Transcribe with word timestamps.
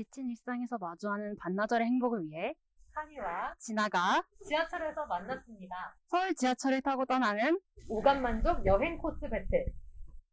지친 0.00 0.30
일상에서 0.30 0.78
마주하는 0.78 1.36
반나절의 1.36 1.86
행복을 1.86 2.24
위해 2.24 2.54
한이와 2.92 3.54
지나가 3.58 4.24
지하철에서 4.48 5.04
만났습니다. 5.04 5.94
서울 6.06 6.34
지하철을 6.34 6.80
타고 6.80 7.04
떠나는 7.04 7.60
오감만족 7.86 8.64
여행 8.64 8.96
코스 8.96 9.28
배틀. 9.28 9.66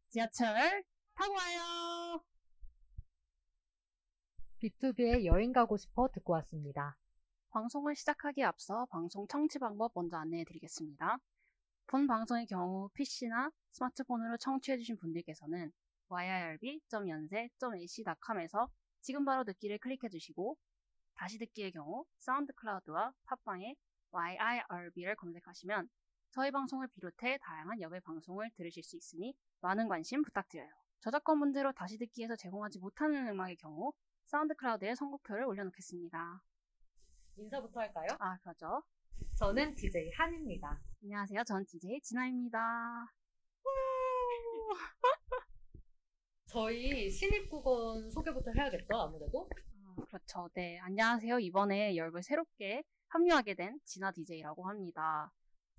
지하철 0.08 0.82
타고 1.14 1.34
와요. 1.34 2.22
B2B에 4.62 5.26
여행 5.26 5.52
가고 5.52 5.76
싶어 5.76 6.08
듣고 6.08 6.32
왔습니다. 6.32 6.96
방송을 7.50 7.94
시작하기에 7.94 8.44
앞서 8.44 8.86
방송 8.86 9.28
청취 9.28 9.58
방법 9.58 9.92
먼저 9.94 10.16
안내해 10.16 10.44
드리겠습니다. 10.44 11.18
본 11.88 12.06
방송의 12.06 12.46
경우 12.46 12.88
PC나 12.94 13.50
스마트폰으로 13.72 14.38
청취해 14.38 14.78
주신 14.78 14.96
분들께서는 14.96 15.70
yirb.yonsei.ac.com에서 16.08 18.70
지금 19.00 19.24
바로 19.24 19.44
듣기를 19.44 19.78
클릭해 19.78 20.08
주시고 20.10 20.56
다시 21.14 21.38
듣기의 21.38 21.72
경우 21.72 22.04
SoundCloud와 22.18 23.12
팟빵에 23.24 23.74
yirb를 24.12 25.16
검색하시면 25.16 25.88
저희 26.30 26.50
방송을 26.50 26.88
비롯해 26.88 27.38
다양한 27.38 27.80
여배 27.80 28.00
방송을 28.00 28.50
들으실 28.54 28.82
수 28.82 28.96
있으니 28.96 29.34
많은 29.60 29.88
관심 29.88 30.22
부탁드려요. 30.22 30.68
저작권 31.00 31.38
문제로 31.38 31.72
다시 31.72 31.96
듣기에서 31.98 32.36
제공하지 32.36 32.78
못하는 32.78 33.28
음악의 33.28 33.56
경우 33.56 33.92
SoundCloud에 34.26 34.94
선곡표를 34.94 35.44
올려놓겠습니다. 35.44 36.42
인사부터 37.36 37.80
할까요? 37.80 38.08
아, 38.18 38.36
그러죠. 38.38 38.82
저는 39.36 39.74
DJ 39.74 40.10
하니입니다. 40.12 40.80
안녕하세요. 41.02 41.44
전 41.44 41.64
DJ 41.64 42.00
진아입니다. 42.02 43.12
저희 46.48 47.10
신입국원 47.10 48.10
소개부터 48.10 48.50
해야겠죠, 48.52 48.96
아무래도? 48.96 49.46
아, 49.84 50.02
그렇죠. 50.06 50.48
네. 50.54 50.78
안녕하세요. 50.80 51.38
이번에 51.40 51.94
열배 51.94 52.22
새롭게 52.22 52.82
합류하게 53.08 53.54
된 53.54 53.78
진아 53.84 54.12
DJ라고 54.12 54.66
합니다. 54.66 55.30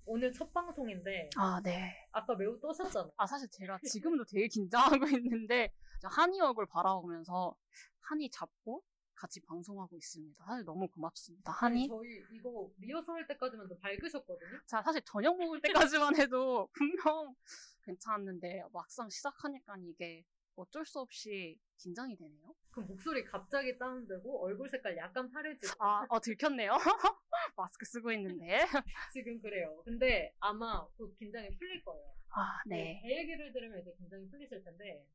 오늘 0.04 0.30
첫 0.32 0.52
방송인데, 0.54 1.30
아, 1.36 1.60
네. 1.64 2.06
아까 2.12 2.36
매우 2.36 2.60
떠셨잖아요. 2.60 3.12
아, 3.16 3.26
사실 3.26 3.48
제가 3.50 3.80
지금도 3.84 4.24
되게 4.26 4.46
긴장하고 4.46 5.06
있는데, 5.18 5.72
저 6.00 6.06
한이 6.06 6.40
얼굴 6.40 6.66
바라보면서 6.66 7.56
한이 8.02 8.30
잡고 8.30 8.84
같이 9.16 9.40
방송하고 9.40 9.96
있습니다. 9.96 10.44
사실 10.44 10.64
너무 10.64 10.86
고맙습니다. 10.86 11.50
한이. 11.50 11.88
저희 11.88 12.22
이거 12.32 12.70
리허설 12.78 13.16
할 13.16 13.26
때까지만 13.26 13.66
좀 13.68 13.76
밝으셨거든요? 13.80 14.60
자, 14.66 14.80
사실 14.82 15.02
저녁 15.04 15.36
먹을 15.36 15.60
때까지만 15.62 16.16
해도 16.16 16.68
분명 16.72 17.34
괜찮았는데, 17.82 18.62
막상 18.72 19.10
시작하니까 19.10 19.74
이게 19.80 20.24
어쩔 20.60 20.84
수 20.84 21.00
없이 21.00 21.58
긴장이 21.78 22.16
되네요. 22.16 22.54
그 22.70 22.80
목소리 22.80 23.24
갑자기 23.24 23.76
다운되고 23.78 24.44
얼굴 24.44 24.68
색깔 24.68 24.96
약간 24.96 25.30
파래지고 25.30 25.82
아, 25.82 26.06
어, 26.08 26.20
들켰네요. 26.20 26.72
마스크 27.56 27.86
쓰고 27.86 28.12
있는데. 28.12 28.58
지금 29.12 29.40
그래요. 29.40 29.80
근데 29.84 30.34
아마 30.40 30.86
곧 30.96 31.16
긴장이 31.18 31.56
풀릴 31.56 31.82
거예요. 31.82 32.14
아, 32.30 32.60
네. 32.66 33.00
제 33.02 33.16
얘기를 33.18 33.52
들으면 33.52 33.80
이제 33.80 33.92
긴장이 33.98 34.28
풀리실 34.30 34.62
텐데 34.62 35.06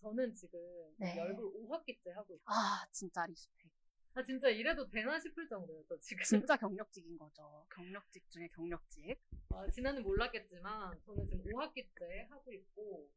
저는 0.00 0.34
지금 0.34 0.58
네. 0.98 1.16
열불 1.16 1.52
5학기째 1.68 2.10
하고 2.14 2.34
있어요. 2.34 2.44
아, 2.46 2.84
진짜 2.90 3.24
respect. 3.26 3.70
아 4.14 4.22
진짜 4.22 4.48
이래도 4.48 4.86
되나 4.90 5.18
싶을 5.18 5.48
정도예요. 5.48 5.84
저 5.88 5.96
지금. 6.00 6.22
진짜 6.24 6.54
경력직인 6.58 7.16
거죠. 7.16 7.66
경력직 7.74 8.28
중에 8.30 8.48
경력직. 8.48 9.18
아, 9.50 9.66
지난은 9.70 10.02
몰랐겠지만 10.02 11.00
저는 11.06 11.26
지금 11.28 11.44
5학기째 11.44 12.28
하고 12.28 12.52
있고 12.52 13.08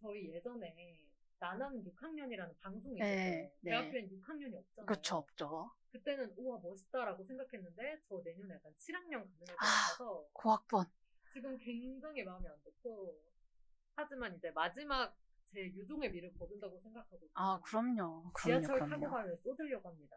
저희 0.00 0.32
예전에 0.32 1.00
나는 1.38 1.84
6학년이라는 1.84 2.58
방송이 2.60 2.96
있었어요. 2.96 3.14
네, 3.16 3.52
네. 3.60 3.70
대학교엔 3.70 4.08
6학년이 4.10 4.54
없잖아요. 4.54 4.86
그렇죠, 4.86 5.16
없죠. 5.16 5.70
그때는 5.92 6.32
우와 6.36 6.58
멋있다라고 6.60 7.24
생각했는데 7.24 8.00
저 8.08 8.20
내년에 8.24 8.54
약간 8.54 8.72
7학년 8.78 9.10
가는 9.12 9.38
걸 9.38 9.56
아. 9.58 9.64
같아서 9.64 10.26
고학번. 10.32 10.86
지금 11.32 11.56
굉장히 11.58 12.22
마음이 12.24 12.46
안 12.48 12.56
좋고 12.62 13.20
하지만 13.96 14.34
이제 14.36 14.50
마지막 14.52 15.16
제 15.46 15.60
유종의 15.60 16.10
미를 16.10 16.32
거둔다고 16.38 16.80
생각하고 16.80 17.28
아. 17.34 17.60
그럼요. 17.62 18.32
그럼요, 18.32 18.60
지하철 18.62 18.78
타고 18.80 19.00
그럼요. 19.00 19.10
가면 19.10 19.36
쏟으려고 19.42 19.88
합니다. 19.88 20.16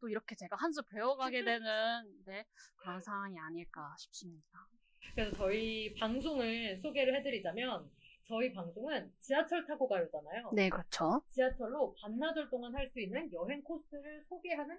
또 0.00 0.08
이렇게 0.08 0.34
제가 0.34 0.56
한 0.56 0.70
수 0.72 0.82
배워가게 0.82 1.42
되는 1.44 2.22
네, 2.26 2.44
그런 2.76 3.00
상황이 3.00 3.38
아닐까 3.38 3.94
싶습니다. 3.98 4.68
그래서 5.14 5.36
저희 5.36 5.94
방송을 5.94 6.78
소개를 6.82 7.16
해드리자면 7.18 7.90
저희 8.26 8.52
방송은 8.52 9.12
지하철 9.20 9.66
타고 9.66 9.86
가요잖아요. 9.88 10.50
네, 10.54 10.68
그렇죠. 10.70 11.22
지하철로 11.28 11.94
반나절 12.00 12.48
동안 12.48 12.74
할 12.74 12.90
수 12.90 13.00
있는 13.00 13.30
여행 13.32 13.62
코스를 13.62 14.24
소개하는 14.28 14.78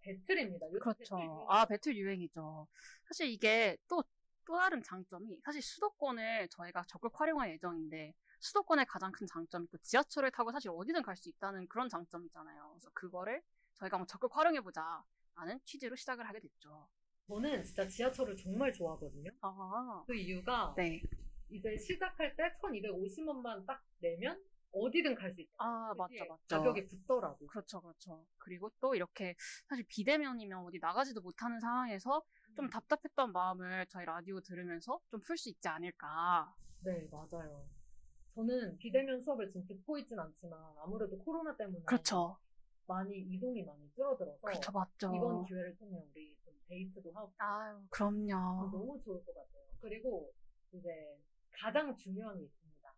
배틀입니다. 0.00 0.66
그렇죠. 0.68 1.16
배틀. 1.16 1.18
아, 1.48 1.64
배틀 1.64 1.96
유행이죠. 1.96 2.68
사실 3.08 3.26
이게 3.28 3.76
또, 3.88 4.02
또 4.44 4.56
다른 4.58 4.82
장점이, 4.82 5.40
사실 5.44 5.62
수도권을 5.62 6.48
저희가 6.50 6.84
적극 6.86 7.18
활용할 7.18 7.50
예정인데, 7.52 8.14
수도권의 8.40 8.84
가장 8.86 9.10
큰 9.10 9.26
장점이 9.26 9.66
또 9.70 9.78
지하철을 9.78 10.30
타고 10.30 10.52
사실 10.52 10.70
어디든 10.70 11.02
갈 11.02 11.16
수 11.16 11.28
있다는 11.30 11.66
그런 11.68 11.88
장점이잖아요. 11.88 12.70
그래서 12.74 12.90
그거를 12.92 13.42
저희가 13.78 13.96
한번 13.96 14.06
적극 14.06 14.36
활용해보자. 14.36 15.02
라는 15.36 15.58
취지로 15.64 15.96
시작을 15.96 16.28
하게 16.28 16.38
됐죠. 16.38 16.86
저는 17.26 17.64
진짜 17.64 17.88
지하철을 17.88 18.36
정말 18.36 18.72
좋아하거든요. 18.72 19.30
아, 19.40 20.04
그 20.06 20.14
이유가 20.14 20.74
네. 20.76 21.00
이제 21.54 21.76
시작할 21.78 22.34
때 22.36 22.52
1250원만 22.60 23.64
딱 23.66 23.80
내면 24.00 24.42
어디든 24.72 25.14
갈 25.14 25.32
수 25.32 25.40
있다. 25.40 25.52
아, 25.58 25.94
맞죠, 25.96 26.24
맞죠. 26.28 26.42
가격이 26.48 26.86
붙더라고. 26.88 27.46
그렇죠, 27.46 27.80
그렇죠. 27.80 28.26
그리고 28.38 28.70
또 28.80 28.96
이렇게 28.96 29.36
사실 29.68 29.84
비대면이면 29.88 30.64
어디 30.64 30.80
나가지도 30.80 31.20
못하는 31.20 31.60
상황에서 31.60 32.18
음. 32.48 32.54
좀 32.56 32.68
답답했던 32.70 33.30
마음을 33.32 33.86
저희 33.88 34.04
라디오 34.04 34.40
들으면서 34.40 35.00
좀 35.10 35.20
풀 35.20 35.36
수 35.38 35.48
있지 35.48 35.68
않을까. 35.68 36.52
네, 36.82 37.08
맞아요. 37.10 37.64
저는 38.34 38.76
비대면 38.78 39.20
수업을 39.22 39.46
지금 39.46 39.64
듣고 39.68 39.96
있진 39.98 40.18
않지만 40.18 40.58
아무래도 40.82 41.16
코로나 41.18 41.56
때문에 41.56 41.84
그렇죠. 41.84 42.36
많이 42.88 43.16
이동이 43.16 43.62
많이 43.62 43.88
줄어들어서 43.94 44.40
그렇죠, 44.40 44.72
맞죠. 44.72 45.14
이번 45.14 45.44
기회를 45.46 45.76
통해 45.78 46.02
우리 46.10 46.36
좀 46.44 46.52
데이트도 46.68 47.12
하고 47.12 47.32
아유, 47.38 47.76
어, 47.76 47.86
그럼요. 47.90 48.70
너무 48.72 49.00
좋을 49.04 49.24
것 49.24 49.32
같아요. 49.32 49.62
그리고 49.80 50.32
이제 50.72 51.16
가장 51.60 51.96
중요한 51.96 52.38
게 52.38 52.44
있습니다. 52.44 52.94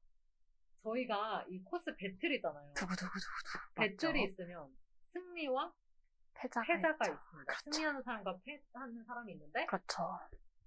저희가 0.83 1.44
이 1.49 1.62
코스 1.65 1.94
배틀이잖아요. 1.97 2.72
두구두구두구두. 2.75 3.59
배틀이 3.75 4.21
맞죠. 4.21 4.33
있으면 4.33 4.77
승리와 5.12 5.72
패자가, 6.34 6.66
패자가 6.66 7.05
있죠. 7.06 7.15
있습니다. 7.15 7.45
그렇죠. 7.45 7.71
승리하는 7.71 8.03
사람과 8.03 8.39
패하는 8.45 9.05
사람이 9.05 9.33
있는데 9.33 9.66
그렇죠. 9.66 10.19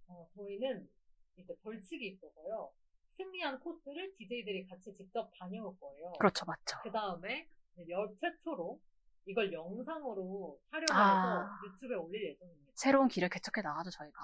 어, 0.07 0.27
저희는 0.35 0.89
이제 1.37 1.53
벌칙이 1.63 2.07
있어서요. 2.07 2.71
승리한 3.17 3.59
코스를 3.59 4.13
DJ들이 4.17 4.67
같이 4.67 4.93
직접 4.95 5.29
다녀올 5.37 5.77
거예요. 5.79 6.13
그렇죠, 6.19 6.45
맞죠. 6.45 6.77
그 6.83 6.91
다음에 6.91 7.47
열 7.87 8.09
최초로 8.19 8.79
이걸 9.25 9.53
영상으로 9.53 10.59
촬영해서 10.71 10.93
아. 10.93 11.59
유튜브에 11.65 11.95
올릴 11.97 12.29
예정입니다. 12.31 12.71
새로운 12.75 13.07
길을 13.07 13.29
개척해 13.29 13.61
나가죠, 13.61 13.89
저희가. 13.91 14.19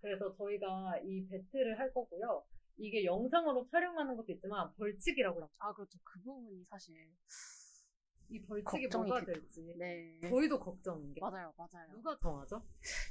그래서 0.00 0.34
저희가 0.36 0.98
이 1.04 1.26
배틀을 1.28 1.78
할 1.78 1.92
거고요. 1.92 2.44
이게 2.78 3.04
영상으로 3.04 3.68
촬영하는 3.70 4.16
것도 4.16 4.32
있지만 4.32 4.72
벌칙이라고 4.76 5.40
합니다. 5.40 5.54
아, 5.58 5.72
그렇죠. 5.74 5.98
그 6.04 6.20
부분이 6.22 6.64
사실. 6.70 6.96
이 8.30 8.42
벌칙이 8.42 8.88
걱정이 8.88 9.08
뭐가 9.08 9.24
되죠. 9.24 9.40
될지 9.40 9.74
네. 9.78 10.20
저희도 10.20 10.60
걱정인 10.60 11.14
게 11.14 11.20
맞아요, 11.20 11.50
맞아요. 11.56 11.90
누가 11.92 12.14
정하죠? 12.20 12.62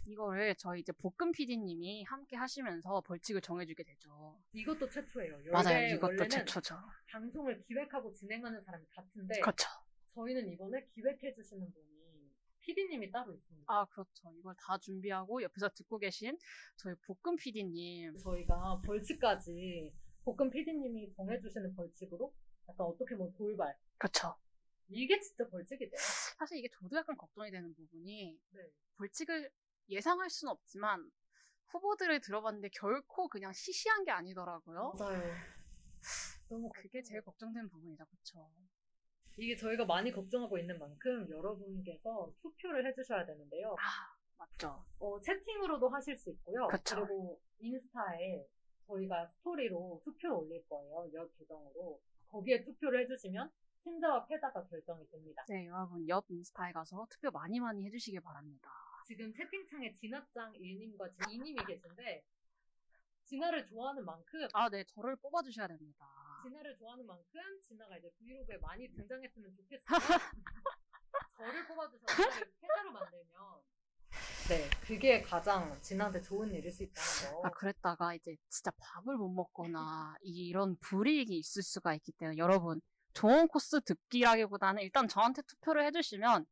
이거를 0.05 0.53
저희 0.57 0.81
이제 0.81 0.91
볶음 0.91 1.31
PD님이 1.31 2.03
함께 2.03 2.35
하시면서 2.35 3.01
벌칙을 3.01 3.41
정해주게 3.41 3.83
되죠. 3.83 4.39
이것도 4.53 4.87
최초예요. 4.87 5.39
맞아요, 5.51 5.95
이것도 5.95 6.05
원래는 6.05 6.29
최초죠. 6.29 6.75
방송을 7.09 7.63
기획하고 7.63 8.13
진행하는 8.13 8.61
사람이 8.61 8.85
같은데 8.91 9.39
그렇죠. 9.39 9.67
저희는 10.13 10.49
이번에 10.49 10.85
기획해 10.93 11.33
주시는 11.33 11.71
분이 11.73 11.96
PD님이 12.67 13.11
따로 13.11 13.33
있습니다. 13.33 13.65
아, 13.73 13.85
그렇죠. 13.85 14.31
이걸 14.37 14.53
다 14.59 14.77
준비하고 14.77 15.41
옆에서 15.41 15.69
듣고 15.69 15.97
계신 15.97 16.37
저희 16.75 16.93
볶음 16.95 17.37
PD님. 17.37 18.17
저희가 18.17 18.81
벌칙까지 18.85 19.93
볶음 20.25 20.49
PD님이 20.49 21.13
정해주시는 21.13 21.75
벌칙으로 21.75 22.33
약간 22.67 22.85
어떻게 22.85 23.15
보면 23.15 23.33
돌발 23.33 23.73
그렇죠. 23.97 24.35
이게 24.89 25.17
진짜 25.19 25.47
벌칙이돼요. 25.49 25.97
사실 26.37 26.57
이게 26.57 26.67
저도 26.69 26.97
약간 26.97 27.15
걱정이 27.15 27.49
되는 27.51 27.73
부분이 27.73 28.37
네. 28.51 28.61
벌칙을 28.97 29.49
예상할 29.89 30.29
수는 30.29 30.51
없지만 30.51 31.09
후보들을 31.67 32.19
들어봤는데 32.21 32.69
결코 32.73 33.29
그냥 33.29 33.53
시시한 33.53 34.03
게 34.03 34.11
아니더라고요. 34.11 34.93
맞아요. 34.99 35.35
너무 36.49 36.69
그게 36.73 37.01
제일 37.01 37.21
걱정되는 37.21 37.69
부분이죠, 37.69 38.05
그렇죠. 38.05 38.49
이게 39.37 39.55
저희가 39.55 39.85
많이 39.85 40.11
걱정하고 40.11 40.57
있는 40.57 40.77
만큼 40.79 41.29
여러분께서 41.29 42.33
투표를 42.41 42.87
해주셔야 42.87 43.25
되는데요. 43.25 43.75
아, 43.79 44.15
맞죠. 44.37 44.83
어, 44.99 45.19
채팅으로도 45.21 45.89
하실 45.89 46.17
수 46.17 46.31
있고요. 46.31 46.67
그쵸. 46.67 46.99
리고 47.01 47.39
인스타에 47.59 48.45
저희가 48.87 49.27
스토리로 49.27 50.01
투표를 50.03 50.35
올릴 50.35 50.67
거예요. 50.67 51.09
여 51.13 51.27
계정으로. 51.37 52.01
거기에 52.29 52.63
투표를 52.63 53.03
해주시면 53.03 53.51
승자와 53.83 54.25
패자가 54.25 54.65
결정이 54.67 55.07
됩니다. 55.09 55.45
네, 55.47 55.67
여러분 55.67 56.07
옆 56.07 56.25
인스타에 56.29 56.71
가서 56.73 57.05
투표 57.09 57.29
많이 57.31 57.59
많이 57.59 57.85
해주시길 57.85 58.21
바랍니다. 58.21 58.69
지금 59.05 59.31
채팅창에 59.33 59.95
진아짱 59.95 60.53
1님과 60.53 61.15
2님이 61.15 61.65
계신데 61.65 62.23
진아를 63.23 63.65
좋아하는 63.67 64.03
만큼 64.03 64.47
아, 64.53 64.69
네, 64.69 64.83
저를 64.85 65.15
뽑아주셔야 65.17 65.67
됩니다. 65.67 66.05
진아를 66.47 66.77
좋아하는 66.77 67.05
만큼 67.05 67.41
진아가 67.61 67.97
이제 67.97 68.09
브이로그에 68.17 68.57
많이 68.57 68.89
등장했으면 68.91 69.53
좋겠어요. 69.55 69.85
저를 71.37 71.67
뽑아주셔서 71.67 72.15
저를 72.15 72.51
패자로 72.61 72.91
만들면 72.91 73.61
네 74.49 74.69
그게 74.81 75.21
가장 75.21 75.79
진아한테 75.81 76.21
좋은 76.21 76.53
일일 76.53 76.71
수 76.71 76.83
있다는 76.83 77.33
거. 77.33 77.47
아, 77.47 77.49
그랬다가 77.51 78.13
이제 78.13 78.35
진짜 78.47 78.71
밥을 78.77 79.17
못 79.17 79.29
먹거나 79.29 80.15
이런 80.21 80.77
불이익이 80.77 81.37
있을 81.37 81.63
수가 81.63 81.93
있기 81.95 82.13
때문에 82.13 82.37
여러분 82.37 82.81
좋은 83.13 83.47
코스 83.47 83.81
듣기라기보다는 83.81 84.83
일단 84.83 85.07
저한테 85.07 85.41
투표를 85.41 85.85
해주시면 85.85 86.45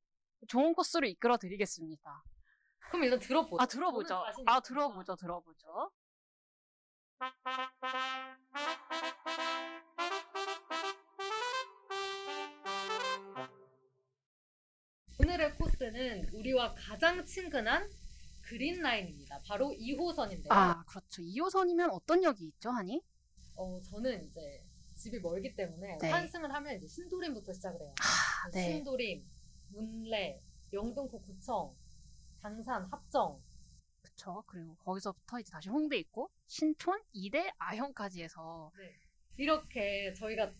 좋은 0.48 0.74
코스로 0.74 1.08
이끌어 1.08 1.38
드리겠습니다. 1.38 2.24
그럼 2.90 3.04
일단 3.06 3.20
들어보죠. 3.20 3.62
아 3.62 3.66
들어보죠. 3.66 4.24
아. 4.46 4.60
들어보죠, 4.60 5.16
들어보죠. 5.16 5.92
오늘의 15.18 15.56
코스는 15.58 16.30
우리와 16.34 16.76
가장 16.76 17.24
친근한 17.26 17.90
그린 18.42 18.82
라인입니다. 18.82 19.42
바로 19.48 19.70
2호선인데요. 19.70 20.52
아 20.52 20.84
그렇죠. 20.86 21.22
2호선이면 21.22 21.90
어떤 21.92 22.22
역이 22.24 22.46
있죠, 22.48 22.70
하니? 22.70 23.02
어, 23.56 23.80
저는 23.82 24.26
이제 24.26 24.64
집이 24.96 25.20
멀기 25.20 25.56
때문에 25.56 25.98
네. 26.02 26.10
환승을 26.10 26.54
하면 26.54 26.76
이제 26.76 26.88
신도림부터 26.88 27.54
시작을 27.54 27.82
해요. 27.82 27.94
아, 28.02 28.50
네. 28.52 28.74
신도림, 28.74 29.26
문래, 29.70 30.42
영등포 30.74 31.22
구청, 31.22 31.74
당산, 32.42 32.86
합정. 32.92 33.42
그렇죠. 34.06 34.44
그리고 34.48 34.76
거기서부터 34.76 35.40
이제 35.40 35.52
다시 35.52 35.70
홍대 35.70 35.98
있고 35.98 36.30
신촌, 36.48 37.02
이대, 37.12 37.52
아현까지 37.58 38.24
해서 38.24 38.72
이렇게 39.38 40.14
저희가 40.14 40.52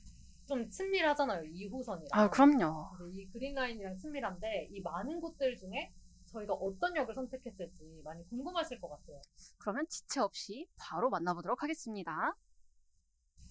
좀 0.48 0.68
친밀하잖아요. 0.70 1.44
2호선이랑. 1.44 2.08
아 2.12 2.30
그럼요. 2.30 2.90
이 3.12 3.28
그린라인이랑 3.30 3.96
친밀한데 3.98 4.70
이 4.72 4.82
많은 4.82 5.20
곳들 5.20 5.56
중에 5.58 5.92
저희가 6.26 6.54
어떤 6.54 6.96
역을 6.96 7.14
선택했을지 7.14 8.02
많이 8.04 8.28
궁금하실 8.28 8.82
것 8.82 8.90
같아요. 8.90 9.22
그러면 9.58 9.86
지체 9.88 10.20
없이 10.20 10.68
바로 10.76 11.10
만나보도록 11.10 11.64
하겠습니다. 11.64 12.36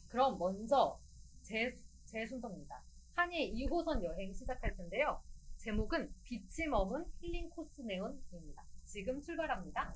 그럼 0.09 0.39
먼저 0.39 1.01
제, 1.43 1.73
제 2.05 2.27
순서입니다. 2.27 2.83
한예 3.15 3.51
2호선 3.53 4.03
여행 4.05 4.33
시작할 4.33 4.77
텐데요. 4.77 5.23
제목은 5.57 6.13
빛이 6.25 6.69
머문 6.69 7.07
힐링 7.21 7.49
코스 7.51 7.81
네온입니다. 7.81 8.65
지금 8.95 9.21
출발합니다. 9.21 9.93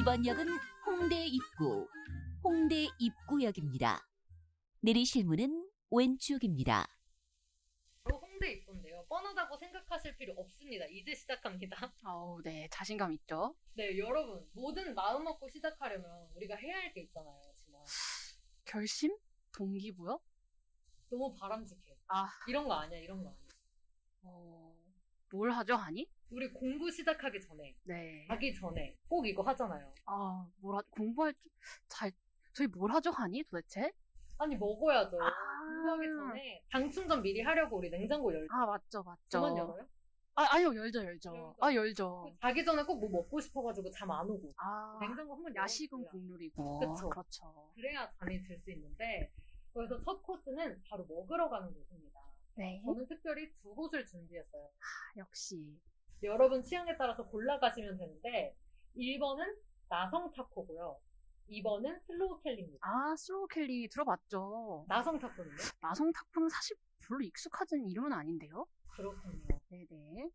이번 0.00 0.24
역은 0.24 0.46
홍대 0.86 1.26
입구, 1.26 1.86
홍대 2.42 2.88
입구역입니다. 2.98 4.00
내리실 4.80 5.26
문은 5.26 5.68
왼쪽입니다. 5.90 6.86
바로 8.02 8.16
홍대 8.20 8.52
입구인데요. 8.52 9.04
뻔하다고 9.26 9.56
생각하실 9.56 10.16
필요 10.16 10.34
없습니다. 10.34 10.84
이제 10.86 11.14
시작합니다. 11.14 11.76
아우 12.04 12.40
네 12.42 12.68
자신감 12.70 13.12
있죠. 13.14 13.56
네, 13.74 13.98
여러분 13.98 14.48
뭐든 14.52 14.94
마음 14.94 15.24
먹고 15.24 15.48
시작하려면 15.48 16.28
우리가 16.36 16.54
해야 16.56 16.76
할 16.76 16.92
게 16.92 17.02
있잖아요. 17.02 17.40
지금 17.54 17.74
결심, 18.64 19.16
동기부여. 19.52 20.20
너무 21.10 21.34
바람직해. 21.34 21.96
아. 22.08 22.28
이런 22.48 22.66
거 22.68 22.74
아니야, 22.74 22.98
이런 23.00 23.22
거 23.22 23.28
아니야. 23.30 23.46
어, 24.22 24.74
뭘 25.32 25.50
하죠, 25.52 25.74
하니? 25.74 26.08
우리 26.30 26.48
공부 26.52 26.90
시작하기 26.90 27.40
전에, 27.40 27.76
네. 27.84 28.24
가기 28.26 28.54
전에 28.54 28.96
꼭 29.08 29.26
이거 29.26 29.42
하잖아요. 29.42 29.92
아, 30.06 30.48
뭘 30.58 30.76
하, 30.76 30.82
공부할 30.90 31.34
줄, 31.34 31.50
잘, 31.88 32.12
저희 32.52 32.66
뭘 32.68 32.90
하죠, 32.92 33.10
하니, 33.10 33.42
도대체? 33.44 33.92
아니 34.38 34.56
먹어야죠. 34.56 35.18
아. 35.20 35.30
공부하기 35.66 36.06
전에 36.08 36.62
당 36.70 36.90
충전 36.90 37.22
미리 37.22 37.40
하려고 37.40 37.76
우리 37.78 37.90
냉장고 37.90 38.32
열죠. 38.32 38.52
아, 38.54 38.66
맞죠, 38.66 39.02
맞죠. 39.02 39.20
저만 39.28 39.56
열어요? 39.56 39.86
아, 40.34 40.44
아니요, 40.50 40.74
열죠, 40.74 41.02
열죠. 41.04 41.30
열죠. 41.34 41.56
아, 41.60 41.72
열죠. 41.74 42.30
자기 42.40 42.64
전에 42.64 42.82
꼭 42.84 42.96
뭐 43.00 43.08
먹고 43.10 43.40
싶어가지고 43.40 43.90
잠 43.90 44.10
안 44.10 44.28
오고 44.28 44.48
아, 44.58 44.98
냉장고 45.00 45.34
한번 45.34 45.54
야식은 45.54 45.98
열어줘야 45.98 46.12
국룰이고. 46.12 46.78
그쵸. 46.80 47.08
그렇죠. 47.08 47.70
그래야 47.74 48.10
잠이 48.18 48.42
들 48.42 48.58
수 48.60 48.70
있는데 48.72 49.32
그래서 49.72 49.98
첫 49.98 50.22
코스는 50.22 50.82
바로 50.88 51.04
먹으러 51.06 51.48
가는 51.48 51.72
곳입니다. 51.72 52.20
네. 52.54 52.80
저는 52.84 53.06
특별히 53.06 53.50
두 53.52 53.74
곳을 53.74 54.04
준비했어요. 54.04 54.68
역시. 55.16 55.78
여러분 56.22 56.62
취향에 56.62 56.96
따라서 56.96 57.24
골라 57.26 57.58
가시면 57.58 57.96
되는데 57.98 58.54
1번은 58.96 59.56
나성 59.88 60.30
타코고요. 60.32 60.98
2번은 61.50 62.00
슬로우 62.06 62.40
캘리입니다. 62.42 62.78
아, 62.86 63.14
슬로우 63.16 63.46
캘리 63.48 63.88
들어봤죠. 63.88 64.84
나성 64.88 65.18
타코는요? 65.18 65.56
나성 65.80 66.12
타코는 66.12 66.48
사실 66.48 66.76
별로 66.98 67.20
익숙하진 67.22 67.86
이름은 67.86 68.12
아닌데요? 68.12 68.66
그렇군요. 68.88 69.46
네네. 69.68 70.30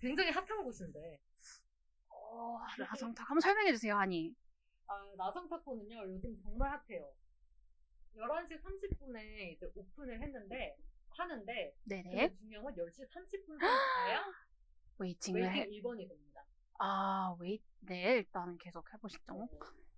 굉장히 0.00 0.30
hot한 0.30 0.64
곳인데 0.64 1.20
어, 2.08 2.58
나성 2.78 3.14
타코 3.14 3.28
한번 3.30 3.40
설명해 3.40 3.72
주세요, 3.72 3.96
하니. 3.96 4.34
아, 4.86 5.12
나성 5.16 5.48
타코는요 5.48 6.02
요즘 6.14 6.36
정말 6.42 6.70
hot해요. 6.72 7.12
11시 8.16 8.60
30분에 8.62 9.52
이제 9.52 9.66
오픈을 9.74 10.20
했는데 10.20 10.76
하는데 11.16 11.76
네네. 11.84 12.34
중요한 12.36 12.64
건 12.64 12.74
10시 12.74 13.08
30분 13.08 13.58
가야 13.58 14.24
waiting을 14.98 15.42
해. 15.52 15.60
waiting 15.60 15.80
1번이 15.82 16.08
됩니다. 16.08 16.44
아, 16.78 17.36
웨이, 17.38 17.60
네, 17.80 18.16
일단 18.16 18.56
계속 18.58 18.92
해보시죠. 18.92 19.48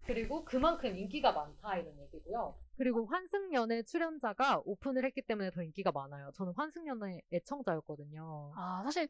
그리고 0.05 0.45
그만큼 0.45 0.97
인기가 0.97 1.33
많다 1.33 1.77
이런 1.77 1.99
얘기고요. 2.01 2.57
그리고 2.77 3.07
환승연애 3.07 3.83
출연자가 3.85 4.63
오픈을 4.65 5.05
했기 5.05 5.23
때문에 5.23 5.51
더 5.51 5.63
인기가 5.63 5.93
많아요. 5.93 6.31
저는 6.35 6.53
환승연애 6.57 7.23
애청자였거든요. 7.33 8.53
아, 8.57 8.83
사실, 8.85 9.07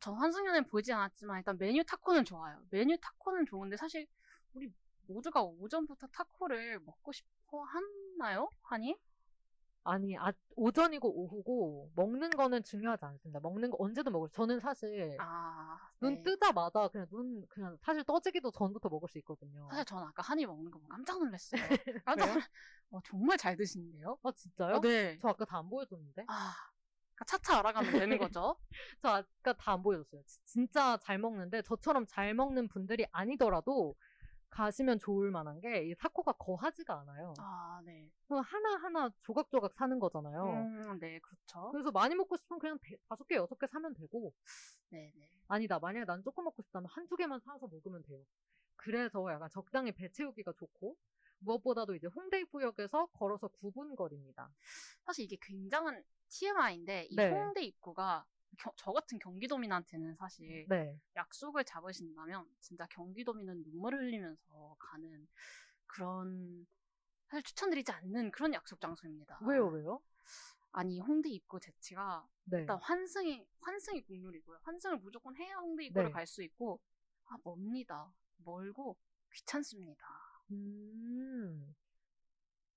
전 0.00 0.14
환승연애 0.14 0.62
보지 0.62 0.92
않았지만, 0.92 1.38
일단 1.38 1.58
메뉴 1.58 1.82
타코는 1.84 2.24
좋아요. 2.24 2.60
메뉴 2.70 2.96
타코는 3.00 3.46
좋은데, 3.46 3.76
사실, 3.76 4.06
우리 4.54 4.70
모두가 5.08 5.42
오전부터 5.42 6.06
타코를 6.08 6.80
먹고 6.80 7.12
싶어 7.12 7.62
하나요? 8.18 8.48
하니? 8.62 8.96
아니, 9.88 10.16
아, 10.18 10.32
오전이고 10.56 11.08
오후고 11.08 11.92
먹는 11.94 12.30
거는 12.30 12.62
중요하지 12.64 13.04
않습니다. 13.04 13.40
먹는 13.40 13.70
거 13.70 13.76
언제든 13.80 14.12
먹을. 14.12 14.28
저는 14.32 14.60
사실 14.60 15.16
아, 15.20 15.78
눈 16.00 16.16
네. 16.16 16.22
뜨자마자 16.22 16.88
그냥 16.88 17.06
눈 17.10 17.46
그냥 17.48 17.76
사실 17.82 18.02
떠지기도 18.04 18.50
전부터 18.50 18.88
먹을 18.88 19.08
수 19.08 19.18
있거든요. 19.18 19.68
사실 19.70 19.84
저는 19.84 20.04
아까 20.08 20.22
하니 20.22 20.44
먹는 20.46 20.70
거 20.70 20.78
보고 20.78 20.88
깜짝 20.88 21.18
놀랐어요. 21.18 21.60
깜짝 22.04 22.32
놀 22.32 22.42
어, 22.90 23.00
정말 23.04 23.36
잘 23.38 23.56
드시는데요? 23.56 24.18
아 24.22 24.32
진짜요? 24.32 24.76
어, 24.76 24.80
네. 24.80 25.18
저 25.20 25.28
아까 25.28 25.44
다 25.44 25.58
안 25.58 25.68
보여줬는데? 25.68 26.24
아, 26.28 26.52
차차 27.26 27.58
알아가면 27.58 27.92
되는 27.92 28.18
거죠. 28.18 28.56
저 29.02 29.08
아까 29.08 29.52
다 29.54 29.72
안 29.72 29.82
보여줬어요. 29.82 30.22
지- 30.24 30.44
진짜 30.44 30.98
잘 31.02 31.18
먹는데 31.18 31.62
저처럼 31.62 32.06
잘 32.06 32.34
먹는 32.34 32.68
분들이 32.68 33.06
아니더라도 33.12 33.94
가시면 34.56 34.98
좋을 34.98 35.30
만한 35.30 35.60
게이 35.60 35.94
타코가 35.96 36.32
거하지가 36.32 37.00
않아요. 37.00 37.34
아, 37.38 37.82
네. 37.84 38.10
하나하나 38.28 39.10
조각조각 39.22 39.74
사는 39.74 39.98
거잖아요. 39.98 40.44
음, 40.44 40.98
네, 40.98 41.18
그렇죠. 41.20 41.70
그래서 41.72 41.90
많이 41.90 42.14
먹고 42.14 42.36
싶으면 42.38 42.58
그냥 42.58 42.78
대- 42.80 42.96
다섯 43.06 43.28
개, 43.28 43.34
여섯 43.36 43.58
개 43.58 43.66
사면 43.66 43.92
되고 43.92 44.32
네, 44.88 45.12
네. 45.14 45.28
아니다. 45.48 45.78
만약에 45.78 46.06
난 46.06 46.22
조금 46.22 46.44
먹고 46.44 46.62
싶다면 46.62 46.88
한두 46.90 47.16
개만 47.16 47.38
사서 47.40 47.68
먹으면 47.68 48.02
돼요. 48.04 48.24
그래서 48.76 49.30
약간 49.30 49.50
적당히 49.50 49.92
배 49.92 50.10
채우기가 50.10 50.52
좋고 50.52 50.96
무엇보다도 51.40 51.94
이제 51.94 52.06
홍대 52.06 52.40
입구역에서 52.40 53.06
걸어서 53.12 53.48
9분 53.48 53.94
거리입니다. 53.94 54.50
사실 55.04 55.24
이게 55.26 55.36
굉장한 55.42 56.02
TMI인데, 56.28 57.08
이 57.10 57.14
네. 57.14 57.30
홍대 57.30 57.62
입구가 57.62 58.24
겨- 58.56 58.72
저 58.76 58.92
같은 58.92 59.18
경기도민한테는 59.18 60.14
사실 60.16 60.66
네. 60.68 60.98
약속을 61.16 61.64
잡으신다면 61.64 62.46
진짜 62.60 62.86
경기도민은 62.86 63.64
눈물 63.64 63.94
을 63.94 64.00
흘리면서 64.00 64.76
가는 64.78 65.26
그런 65.86 66.66
사실 67.28 67.42
추천드리지 67.44 67.92
않는 67.92 68.30
그런 68.30 68.52
약속 68.54 68.80
장소입니다. 68.80 69.38
왜요, 69.42 69.68
왜요? 69.68 70.00
아니 70.72 71.00
홍대 71.00 71.30
입구 71.30 71.58
자체가 71.58 72.28
네. 72.44 72.58
일단 72.60 72.78
환승이 72.78 73.46
환승이 73.60 74.02
국룰이고요. 74.02 74.58
환승을 74.62 74.98
무조건 74.98 75.36
해야 75.36 75.56
홍대 75.56 75.84
입구를 75.86 76.08
네. 76.08 76.12
갈수 76.12 76.42
있고 76.42 76.80
아 77.26 77.36
멉니다. 77.42 78.12
멀고 78.38 78.96
귀찮습니다. 79.32 80.06
음. 80.50 81.74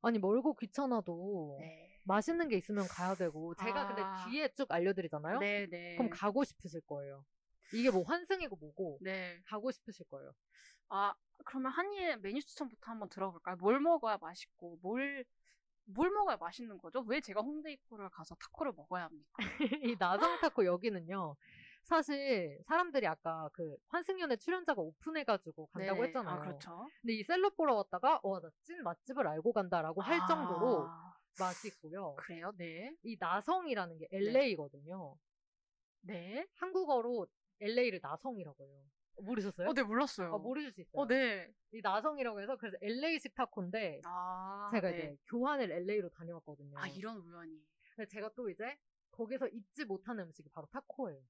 아니, 0.01 0.17
멀고 0.17 0.55
귀찮아도 0.55 1.57
네. 1.59 1.88
맛있는 2.09 2.47
게 2.49 2.57
있으면 2.57 2.87
가야 2.87 3.13
되고 3.13 3.53
제가 3.55 3.81
아. 3.81 3.87
근데 3.87 4.01
뒤에 4.31 4.47
쭉 4.55 4.71
알려드리잖아요. 4.71 5.39
네네. 5.39 5.95
그럼 5.95 6.09
가고 6.09 6.43
싶으실 6.43 6.81
거예요. 6.81 7.23
이게 7.71 7.91
뭐 7.91 8.03
환승이고 8.03 8.55
뭐고 8.55 8.97
네. 9.01 9.39
가고 9.45 9.71
싶으실 9.71 10.07
거예요. 10.09 10.33
아, 10.89 11.13
그러면 11.45 11.71
한이의 11.71 12.19
메뉴 12.19 12.41
추천부터 12.41 12.91
한번 12.91 13.09
들어볼까요? 13.09 13.57
뭘 13.57 13.79
먹어야 13.79 14.17
맛있고, 14.17 14.79
뭘, 14.81 15.23
뭘 15.85 16.09
먹어야 16.09 16.37
맛있는 16.37 16.79
거죠? 16.79 17.01
왜 17.01 17.21
제가 17.21 17.41
홍대 17.41 17.71
입구를 17.73 18.09
가서 18.09 18.33
타코를 18.35 18.73
먹어야 18.75 19.03
합니까? 19.03 19.27
이 19.85 19.95
나성 19.99 20.39
타코 20.39 20.65
여기는요. 20.65 21.35
사실 21.83 22.59
사람들이 22.65 23.05
아까 23.07 23.49
그 23.53 23.77
환승연애 23.89 24.35
출연자가 24.37 24.81
오픈해가지고 24.81 25.67
간다고 25.67 26.01
네. 26.01 26.07
했잖아요. 26.07 26.35
아, 26.35 26.39
그렇죠. 26.39 26.87
근데 27.01 27.13
이 27.13 27.23
셀럽 27.23 27.55
보러 27.55 27.75
왔다가 27.75 28.19
와나 28.23 28.49
찐 28.63 28.83
맛집을 28.83 29.27
알고 29.27 29.53
간다라고 29.53 30.01
할 30.01 30.19
아, 30.21 30.25
정도로 30.25 30.89
맛있고요. 31.39 32.15
그래요? 32.15 32.51
네. 32.57 32.93
이 33.03 33.17
나성이라는 33.19 33.97
게 33.97 34.07
LA거든요. 34.11 35.15
네. 36.01 36.45
한국어로 36.55 37.27
LA를 37.59 37.99
나성이라고 38.01 38.65
해요. 38.65 38.83
모르셨어요? 39.21 39.67
어, 39.69 39.73
네, 39.73 39.83
몰랐어요. 39.83 40.33
아, 40.33 40.37
모르실 40.37 40.71
수 40.71 40.81
있어요. 40.81 41.01
어, 41.01 41.07
네. 41.07 41.51
이 41.71 41.81
나성이라고 41.81 42.41
해서 42.41 42.55
그래서 42.57 42.77
LA식 42.81 43.35
타코인데 43.35 44.01
아, 44.05 44.69
제가 44.73 44.91
네. 44.91 44.97
이제 44.97 45.17
교환을 45.29 45.71
LA로 45.71 46.09
다녀왔거든요. 46.09 46.77
아, 46.77 46.87
이런 46.87 47.17
우연이. 47.17 47.61
근데 47.95 48.07
제가 48.07 48.31
또 48.35 48.49
이제 48.49 48.77
거기서 49.11 49.47
잊지 49.49 49.85
못하는 49.85 50.25
음식이 50.25 50.49
바로 50.53 50.67
타코예요. 50.71 51.21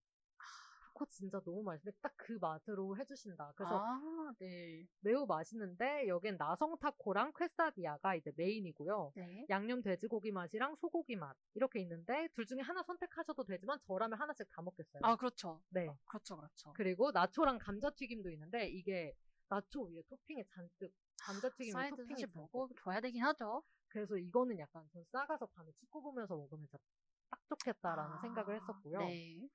타코 1.00 1.06
진짜 1.08 1.39
너무 1.46 1.63
맛있는데 1.63 1.98
딱 2.01 2.13
그 2.29 2.38
맛으로 2.39 2.96
해주신다. 2.98 3.53
그래서 3.56 3.79
아, 3.84 4.34
네. 4.38 4.86
매우 5.00 5.25
맛있는데 5.25 6.08
여긴 6.08 6.38
나성 6.38 6.77
타코랑 6.77 7.34
퀘사디아가 7.36 8.13
이제 8.15 8.32
메인이고요. 8.36 9.13
네. 9.15 9.48
양념 9.50 9.82
돼지고기 9.82 10.32
맛이랑 10.32 10.75
소고기 10.75 11.15
맛 11.15 11.36
이렇게 11.56 11.79
있는데 11.79 12.27
둘 12.36 12.46
중에 12.46 12.60
하나 12.62 12.84
선택하셔도 12.84 13.46
되지만 13.46 13.79
저라면 13.88 14.20
하나씩 14.20 14.48
다 14.51 14.62
먹겠어요. 14.62 15.01
아, 15.03 15.15
그렇죠. 15.15 15.63
네. 15.70 15.88
그렇죠, 16.06 16.38
그렇죠. 16.38 16.74
그리고 16.74 17.10
나초랑 17.12 17.58
감자튀김도 17.58 18.29
있는데 18.32 18.68
이게 18.68 19.15
나초 19.48 19.86
위에 19.86 20.03
토핑이 20.08 20.44
잔뜩 20.53 20.94
감자튀김 21.22 21.74
사이드 21.74 21.96
토핑이 21.96 22.10
사실 22.10 22.27
잔뜩. 22.27 22.50
먹어줘야 22.53 23.01
되긴 23.01 23.24
하죠. 23.24 23.63
그래서 23.88 24.18
이거는 24.18 24.60
약간 24.60 24.88
전 24.94 25.03
싸가서 25.12 25.48
밤에 25.48 25.72
축구 25.79 26.01
보면서 26.01 26.36
먹으면 26.36 26.68
딱 27.32 27.41
좋겠다라는 27.48 28.18
아, 28.18 28.22
생각을 28.22 28.56
했었고요. 28.62 29.00
네. 29.00 29.50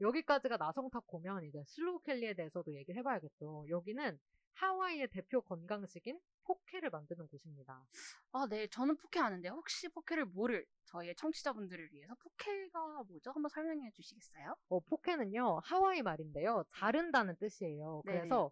여기까지가 0.00 0.56
나성타코면 0.56 1.44
이제 1.44 1.62
슬로우 1.66 2.00
캘리에 2.00 2.34
대해서도 2.34 2.74
얘기를 2.74 2.98
해봐야겠죠. 2.98 3.66
여기는 3.68 4.18
하와이의 4.54 5.08
대표 5.08 5.40
건강식인 5.42 6.18
포케를 6.44 6.90
만드는 6.90 7.28
곳입니다. 7.28 7.86
아, 8.32 8.46
네. 8.48 8.66
저는 8.68 8.96
포케 8.96 9.20
아는데 9.20 9.48
혹시 9.48 9.88
포케를 9.88 10.24
모를 10.24 10.66
저희의 10.86 11.14
청취자분들을 11.16 11.92
위해서 11.92 12.14
포케가 12.16 13.02
뭐죠? 13.04 13.30
한번 13.30 13.48
설명해 13.48 13.90
주시겠어요? 13.92 14.56
어, 14.68 14.80
포케는요, 14.80 15.60
하와이 15.62 16.02
말인데요. 16.02 16.64
자른다는 16.68 17.36
뜻이에요. 17.36 18.02
네네. 18.04 18.18
그래서 18.18 18.50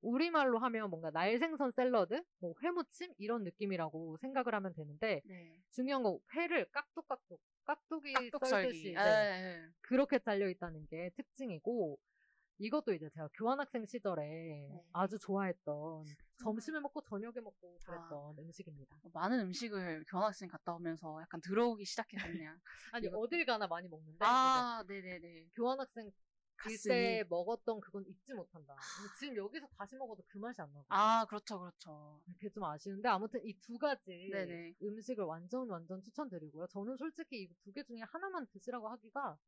우리말로 0.00 0.58
하면 0.58 0.90
뭔가 0.90 1.10
날생선 1.10 1.72
샐러드, 1.72 2.22
뭐 2.38 2.54
회무침 2.62 3.12
이런 3.18 3.44
느낌이라고 3.44 4.16
생각을 4.18 4.54
하면 4.54 4.72
되는데 4.74 5.22
네. 5.24 5.62
중요한 5.70 6.02
건 6.02 6.18
회를 6.34 6.68
깍둑깍둑 6.70 7.40
깍두기 7.64 8.12
깍둑 8.12 8.46
썰듯이 8.46 8.92
썰기. 8.92 8.94
네, 8.94 9.02
네. 9.02 9.68
그렇게 9.80 10.18
잘려 10.18 10.48
있다는 10.48 10.86
게 10.86 11.10
특징이고 11.16 11.98
이것도 12.58 12.92
이제 12.92 13.08
제가 13.10 13.28
교환학생 13.34 13.86
시절에 13.86 14.22
네. 14.24 14.84
아주 14.92 15.18
좋아했던 15.18 16.04
점심에 16.38 16.80
먹고 16.80 17.00
저녁에 17.02 17.40
먹고 17.40 17.78
아. 17.86 18.08
그랬던 18.08 18.44
음식입니다. 18.44 19.00
많은 19.12 19.40
음식을 19.40 20.04
교환학생 20.08 20.48
갔다 20.48 20.74
오면서 20.74 21.20
약간 21.22 21.40
들어오기 21.40 21.84
시작했네요. 21.84 22.56
아니 22.92 23.08
어딜 23.12 23.44
가나 23.44 23.66
많이 23.66 23.88
먹는데 23.88 24.18
아, 24.20 24.84
네네네. 24.86 25.50
교환학생. 25.54 26.10
그때 26.56 27.24
먹었던 27.28 27.80
그건 27.80 28.04
잊지 28.06 28.32
못한다. 28.34 28.74
지금 29.18 29.36
여기서 29.36 29.66
다시 29.76 29.96
먹어도 29.96 30.22
그 30.28 30.38
맛이 30.38 30.60
안 30.60 30.72
나고. 30.72 30.86
아, 30.88 31.24
그렇죠, 31.26 31.58
그렇죠. 31.58 32.20
그게 32.34 32.48
좀 32.50 32.64
아쉬운데 32.64 33.08
아무튼 33.08 33.40
이 33.44 33.54
두 33.60 33.78
가지 33.78 34.30
네네. 34.30 34.74
음식을 34.82 35.24
완전 35.24 35.68
완전 35.70 36.02
추천드리고요. 36.02 36.66
저는 36.68 36.96
솔직히 36.96 37.42
이 37.44 37.48
두 37.64 37.72
개 37.72 37.82
중에 37.84 38.00
하나만 38.02 38.46
드시라고 38.48 38.88
하기가 38.88 39.38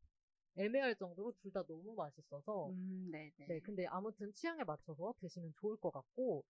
애매할 0.57 0.97
정도로 0.97 1.33
둘 1.43 1.53
다 1.53 1.63
너무 1.67 1.95
맛있어서 1.95 2.69
음, 2.71 3.11
네네. 3.11 3.33
네, 3.47 3.61
근데 3.61 3.87
아무튼 3.87 4.33
취향에 4.35 4.65
맞춰서 4.65 5.15
드시면 5.21 5.55
좋을 5.57 5.77
것 5.79 5.93
같고 5.93 6.45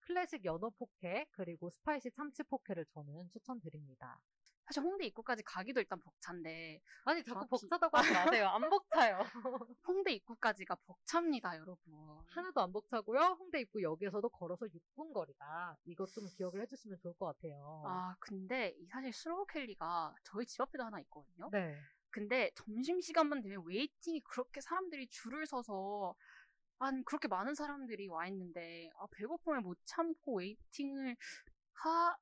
클래식 0.00 0.44
연어 0.44 0.70
포케 0.70 1.26
그리고 1.32 1.70
spicy 1.70 2.12
참치 2.12 2.42
포케를 2.44 2.86
저는 2.86 3.30
추천드립니다. 3.30 4.20
사실 4.68 4.82
홍대 4.82 5.06
입구까지 5.06 5.42
가기도 5.44 5.80
일단 5.80 5.98
벅찬데 6.02 6.80
아니 7.04 7.24
자꾸 7.24 7.40
정확히- 7.46 7.48
벅차다고 7.68 7.96
하지 7.96 8.12
마세요. 8.12 8.48
안 8.48 8.68
벅차요. 8.68 9.18
홍대 9.86 10.12
입구까지가 10.12 10.74
벅찹니다, 10.86 11.56
여러분. 11.56 11.94
하나도 12.28 12.60
안 12.60 12.70
벅차고요. 12.72 13.36
홍대 13.38 13.60
입구 13.60 13.82
역에서도 13.82 14.28
걸어서 14.28 14.66
6분 14.66 15.14
거리다. 15.14 15.78
이것 15.86 16.12
좀 16.12 16.26
기억을 16.36 16.60
해주시면 16.62 16.98
좋을 16.98 17.14
것 17.14 17.26
같아요. 17.26 17.82
아, 17.86 18.14
근데 18.20 18.74
이 18.78 18.86
사실 18.86 19.10
슬로우 19.12 19.46
캘리가 19.46 20.14
저희 20.24 20.44
집 20.44 20.60
앞에도 20.60 20.84
하나 20.84 21.00
있거든요. 21.00 21.48
네. 21.50 21.74
근데 22.10 22.50
점심시간만 22.54 23.40
되면 23.40 23.62
waiting이 23.66 24.20
그렇게 24.20 24.60
사람들이 24.60 25.08
줄을 25.08 25.46
서서 25.46 26.14
한 26.78 27.02
그렇게 27.04 27.26
많은 27.26 27.54
사람들이 27.54 28.06
와 28.08 28.26
있는데 28.28 28.90
아, 28.98 29.06
배고픔을 29.12 29.62
못 29.62 29.78
참고 29.86 30.36
waiting을 30.36 31.16
하 31.72 32.16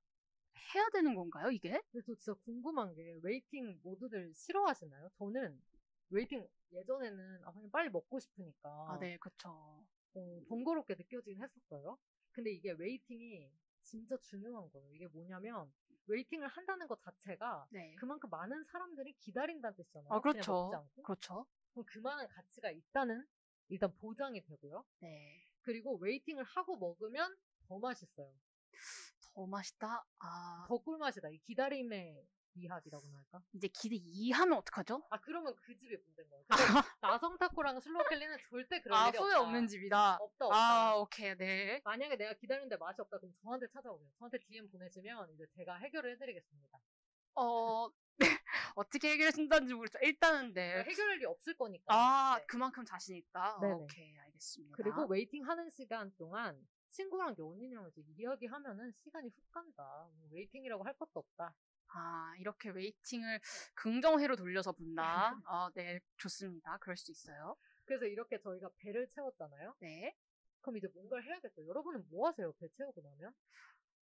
해야 0.74 0.88
되는 0.92 1.14
건가요, 1.14 1.50
이게? 1.50 1.80
근데 1.90 2.04
저 2.06 2.14
진짜 2.14 2.34
궁금한 2.44 2.94
게 2.94 3.18
waiting 3.22 3.80
모두들 3.82 4.32
싫어하시나요? 4.34 5.08
저는 5.18 5.60
waiting 6.10 6.46
예전에는 6.72 7.44
아, 7.44 7.52
그냥 7.52 7.70
빨리 7.70 7.90
먹고 7.90 8.18
싶으니까 8.18 8.68
아, 8.88 8.98
네, 9.00 9.16
그쵸. 9.18 9.84
어, 10.14 10.40
번거롭게 10.48 10.94
느껴지긴 10.94 11.42
했었어요. 11.42 11.98
근데 12.32 12.50
이게 12.50 12.72
waiting이 12.72 13.50
진짜 13.82 14.16
중요한 14.18 14.70
거예요. 14.70 14.92
이게 14.92 15.06
뭐냐면 15.06 15.72
waiting을 16.06 16.48
한다는 16.48 16.86
것 16.86 17.00
자체가 17.00 17.66
네. 17.70 17.94
그만큼 17.96 18.30
많은 18.30 18.64
사람들이 18.64 19.12
기다린다는 19.14 19.76
뜻이잖아요. 19.76 20.08
아, 20.10 20.20
그냥 20.20 20.34
그렇죠. 20.34 20.52
먹지 20.52 20.76
않고. 20.76 21.02
그렇죠. 21.02 21.46
그럼 21.72 21.84
그만한 21.86 22.28
가치가 22.28 22.70
있다는 22.70 23.26
일단 23.68 23.92
보장이 23.96 24.42
되고요. 24.42 24.84
네. 25.00 25.46
그리고 25.62 25.96
waiting을 25.96 26.44
하고 26.44 26.76
먹으면 26.76 27.36
더 27.66 27.78
맛있어요. 27.78 28.32
더 29.36 29.46
맛있다. 29.46 30.02
아, 30.20 30.64
더 30.66 30.78
꿀맛이다. 30.78 31.28
이 31.28 31.38
기다림의 31.40 32.26
미학이라고나 32.54 33.18
할까? 33.18 33.42
이제 33.52 33.68
기대 33.68 33.96
이하면 33.96 34.56
어떡하죠? 34.56 35.06
아 35.10 35.20
그러면 35.20 35.54
그 35.56 35.76
집이 35.76 35.94
문제인 35.94 36.26
거예요. 36.30 36.44
나성 37.02 37.36
타코랑 37.36 37.78
슬로우 37.78 38.03
캘리는 38.03 38.38
절대 38.48 38.80
그럴 38.80 38.96
아, 38.96 39.08
일이 39.10 39.18
없다. 39.18 39.40
없는 39.42 39.68
집이다. 39.68 40.14
없다 40.14 40.46
없다. 40.46 40.56
아, 40.56 40.96
오케이, 40.96 41.36
네. 41.36 41.82
만약에 41.84 42.16
내가 42.16 42.32
기다리는데 42.32 42.78
맛이 42.78 42.98
없다 43.02 43.18
그럼 43.18 43.34
저한테 43.42 43.66
찾아오세요. 43.68 44.08
저한테 44.18 44.38
DM 44.38 44.70
보내시면 44.70 45.30
이제 45.34 45.44
제가 45.54 45.74
해결을 45.76 46.12
해드리겠습니다. 46.12 46.78
어, 47.34 47.90
어떻게 48.74 49.10
해결해준다는지 49.10 49.74
모르겠죠. 49.74 49.98
일단은 50.02 50.54
네. 50.54 50.82
해결할 50.82 51.16
일이 51.16 51.26
없을 51.26 51.54
거니까. 51.58 51.84
아, 51.94 52.38
네. 52.38 52.46
그만큼 52.46 52.86
자신 52.86 53.16
있다? 53.16 53.58
네네. 53.60 53.74
오케이, 53.74 54.16
알겠습니다. 54.18 54.76
그리고 54.78 55.04
waiting 55.04 55.46
하는 55.46 55.68
시간 55.68 56.10
동안 56.16 56.66
친구랑 56.90 57.34
연인이랑 57.38 57.88
이제 57.88 58.02
이야기하면은 58.16 58.92
시간이 58.92 59.28
훅 59.28 59.50
간다. 59.50 60.08
뭐 60.18 60.28
waiting이라고 60.32 60.84
할 60.84 60.94
것도 60.94 61.20
없다. 61.20 61.54
아, 61.88 62.34
이렇게 62.38 62.70
waiting을 62.70 63.40
긍정회로 63.74 64.36
돌려서 64.36 64.72
본다. 64.72 65.02
아, 65.46 65.70
네, 65.74 66.00
좋습니다. 66.16 66.78
그럴 66.78 66.96
수 66.96 67.10
있어요. 67.10 67.56
그래서 67.84 68.04
이렇게 68.06 68.38
저희가 68.38 68.70
배를 68.78 69.08
채웠잖아요. 69.08 69.76
네. 69.80 70.16
그럼 70.60 70.76
이제 70.78 70.88
뭔가를 70.88 71.24
해야겠어요. 71.24 71.66
여러분은 71.68 72.06
뭐 72.10 72.26
하세요? 72.28 72.52
배 72.54 72.68
채우고 72.68 73.00
나면? 73.00 73.32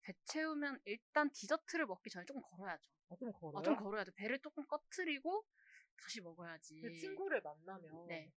배 0.02 0.12
채우면 0.24 0.80
일단 0.84 1.30
디저트를 1.30 1.86
먹기 1.86 2.10
전에 2.10 2.26
조금 2.26 2.42
걸어야죠. 2.42 2.82
어, 3.08 3.16
좀 3.16 3.32
걸어요? 3.32 3.58
아, 3.58 3.62
좀 3.62 3.76
걸어야죠. 3.76 4.12
배를 4.12 4.38
조금 4.40 4.66
꺼트리고 4.66 5.44
다시 5.96 6.20
먹어야지. 6.20 6.80
친구를 7.00 7.40
만나면 7.42 8.06
네. 8.06 8.30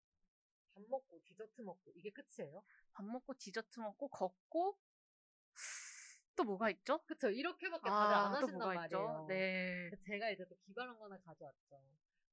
밥 0.73 0.81
먹고 0.89 1.19
디저트 1.23 1.61
먹고 1.61 1.91
이게 1.95 2.11
끝이에요? 2.11 2.63
밥 2.93 3.05
먹고 3.05 3.33
디저트 3.35 3.79
먹고 3.79 4.07
걷고 4.09 4.77
또 6.35 6.43
뭐가 6.43 6.69
있죠? 6.71 6.99
그쵸 7.05 7.29
이렇게밖에 7.29 7.89
다들 7.89 8.15
안 8.15 8.25
아, 8.25 8.29
또 8.39 8.47
하신단 8.47 8.53
뭐가 8.53 8.73
말이에요. 8.73 9.01
있죠? 9.01 9.25
네. 9.27 9.89
그래서 9.89 10.03
제가 10.05 10.29
이제 10.31 10.45
또 10.49 10.55
기발한 10.65 10.97
거 10.97 11.05
하나 11.05 11.17
가져왔죠. 11.19 11.81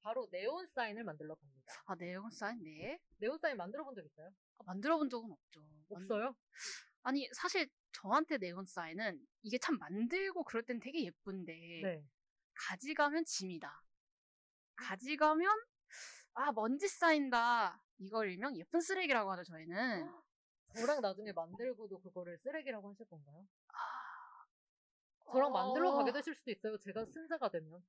바로 0.03 0.27
네온 0.31 0.67
사인을 0.67 1.05
만들러 1.05 1.35
갑니다. 1.35 1.73
아, 1.87 1.95
네온 1.95 2.31
사인, 2.31 2.63
네. 2.63 2.99
네온 3.19 3.39
사인 3.39 3.57
만들어 3.59 3.85
본 3.85 3.95
적 3.95 4.05
있어요? 4.05 4.31
아, 4.59 4.63
만들어 4.65 4.97
본 4.97 5.11
적은 5.11 5.31
없죠. 5.31 5.61
없어요? 5.91 6.35
아니, 7.03 7.29
사실 7.35 7.69
저한테 7.93 8.39
네온 8.39 8.65
사인은 8.65 9.21
이게 9.43 9.59
참 9.59 9.77
만들고 9.79 10.45
그럴 10.45 10.63
땐 10.63 10.81
되게 10.81 11.05
예쁜데 11.05 11.53
네. 11.83 12.05
가져가면 12.55 13.25
짐이다. 13.27 13.83
가져가면 14.77 15.51
아 16.35 16.53
먼지 16.53 16.89
쌓인다. 16.89 17.83
이걸 18.01 18.31
일명 18.31 18.57
예쁜 18.57 18.81
쓰레기라고 18.81 19.31
하죠 19.33 19.45
저희는. 19.45 20.11
저랑 20.99 21.01
나중에 21.01 21.33
만들고도 21.33 22.01
그거를 22.01 22.39
쓰레기라고 22.39 22.91
하실 22.91 23.07
건가요? 23.09 23.45
아, 23.69 25.33
저랑 25.33 25.53
만들러 25.53 25.91
어, 25.91 25.99
가게 25.99 26.13
되실 26.13 26.35
수도 26.35 26.51
있어요. 26.51 26.79
제가 26.79 27.05
승자가 27.07 27.51
되면. 27.51 27.83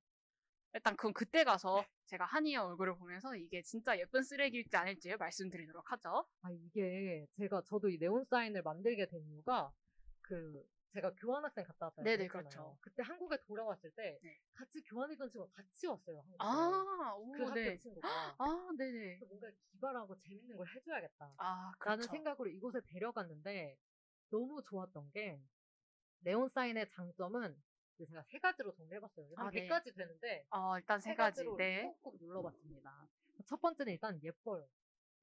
일단 0.74 0.96
그건 0.96 1.12
그때 1.12 1.44
가서 1.44 1.84
제가 2.06 2.24
한이의 2.24 2.56
얼굴을 2.56 2.96
보면서 2.96 3.36
이게 3.36 3.62
진짜 3.62 3.98
예쁜 3.98 4.22
쓰레기일지 4.22 4.74
아닐지 4.76 5.14
말씀드리도록 5.16 5.92
하죠. 5.92 6.26
아 6.42 6.50
이게 6.50 7.26
제가 7.36 7.62
저도 7.66 7.90
이 7.90 7.98
네온 7.98 8.24
사인을 8.24 8.62
만들게 8.62 9.06
된 9.06 9.22
이유가 9.26 9.70
그 10.22 10.64
제가 10.92 11.14
교환학생 11.14 11.64
갔다 11.64 11.86
왔잖아요. 11.86 12.04
네네, 12.04 12.28
그랬잖아요. 12.28 12.50
그렇죠. 12.50 12.78
그때 12.82 13.02
한국에 13.02 13.38
돌아왔을 13.46 13.90
때 13.92 14.18
네. 14.22 14.38
같이 14.52 14.82
교환이던 14.82 15.30
친구가 15.30 15.52
같이 15.54 15.86
왔어요. 15.86 16.18
한국에. 16.18 16.36
아, 16.38 17.14
오, 17.16 17.32
그 17.32 17.42
학교 17.44 17.54
네. 17.54 17.78
친구가. 17.78 18.08
아, 18.38 18.68
네네. 18.76 19.16
그래서 19.18 19.26
뭔가 19.26 19.50
기발하고 19.70 20.18
재밌는 20.18 20.56
걸 20.56 20.66
해줘야겠다. 20.68 21.34
아, 21.38 21.72
라는 21.80 21.96
그렇죠. 21.96 22.10
생각으로 22.10 22.50
이곳에 22.50 22.80
데려갔는데 22.88 23.78
너무 24.30 24.62
좋았던 24.62 25.10
게 25.12 25.42
네온 26.20 26.48
사인의 26.50 26.90
장점은 26.90 27.62
제가 27.96 28.22
세 28.24 28.38
가지로 28.38 28.72
정리해봤어요. 28.72 29.28
한 29.36 29.46
아, 29.46 29.50
네. 29.50 29.66
100가지 29.66 29.94
되는데 29.96 30.46
어, 30.50 30.76
일단 30.78 31.00
세세 31.00 31.14
가지. 31.14 31.44
네. 31.56 31.82
꾹꾹 32.02 32.18
눌러봤습니다. 32.20 33.08
첫 33.46 33.60
번째는 33.60 33.92
일단 33.92 34.22
예뻐요. 34.22 34.68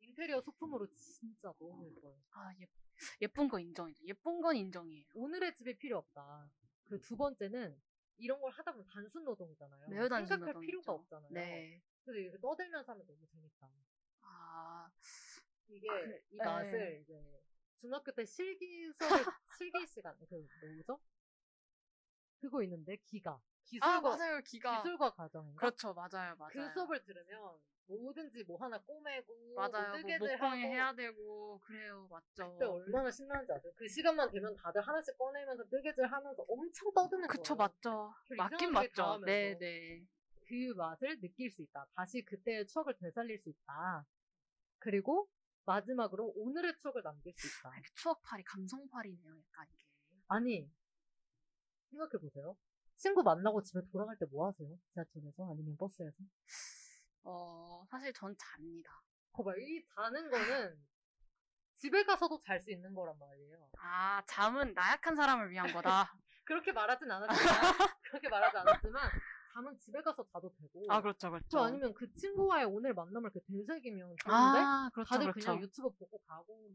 인테리어 0.01 0.41
소품으로 0.41 0.87
진짜 0.95 1.53
너무 1.59 1.85
예뻐요. 1.85 2.15
아, 2.31 2.53
예, 2.59 2.67
예쁜 3.21 3.47
거 3.47 3.59
인정이죠. 3.59 4.05
예쁜 4.05 4.41
건 4.41 4.55
인정이에요. 4.55 5.05
오늘의 5.13 5.55
집에 5.55 5.73
필요 5.73 5.97
없다. 5.97 6.49
그두 6.85 7.15
번째는 7.17 7.79
이런 8.17 8.41
걸 8.41 8.51
하다 8.51 8.71
보면 8.73 8.87
단순 8.87 9.23
노동이잖아요. 9.23 9.89
매우 9.89 10.09
단순 10.09 10.27
생각할 10.27 10.53
노동이죠. 10.53 10.65
필요가 10.65 10.93
없잖아요. 10.93 11.29
네. 11.31 11.81
그래서 12.03 12.19
이렇게 12.19 12.39
떠들면서 12.39 12.91
하면 12.91 13.05
너무 13.07 13.25
재밌다. 13.27 13.71
아, 14.21 14.91
이게 15.67 15.87
그, 15.87 16.21
이 16.31 16.37
네. 16.37 16.43
맛을 16.43 17.01
이제 17.01 17.41
중학교 17.79 18.11
때 18.11 18.25
실기 18.25 18.91
수업 18.93 19.09
실기 19.61 19.87
시간 19.87 20.17
그 20.29 20.47
뭐죠? 20.61 20.99
그거 22.39 22.63
있는데 22.63 22.97
기가 22.97 23.33
아, 23.33 23.41
기술과 23.65 24.01
맞아요. 24.17 24.41
기가. 24.41 24.81
기술과 24.81 25.13
가정인가? 25.13 25.59
그렇죠. 25.59 25.93
맞아요. 25.93 26.35
맞아요. 26.35 26.51
그 26.51 26.69
수업을 26.73 27.03
들으면 27.03 27.59
뭐든지 27.97 28.43
뭐 28.45 28.57
하나 28.57 28.77
꼬매고 28.79 29.55
맞아요. 29.55 29.89
뭐 29.89 29.97
뜨개질 29.97 30.35
하고 30.41 30.55
해야 30.55 30.93
되고 30.93 31.59
그래요. 31.59 32.07
맞죠. 32.09 32.51
그때 32.51 32.65
얼마나 32.65 33.09
신나는지 33.11 33.51
아세요? 33.51 33.71
그 33.75 33.87
시간만 33.87 34.31
되면 34.31 34.55
다들 34.55 34.81
하나씩 34.81 35.17
꺼내면서 35.17 35.63
뜨개질 35.69 36.05
하면서 36.05 36.45
엄청 36.47 36.93
떠드는 36.93 37.27
그쵸, 37.27 37.55
거예요. 37.55 37.67
맞죠. 37.67 38.13
그리고 38.27 38.43
맞긴 38.43 38.71
맞죠. 38.71 38.93
닿으면서. 38.93 39.25
네, 39.25 39.57
네. 39.57 40.05
그 40.47 40.73
맛을 40.75 41.19
느낄 41.19 41.49
수 41.51 41.61
있다. 41.61 41.85
다시 41.95 42.23
그때의 42.25 42.67
추억을 42.67 42.95
되살릴 42.99 43.39
수 43.39 43.49
있다. 43.49 44.05
그리고 44.79 45.27
마지막으로 45.65 46.33
오늘의 46.35 46.73
추억을 46.81 47.03
남길 47.03 47.33
수 47.35 47.47
있다. 47.47 47.71
이렇게 47.75 47.89
추억팔이, 47.95 48.43
감성팔이네요. 48.43 49.31
약간 49.31 49.67
이게. 49.73 49.85
아니, 50.27 50.71
생각해 51.91 52.11
보세요. 52.19 52.55
친구 52.95 53.21
만나고 53.23 53.61
집에 53.61 53.79
돌아갈 53.91 54.17
때 54.17 54.25
뭐 54.31 54.47
하세요? 54.47 54.67
지하철에서? 54.93 55.51
아니면 55.51 55.75
버스에서? 55.77 56.15
어, 57.23 57.85
사실 57.89 58.13
전 58.13 58.35
잡니다. 58.37 59.01
거봐, 59.33 59.51
이 59.57 59.83
자는 59.95 60.29
거는 60.29 60.77
집에 61.75 62.03
가서도 62.03 62.41
잘 62.41 62.59
수 62.59 62.71
있는 62.71 62.93
거란 62.93 63.17
말이에요. 63.17 63.69
아, 63.79 64.21
잠은 64.27 64.73
나약한 64.73 65.15
사람을 65.15 65.49
위한 65.51 65.65
거다. 65.83 66.13
그렇게 66.43 66.71
말하진 66.71 67.09
않았지만, 67.09 67.29
그렇게 68.01 68.27
말하지 68.29 68.57
않았지만, 68.57 69.09
잠은 69.53 69.77
집에 69.79 70.01
가서 70.01 70.25
자도 70.33 70.51
되고. 70.55 70.85
아, 70.91 71.01
그렇죠, 71.01 71.29
그렇죠. 71.29 71.47
또 71.49 71.61
아니면 71.61 71.93
그 71.93 72.11
친구와의 72.15 72.65
오늘 72.65 72.93
만남을 72.93 73.29
그 73.31 73.39
되새기면 73.41 74.15
좋은데? 74.17 74.59
아, 74.59 74.89
그렇죠, 74.93 75.09
다들 75.09 75.31
그렇죠. 75.31 75.45
그냥 75.47 75.61
유튜브 75.61 75.89
보고 75.91 76.17
가고, 76.19 76.69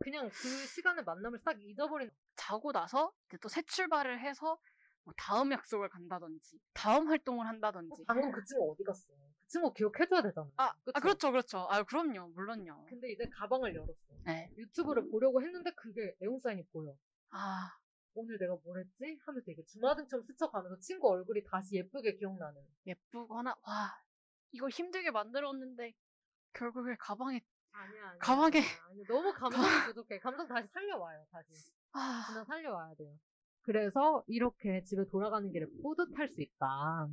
그냥 0.00 0.28
그 0.30 0.48
시간의 0.66 1.04
만남을 1.04 1.38
싹 1.40 1.60
잊어버린 1.60 2.10
자고 2.36 2.72
나서 2.72 3.12
이제 3.28 3.36
또 3.38 3.48
새 3.48 3.62
출발을 3.62 4.20
해서 4.20 4.58
뭐 5.04 5.14
다음 5.16 5.52
약속을 5.52 5.88
간다든지, 5.88 6.58
다음 6.74 7.08
활동을 7.08 7.46
한다든지. 7.46 8.04
방금 8.06 8.30
그 8.32 8.44
친구 8.44 8.72
어디 8.72 8.82
갔어? 8.84 9.12
그 9.50 9.52
친구 9.52 9.72
기억해줘야 9.74 10.22
되잖아. 10.22 10.48
아, 10.56 10.72
그쵸? 10.84 10.92
아, 10.94 11.00
그렇죠, 11.00 11.32
그렇죠. 11.32 11.58
아, 11.68 11.82
그럼요, 11.82 12.28
물론요. 12.28 12.84
근데 12.88 13.10
이제 13.10 13.28
가방을 13.32 13.74
열었어. 13.74 14.14
네. 14.24 14.48
유튜브를 14.56 15.10
보려고 15.10 15.42
했는데 15.42 15.72
그게 15.72 16.14
애용사인이 16.22 16.66
보여. 16.72 16.94
아, 17.30 17.68
오늘 18.14 18.38
내가 18.38 18.56
뭘 18.64 18.78
했지? 18.78 19.18
하면서 19.26 19.50
이게 19.50 19.64
주마등처럼 19.64 20.24
스쳐가면서 20.24 20.78
친구 20.78 21.08
얼굴이 21.10 21.42
다시 21.44 21.76
예쁘게 21.76 22.14
기억나는. 22.16 22.62
예쁘거나, 22.86 23.56
와, 23.66 24.00
이걸 24.52 24.70
힘들게 24.70 25.10
만들었는데, 25.10 25.94
결국에 26.52 26.94
가방에, 27.00 27.40
아니야, 27.72 28.08
아니야. 28.08 28.18
가방에. 28.20 28.58
아니야. 28.88 29.04
너무 29.08 29.32
감성이 29.34 29.86
부족해. 29.86 30.20
감성 30.20 30.46
다시 30.46 30.68
살려와요, 30.68 31.26
다시. 31.32 31.72
아, 31.92 32.24
그냥 32.28 32.44
살려와야 32.44 32.94
돼요. 32.94 33.18
그래서 33.62 34.22
이렇게 34.28 34.82
집에 34.84 35.04
돌아가는 35.06 35.50
길에 35.52 35.66
뿌듯할 35.82 36.28
수 36.28 36.40
있다. 36.40 37.08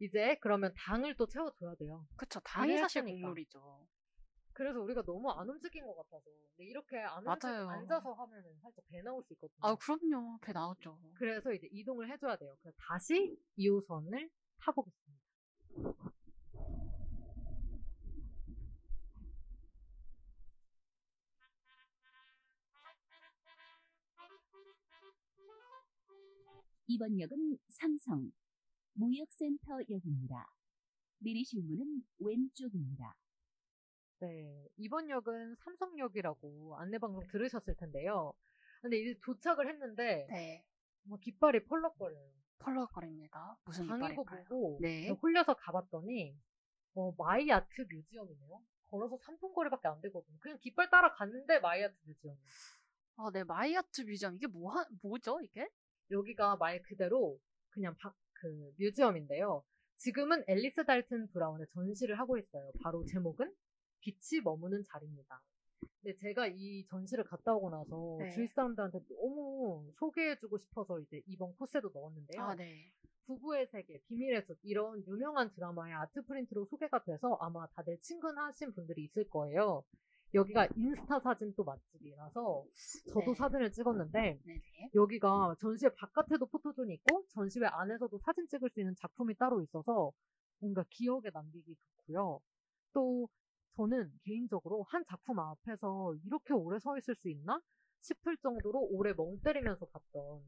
이제 0.00 0.36
그러면 0.40 0.72
당을 0.76 1.16
또 1.16 1.26
채워줘야 1.26 1.74
돼요. 1.76 2.06
그쵸. 2.16 2.40
당이 2.40 2.78
사실 2.78 3.02
했으니까. 3.02 3.20
국물이죠. 3.26 3.86
그래서 4.52 4.80
우리가 4.80 5.02
너무 5.02 5.30
안 5.30 5.48
움직인 5.48 5.86
것 5.86 5.94
같아서. 5.96 6.24
근데 6.56 6.68
이렇게 6.70 6.98
안 6.98 7.22
맞아요. 7.24 7.68
앉아서 7.68 8.12
하면은 8.12 8.58
살짝 8.60 8.84
배 8.88 9.00
나올 9.02 9.22
수 9.24 9.32
있거든요. 9.34 9.58
아, 9.60 9.74
그럼요. 9.76 10.38
배 10.40 10.52
나오죠. 10.52 10.98
그래서 11.14 11.52
이제 11.52 11.68
이동을 11.70 12.10
해줘야 12.10 12.36
돼요. 12.36 12.56
그래서 12.60 12.76
다시 12.88 13.36
2호선을 13.56 14.30
타보겠습니다. 14.58 15.18
이번 26.88 27.20
역은 27.20 27.58
삼성 27.68 28.32
무역센터 28.98 29.80
역입니다. 29.88 30.50
내리실 31.18 31.62
문은 31.62 32.02
왼쪽입니다. 32.18 33.16
네, 34.20 34.68
이번 34.76 35.08
역은 35.08 35.54
삼성역이라고 35.56 36.76
안내방송 36.76 37.28
들으셨을 37.28 37.76
텐데요. 37.76 38.34
근데 38.82 38.98
이제 38.98 39.18
도착을 39.24 39.68
했는데 39.68 40.26
네. 40.30 40.64
뭐 41.04 41.18
깃발이 41.18 41.64
펄럭거려요. 41.64 42.30
펄럭거립니다. 42.58 43.56
무슨 43.64 43.84
깃발일까요? 43.84 44.44
보고 44.44 44.78
네. 44.80 45.10
홀려서 45.10 45.54
가봤더니 45.54 46.36
어, 46.94 47.12
마이아트 47.16 47.82
뮤지엄이네요. 47.88 48.60
걸어서 48.86 49.16
3분 49.18 49.54
거리밖에 49.54 49.86
안 49.86 50.00
되거든요. 50.00 50.38
그냥 50.40 50.58
깃발 50.60 50.90
따라 50.90 51.12
갔는데 51.14 51.60
마이아트 51.60 51.94
뮤지엄. 52.04 52.36
아, 53.16 53.30
네. 53.32 53.44
마이아트 53.44 54.02
뮤지엄. 54.02 54.34
이게 54.36 54.46
뭐, 54.46 54.72
하, 54.72 54.84
뭐죠, 55.02 55.40
이게? 55.42 55.68
여기가 56.10 56.56
말 56.56 56.80
그대로 56.82 57.38
그냥 57.70 57.94
박, 58.00 58.16
그 58.40 58.72
museum인데요. 58.78 59.62
지금은 59.96 60.44
앨리스 60.46 60.84
달튼 60.84 61.28
브라운의 61.28 61.66
전시를 61.72 62.18
하고 62.18 62.38
있어요. 62.38 62.70
바로 62.82 63.04
제목은 63.04 63.52
빛이 64.00 64.40
머무는 64.44 64.82
자리입니다. 64.84 65.42
근데 66.00 66.14
제가 66.16 66.46
이 66.46 66.84
전시를 66.86 67.24
갔다 67.24 67.54
오고 67.54 67.70
나서 67.70 68.16
네. 68.20 68.30
주위 68.30 68.46
사람들한테 68.46 69.00
너무 69.08 69.90
소개해주고 69.98 70.58
싶어서 70.58 71.00
이제 71.00 71.22
이번 71.26 71.54
코스에도 71.56 71.90
넣었는데요. 71.92 72.42
아, 72.42 72.54
네. 72.54 72.92
부부의 73.26 73.66
세계, 73.66 74.00
비밀의 74.08 74.42
숲 74.46 74.58
이런 74.62 75.04
유명한 75.06 75.52
드라마의 75.52 75.94
art 75.94 76.22
print로 76.22 76.66
소개가 76.66 77.04
돼서 77.04 77.36
아마 77.40 77.66
다들 77.74 77.98
친근하신 78.00 78.72
분들이 78.72 79.04
있을 79.04 79.28
거예요. 79.28 79.84
여기가 80.34 80.68
인스타 80.76 81.20
사진 81.20 81.54
또 81.56 81.64
맛집이라서 81.64 82.64
저도 83.08 83.32
네. 83.32 83.34
사진을 83.34 83.72
찍었는데 83.72 84.38
네네. 84.44 84.90
여기가 84.94 85.56
전시회 85.58 85.90
바깥에도 85.94 86.46
포토존이 86.46 86.94
있고 86.94 87.24
전시회 87.28 87.66
안에서도 87.66 88.18
사진 88.18 88.46
찍을 88.48 88.70
수 88.70 88.80
있는 88.80 88.94
작품이 88.96 89.34
따로 89.36 89.62
있어서 89.62 90.12
뭔가 90.58 90.84
기억에 90.90 91.30
남기기 91.32 91.74
좋고요. 91.74 92.40
또 92.92 93.28
저는 93.76 94.12
개인적으로 94.24 94.82
한 94.88 95.04
작품 95.06 95.38
앞에서 95.38 96.14
이렇게 96.24 96.52
오래 96.52 96.78
서 96.78 96.98
있을 96.98 97.14
수 97.14 97.28
있나 97.28 97.60
싶을 98.00 98.36
정도로 98.38 98.88
오래 98.90 99.12
멍 99.12 99.38
때리면서 99.40 99.86
봤던 99.86 100.42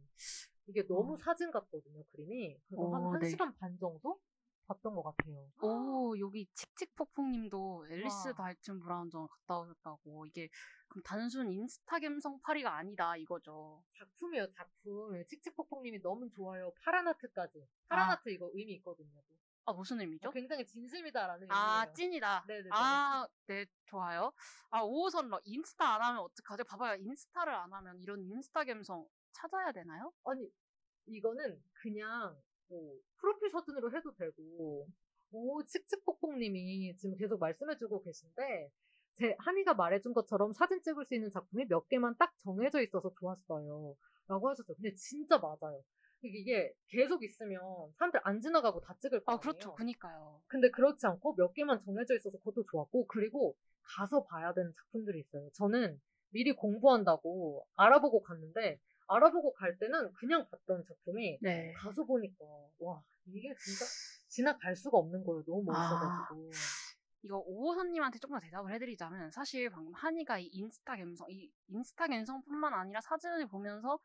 이게 0.66 0.87
너무 0.87 1.14
어. 1.14 1.16
사진 1.16 1.51
같거든요 1.51 2.03
그림이 2.12 2.59
그래서 2.69 2.85
어, 2.85 2.95
한 2.95 3.21
네. 3.21 3.31
1시간 3.31 3.57
반 3.59 3.77
정도 3.79 4.21
봤던 4.66 4.94
것 4.94 5.03
같아요. 5.03 5.51
오, 5.62 6.18
여기 6.18 6.46
칙칙폭폭님도 6.55 7.88
앨리스 7.90 8.29
와. 8.29 8.35
달튼 8.35 8.81
브라운전 8.81 9.27
갔다 9.27 9.59
오셨다고. 9.61 10.27
이게, 10.27 10.49
그럼 10.88 11.03
단순 11.05 11.51
인스타 11.51 11.99
감성팔이가 11.99 12.77
아니다, 12.77 13.16
이거죠. 13.16 13.83
작품이에요 13.99 14.53
작품 14.53 15.25
칙칙폭폭님이 15.27 16.01
너무 16.03 16.29
좋아요 16.31 16.73
파란 16.83 17.07
하트까지 17.09 17.66
파란 17.88 18.09
아. 18.09 18.12
하트 18.12 18.29
이거 18.31 18.51
의미 18.55 18.75
있거든요. 18.75 19.20
아, 19.66 19.73
무슨 19.73 20.01
의미죠? 20.01 20.31
굉장히 20.31 20.66
진심이다라는 20.66 21.46
아, 21.51 21.81
의미예요. 21.83 21.94
찐이다. 21.94 22.44
네네네. 22.49 22.68
아, 22.73 23.29
네, 23.46 23.66
좋아요. 23.85 24.33
아, 24.70 24.83
5호선 24.83 25.29
러 25.29 25.40
인스타 25.44 25.94
안 25.94 26.03
하면 26.03 26.23
어떡하죠? 26.23 26.64
봐봐요. 26.64 26.96
인스타를 27.01 27.55
안 27.55 27.73
하면 27.73 28.01
이런 28.01 28.20
인스타 28.23 28.64
감성 28.64 29.07
찾아야 29.33 29.70
되나요? 29.73 30.12
아니 30.25 30.51
이거는 31.07 31.62
그냥 31.73 32.37
뭐 32.70 32.96
프로필 33.18 33.50
사진으로 33.50 33.94
해도 33.94 34.14
되고 34.14 34.87
오 35.33 35.62
칙칙폭폭님이 35.64 36.96
지금 36.96 37.16
계속 37.16 37.38
말씀해주고 37.38 38.02
계신데 38.02 38.70
제 39.14 39.37
한이가 39.38 39.74
말해준 39.74 40.14
것처럼 40.14 40.52
사진 40.52 40.80
찍을 40.83 41.04
수 41.04 41.14
있는 41.14 41.30
작품이 41.30 41.66
몇 41.66 41.88
개만 41.88 42.16
딱 42.16 42.33
정해져 42.38 42.80
있어서 42.80 43.12
좋았어요 43.18 43.96
라고 44.28 44.48
하셨어요 44.48 44.76
근데 44.76 44.94
진짜 44.94 45.38
맞아요 45.38 45.83
이게 46.22 46.72
계속 46.88 47.22
있으면 47.24 47.61
사람들 47.96 48.20
안 48.24 48.40
지나가고 48.40 48.80
다 48.80 48.94
찍을 49.00 49.24
거 49.24 49.33
아. 49.33 49.38
그렇죠. 49.38 49.74
그니까요. 49.74 50.40
근데 50.46 50.70
그렇지 50.70 51.06
않고 51.06 51.35
몇 51.35 51.54
개만 51.54 51.80
정해져 51.80 52.14
있어서 52.14 52.37
그것도 52.38 52.64
좋았고 52.70 53.06
그리고 53.06 53.56
가서 53.83 54.24
봐야 54.24 54.52
되는 54.52 54.72
작품들이 54.74 55.20
있어요. 55.20 55.48
저는 55.54 56.00
미리 56.30 56.52
공부한다고 56.52 57.66
알아보고 57.74 58.22
갔는데 58.22 58.78
알아보고 59.11 59.53
갈 59.55 59.77
때는 59.79 60.12
그냥 60.14 60.46
봤던 60.49 60.85
작품이 60.85 61.38
네. 61.42 61.73
가서 61.73 62.05
보니까 62.05 62.44
와 62.79 63.03
이게 63.27 63.55
진짜 63.57 63.85
지나갈 64.29 64.77
수가 64.77 64.99
없는 64.99 65.25
거예요. 65.25 65.42
너무 65.44 65.64
멋있어가지고. 65.64 66.51
이거 67.23 67.38
오호선님한테 67.38 68.18
조금 68.18 68.37
더 68.37 68.40
대답을 68.40 68.73
해드리자면 68.73 69.31
사실 69.31 69.68
방금 69.68 69.92
한이가 69.92 70.38
이 70.38 70.46
인스타 70.46 70.96
감성, 70.96 71.27
이 71.29 71.51
인스타 71.68 72.07
감성뿐만 72.07 72.73
아니라 72.73 73.01
사진을 73.03 73.46
보면서 73.49 73.99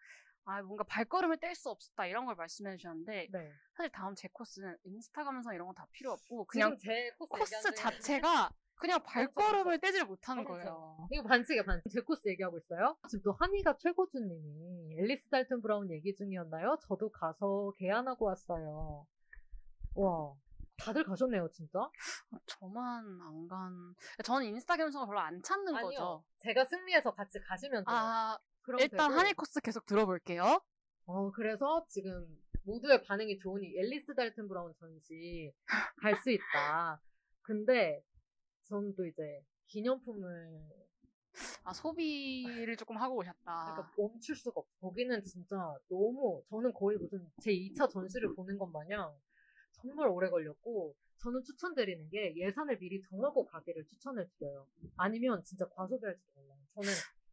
아 0.43 0.61
뭔가 0.61 0.83
발걸음을 0.83 1.37
뗄 1.37 1.55
수 1.55 1.69
없었다 1.69 2.07
이런 2.07 2.25
걸 2.25 2.35
말씀해 2.35 2.75
주셨는데 2.75 3.29
네. 3.31 3.51
사실 3.75 3.91
다음 3.91 4.15
제 4.15 4.27
코스는 4.33 4.77
인스타 4.83 5.23
감성 5.23 5.53
이런 5.55 5.67
거다 5.67 5.87
필요 5.91 6.11
없고 6.11 6.45
그냥 6.45 6.77
제 6.77 7.09
코스, 7.17 7.55
코스 7.55 7.73
자체가 7.73 8.49
그냥 8.77 9.01
발걸음을 9.03 9.79
떼지를 9.79 10.05
못하는 10.05 10.43
그렇죠. 10.43 10.63
거예요. 10.63 11.07
이거 11.11 11.23
반칙이야, 11.23 11.63
반칙. 11.63 11.91
제 11.91 12.01
코스 12.01 12.27
얘기하고 12.29 12.57
있어요. 12.57 12.97
지금 13.09 13.23
또 13.23 13.31
한이가 13.33 13.77
최고주님이 13.77 14.97
앨리스 14.99 15.29
달튼 15.29 15.61
브라운 15.61 15.89
얘기 15.91 16.13
중이었나요? 16.15 16.77
저도 16.81 17.09
가서 17.09 17.71
개안하고 17.77 18.25
왔어요. 18.25 19.07
와, 19.95 20.33
다들 20.77 21.05
가셨네요, 21.05 21.47
진짜. 21.51 21.79
어, 21.79 22.37
저만 22.47 23.05
안 23.21 23.47
간. 23.47 23.95
저는 24.23 24.47
인스타 24.47 24.75
감성을 24.75 25.07
별로 25.07 25.19
안 25.21 25.41
찾는 25.41 25.73
거죠. 25.73 26.23
제가 26.39 26.65
승리해서 26.65 27.13
같이 27.13 27.39
가시면 27.39 27.85
돼요. 27.85 27.95
아 27.97 28.37
그럼 28.61 28.81
일단 28.81 29.07
되고. 29.09 29.19
한이 29.19 29.33
코스 29.33 29.61
계속 29.61 29.85
들어볼게요. 29.85 30.61
어, 31.05 31.31
그래서 31.31 31.85
지금 31.87 32.25
모두의 32.65 33.03
반응이 33.03 33.37
좋으니 33.39 33.77
앨리스 33.77 34.15
달튼 34.15 34.47
브라운 34.49 34.73
전시 34.79 35.53
갈 36.01 36.17
수 36.17 36.29
있다. 36.31 36.99
근데 37.41 38.01
전또 38.65 39.05
이제 39.05 39.43
기념품을 39.67 40.61
아 41.63 41.73
소비를 41.73 42.75
조금 42.77 42.97
하고 42.97 43.17
오셨다. 43.17 43.43
그러니까 43.43 43.93
멈출 43.97 44.35
수가 44.35 44.61
없어. 44.61 44.71
거기는 44.79 45.23
진짜 45.23 45.55
너무 45.89 46.43
저는 46.49 46.73
거의 46.73 46.97
무슨 46.97 47.29
제 47.41 47.51
2차 47.51 47.89
전시를 47.89 48.33
보는 48.35 48.57
것 48.57 48.67
마냥 48.67 49.13
정말 49.73 50.07
오래 50.07 50.29
걸렸고 50.29 50.95
저는 51.17 51.43
추천드리는 51.43 52.09
게 52.09 52.33
예산을 52.35 52.77
미리 52.77 53.01
정하고 53.01 53.45
가기를 53.45 53.85
추천을 53.85 54.29
드려요. 54.37 54.67
아니면 54.97 55.43
진짜 55.43 55.67
과소비할지도 55.69 56.31
몰라요. 56.35 56.59
저는 56.75 56.89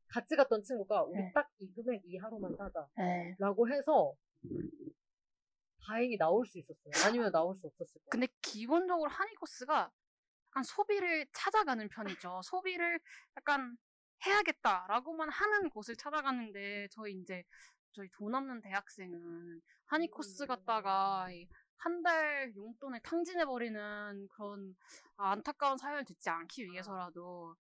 같이 0.09 0.37
갔던 0.37 0.63
친구가 0.63 1.05
우리 1.05 1.19
네. 1.19 1.33
딱이 1.33 1.73
금액 1.75 2.03
이하로만 2.05 2.55
사자 2.57 2.87
네. 2.97 3.35
라고 3.39 3.69
해서 3.69 4.15
다행히 5.85 6.17
나올 6.17 6.47
수 6.47 6.59
있었어요. 6.59 6.93
아니면 7.07 7.33
나올 7.33 7.55
수 7.55 7.67
없었을 7.67 8.01
거예요. 8.01 8.11
근데 8.11 8.29
기본적으로 8.41 9.11
한이 9.11 9.35
코스가 9.37 9.91
약간 10.53 10.63
소비를 10.65 11.27
찾아가는 11.33 11.89
편이죠. 11.89 12.43
소비를 12.45 13.01
약간 13.39 13.77
해야겠다라고만 14.27 15.31
하는 15.31 15.71
곳을 15.71 15.97
찾아가는데 15.97 16.89
저희 16.91 17.15
이제 17.15 17.43
저희 17.93 18.09
돈 18.13 18.35
없는 18.35 18.61
대학생은 18.61 19.63
한이 19.87 20.11
코스 20.11 20.43
음. 20.45 20.49
갔다가 20.49 21.29
한 21.79 22.03
달 22.03 22.53
용돈을 22.55 23.01
탕진해버리는 23.01 24.29
그런 24.29 24.77
아, 25.17 25.33
안타까운 25.33 25.77
사연을 25.77 26.05
듣지 26.05 26.29
않기 26.31 26.67
위해서라도 26.67 27.57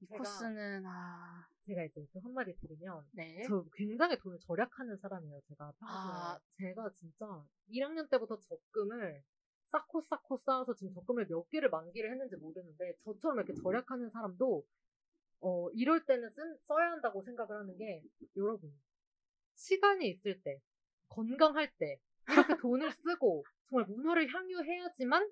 이 0.00 0.06
제가, 0.06 0.18
코스는 0.18 0.84
아 0.86 1.44
제가 1.66 1.82
이제 1.82 2.06
또 2.12 2.20
한마디 2.20 2.54
드리면 2.60 3.08
네. 3.12 3.42
저 3.48 3.64
굉장히 3.74 4.16
돈을 4.18 4.38
절약하는 4.40 4.96
사람이에요, 4.98 5.40
제가. 5.48 5.72
평소에. 5.78 5.88
아. 5.90 6.38
제가 6.60 6.90
진짜 6.94 7.26
1학년 7.68 8.08
때부터 8.08 8.38
적금을 8.38 9.24
쌓고 9.70 10.00
쌓고 10.02 10.38
쌓아서 10.38 10.74
지금 10.74 10.94
적금을 10.94 11.26
몇 11.28 11.48
개를 11.50 11.70
만기를 11.70 12.10
했는지 12.10 12.36
모르는데 12.36 12.94
저처럼 13.04 13.38
이렇게 13.38 13.54
절약하는 13.54 14.10
사람도 14.10 14.64
어, 15.40 15.70
이럴 15.70 16.04
때는 16.04 16.30
쓴, 16.30 16.56
써야 16.64 16.90
한다고 16.92 17.22
생각을 17.22 17.56
하는 17.56 17.76
게 17.76 18.02
여러분 18.36 18.72
시간이 19.54 20.08
있을 20.08 20.42
때 20.42 20.60
건강할 21.08 21.70
때 21.78 22.00
이렇게 22.28 22.56
돈을 22.62 22.92
쓰고 22.92 23.44
정말 23.68 23.86
문화를 23.86 24.32
향유해야지만 24.32 25.30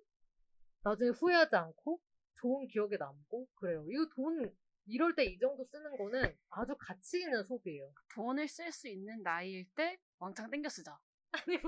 나중에 0.82 1.10
후회하지 1.10 1.56
않고 1.56 2.00
좋은 2.40 2.68
기억에 2.68 2.96
남고 2.96 3.48
그래요. 3.56 3.84
이거 3.88 4.06
돈 4.14 4.54
이럴 4.86 5.14
때 5.16 5.24
이 5.24 5.38
정도 5.38 5.64
쓰는 5.64 5.96
거는 5.96 6.36
아주 6.50 6.76
가치 6.78 7.20
있는 7.20 7.42
소비예요. 7.44 7.92
돈을 8.14 8.46
쓸 8.48 8.70
수 8.70 8.88
있는 8.88 9.22
나이일 9.22 9.66
때 9.74 9.98
왕창 10.18 10.50
땡겨 10.50 10.68
쓰자. 10.68 10.96
아니 11.44 11.58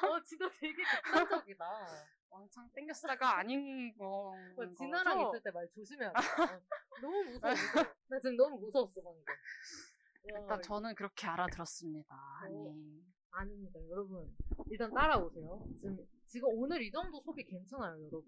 뭐어 0.00 0.22
진짜 0.24 0.48
되게 0.60 0.82
극단적이다. 1.04 1.64
왕창 2.30 2.68
땡겨 2.74 2.92
쓰다가 2.94 3.38
아닌 3.38 3.92
거. 3.96 4.34
뭐 4.56 4.66
진아랑 4.76 5.20
있을 5.20 5.42
때 5.42 5.50
말 5.50 5.68
조심해야 5.74 6.12
돼. 6.12 6.18
어, 6.18 6.60
너무 7.02 7.24
무서워. 7.24 7.52
나 8.08 8.18
지금 8.20 8.36
너무 8.36 8.58
무서웠어 8.58 8.94
방금. 9.02 9.22
와, 10.34 10.40
일단 10.40 10.62
저는 10.62 10.94
그렇게 10.94 11.26
알아들었습니다. 11.26 12.14
어. 12.14 12.18
아니. 12.44 13.02
아닙니다, 13.34 13.80
여러분. 13.90 14.34
일단 14.70 14.92
따라오세요. 14.92 15.64
지금 15.80 15.96
지금 16.26 16.48
오늘 16.52 16.82
이 16.82 16.90
정도 16.90 17.20
소비 17.22 17.44
괜찮아요, 17.44 17.98
여러분. 18.04 18.24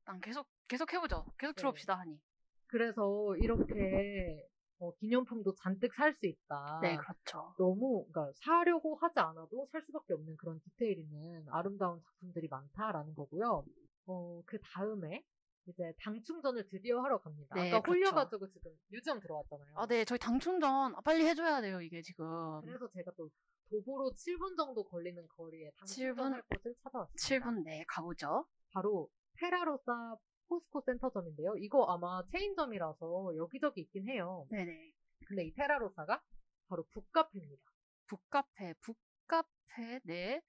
일단 0.00 0.20
계속 0.20 0.48
계속 0.68 0.92
해보죠. 0.92 1.24
계속 1.38 1.52
네. 1.54 1.60
들어봅시다 1.60 1.98
하니. 1.98 2.20
그래서 2.68 3.34
이렇게 3.40 4.46
어, 4.78 4.92
기념품도 4.96 5.54
잔뜩 5.62 5.94
살 5.94 6.12
수 6.14 6.26
있다. 6.26 6.80
네, 6.82 6.96
그렇죠. 6.96 7.54
너무 7.58 8.06
그러니까 8.10 8.32
사려고 8.36 8.96
하지 8.96 9.18
않아도 9.18 9.66
살 9.72 9.82
수밖에 9.82 10.14
없는 10.14 10.36
그런 10.36 10.60
디테일 10.60 10.98
있는 10.98 11.44
아름다운 11.50 12.00
작품들이 12.02 12.48
많다라는 12.48 13.14
거고요. 13.14 13.64
어, 14.06 14.42
그 14.46 14.58
다음에 14.60 15.22
이제 15.66 15.92
당 16.00 16.22
충전을 16.22 16.68
드디어 16.68 17.00
하러 17.00 17.18
갑니다. 17.18 17.54
네, 17.56 17.70
아까 17.72 17.80
그렇죠. 17.82 17.98
홀려가지고 17.98 18.48
지금 18.50 18.70
뮤지엄 18.92 19.18
들어왔잖아요. 19.20 19.72
아, 19.76 19.86
네, 19.86 20.04
저희 20.04 20.18
당충전 20.18 20.94
아, 20.94 21.00
빨리 21.00 21.26
해줘야 21.26 21.60
돼요, 21.60 21.80
이게 21.80 22.00
지금. 22.02 22.24
그래서 22.62 22.88
제가 22.88 23.10
또 23.16 23.28
도보로 23.68 24.12
7분 24.12 24.56
정도 24.56 24.84
걸리는 24.84 25.26
거리에 25.36 25.70
당 25.76 25.86
7분? 25.86 26.16
충전할 26.16 26.42
곳을 26.42 26.74
찾아왔습니다. 26.84 27.50
7분 27.50 27.64
내에 27.64 27.84
가보죠. 27.88 28.46
바로 28.72 29.08
테라로사 29.40 30.16
포스코 30.48 30.80
센터점인데요. 30.82 31.56
이거 31.58 31.84
아마 31.84 32.22
체인점이라서 32.30 33.36
여기저기 33.36 33.82
있긴 33.82 34.08
해요. 34.08 34.46
네네. 34.50 34.92
근데 35.26 35.44
이 35.44 35.54
테라로사가 35.54 36.22
바로 36.68 36.84
북카페입니다. 36.92 37.62
북카페, 38.06 38.74
북카페, 38.80 40.00
네. 40.04 40.40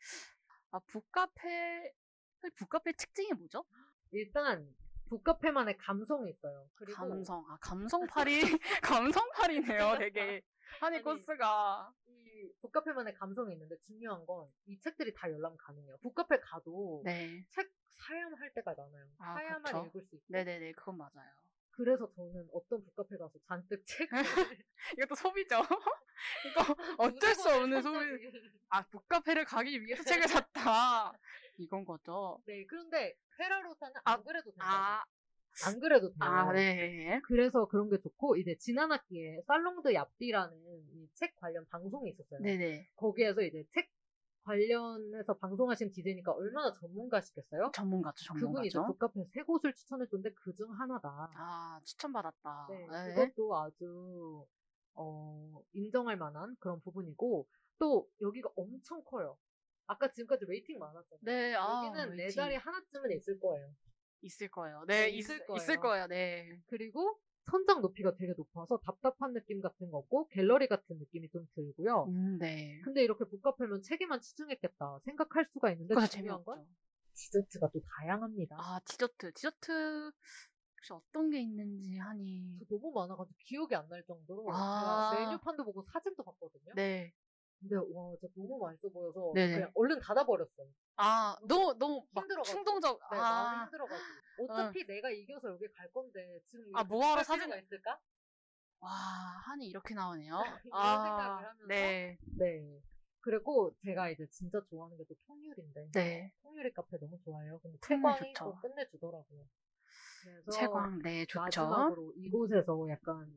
아, 0.72 0.80
북카페, 0.80 1.94
북카페 2.56 2.92
특징이 2.94 3.34
뭐죠? 3.34 3.66
일단 4.12 4.76
북카페만의 5.10 5.78
감성이 5.78 6.32
있어요. 6.32 6.70
그리고 6.76 6.98
감성, 6.98 7.46
아, 7.50 7.58
감성팔이, 7.62 8.42
감성팔이네요, 8.84 9.98
되게. 10.00 10.42
하니 10.82 10.98
아니, 10.98 11.04
코스가. 11.04 11.94
이 12.38 12.52
북카페만의 12.62 13.13
감성이 13.15 13.54
있는데 13.54 13.76
중요한 13.80 14.26
건 14.26 14.47
이 14.67 14.78
책들이 14.80 15.13
다 15.13 15.30
열람 15.32 15.56
가능해요. 15.58 15.97
북카페 16.02 16.39
가도 16.41 17.02
네. 17.06 17.45
책 17.50 17.71
사야만 17.89 18.39
할 18.39 18.54
때가 18.54 18.73
많아요. 18.76 19.08
아, 19.19 19.34
사야만 19.34 19.63
그쵸. 19.63 19.86
읽을 19.88 20.02
수 20.04 20.15
있고. 20.15 20.26
네네네, 20.30 20.73
그건 20.73 20.97
맞아요. 20.97 21.32
그래서 21.71 22.10
저는 22.15 22.47
어떤 22.54 22.84
북카페 22.84 23.17
가서 23.17 23.38
잔뜩 23.47 23.84
책을 23.86 24.10
이것도 24.97 25.15
소비죠. 25.15 25.62
이거 26.45 26.76
어쩔 26.97 27.36
수 27.36 27.50
없는 27.50 27.82
소비. 27.82 27.97
아, 28.69 28.86
북카페를 28.88 29.45
가기 29.45 29.82
위해서 29.84 30.04
책을 30.04 30.28
샀다. 30.28 31.12
이건 31.58 31.86
거죠. 31.86 32.41
네, 32.45 32.65
그런데 32.65 33.15
페라로사는 33.38 33.93
안 34.04 34.23
그래도 34.23 34.52
된다. 34.52 34.65
아, 34.65 35.04
안 35.65 35.80
그래도 35.80 36.10
돼요. 36.10 36.17
아, 36.20 36.52
네. 36.54 37.20
그래서 37.26 37.65
그런 37.67 37.89
게 37.89 37.98
좋고 38.00 38.36
이제 38.38 38.56
지난 38.60 38.91
학기에 38.91 39.41
살롱드 39.48 39.89
얍디라는 39.89 40.52
이 40.93 41.08
책 41.15 41.36
관련 41.38 41.65
방송이 41.70 42.12
있었어요. 42.12 42.39
네네. 42.41 42.89
거기에서 42.96 43.41
이제 43.41 43.63
책 43.74 43.89
관련해서 44.43 45.34
방송하신 45.38 45.91
디제이니까 45.91 46.32
얼마나 46.32 46.74
전문가시겠어요? 46.80 47.72
전문가죠, 47.74 48.34
그분이 48.36 48.67
이제 48.67 48.74
전문가죠. 48.76 48.98
북카페 49.13 49.26
세 49.34 49.41
곳을 49.43 49.74
추천해줬는데 49.74 50.36
그 50.36 50.54
중 50.54 50.72
하나다. 50.80 51.30
아, 51.36 51.82
추천받았다. 51.84 52.67
네, 52.70 52.88
네. 52.88 53.13
그것도 53.15 53.58
아주 53.58 54.46
어, 54.93 55.62
인정할 55.74 56.17
만한 56.17 56.56
그런 56.60 56.80
부분이고 56.82 57.48
또 57.80 58.08
여기가 58.22 58.50
엄청 58.56 59.04
커요. 59.04 59.38
아까 59.88 60.10
지금까지 60.12 60.46
waiting 60.48 60.80
많았잖아요. 60.80 61.20
네, 61.22 61.56
아, 61.56 61.86
여기는 61.86 62.15
내 62.15 62.24
waiting. 62.24 62.36
자리 62.36 62.56
하나쯤은 62.56 63.12
있을 63.12 63.39
거예요. 63.39 63.70
있을 64.22 64.50
거예요. 64.50 64.84
네, 64.88 65.04
네, 65.06 65.10
있을, 65.10 65.46
거예요. 65.46 65.58
있을 65.58 65.78
거예요. 65.80 66.08
네. 66.08 66.62
그리고 66.68 67.20
천장 67.50 67.82
높이가 67.82 68.14
되게 68.16 68.34
높아서 68.36 68.78
답답한 68.80 69.34
느낌 69.34 69.62
같은 69.62 69.90
거 69.90 69.98
없고 70.00 70.28
갤러리 70.30 70.68
같은 70.68 70.98
느낌이 70.98 71.30
좀 71.30 71.48
들고요. 71.56 72.06
음, 72.10 72.38
네. 72.40 72.82
근데 72.84 73.04
이렇게 73.04 73.24
북카페면 73.26 73.84
책에만 73.84 74.20
치중했겠다 74.22 75.00
생각할 75.06 75.46
수가 75.54 75.72
있는데 75.72 75.96
그래서 75.96 76.12
중요한 76.12 76.44
건 76.44 76.56
재미없죠. 76.58 76.78
디저트가 77.14 77.70
또 77.74 77.82
다양합니다. 78.00 78.56
아, 78.60 78.80
디저트. 78.86 79.32
디저트, 79.34 80.12
혹시 80.78 80.94
어떤 80.94 81.30
게 81.32 81.40
있는지 81.42 81.98
하니. 81.98 82.60
저 82.60 82.66
너무 82.76 82.92
많아가지고 82.94 83.36
기억이 83.40 83.74
안 83.76 83.88
날 83.90 84.04
정도로 84.04 84.46
아. 84.52 85.12
제가 85.16 85.26
메뉴판도 85.26 85.64
보고 85.64 85.84
사진도 85.84 86.24
봤거든요. 86.24 86.74
네. 86.76 87.14
근데 87.60 87.76
와 87.76 88.15
진짜 88.20 88.34
너무 88.36 88.58
맛있어 88.60 88.89
보여서 88.89 89.32
네네. 89.34 89.54
그냥 89.56 89.72
얼른 89.76 90.00
닫아버렸어요. 90.00 90.67
아, 90.98 91.36
너무 91.48 91.74
너무 91.78 92.06
막 92.12 92.22
힘들어가지고. 92.24 92.56
충동적. 92.58 93.00
네, 93.12 93.17
마음이 93.17 93.58
아, 93.60 93.63
힘들어가지고. 93.65 94.10
어차피 94.39 94.86
내가 94.86 95.10
이겨서 95.10 95.50
여기 95.50 95.67
갈 95.74 95.91
건데 95.91 96.39
지금 96.46 96.76
아, 96.76 96.84
뭐하러 96.84 97.15
갈 97.15 97.26
사진- 97.26 97.46
필요가 97.46 97.60
있을까? 97.62 98.00
와, 98.80 98.89
한이 98.91 99.67
이렇게 99.67 99.96
나오네요. 99.96 100.38
이런 100.65 100.74
아, 100.74 101.04
생각을 101.04 101.46
하면서 101.48 101.65
네, 101.67 102.17
네. 102.38 102.80
그리고 103.22 103.74
제가 103.84 104.10
이제 104.12 104.26
진짜 104.32 104.62
좋아하는 104.70 104.96
게 104.98 105.04
또 105.06 105.15
통유리인데 105.26 105.89
네, 105.93 106.34
통유리 106.43 106.72
카페 106.74 106.98
너무 107.00 107.17
좋아해요. 107.26 107.60
근데 107.60 107.78
채광이 107.86 108.34
좋죠. 108.34 108.43
또 108.46 108.60
끝내주더라고요. 108.62 109.46
그래서 110.24 110.52
채광, 110.52 111.00
네, 111.02 111.26
좋죠. 111.26 111.39
마지막으로 111.41 112.13
이곳에서 112.17 112.88
약간 112.89 113.36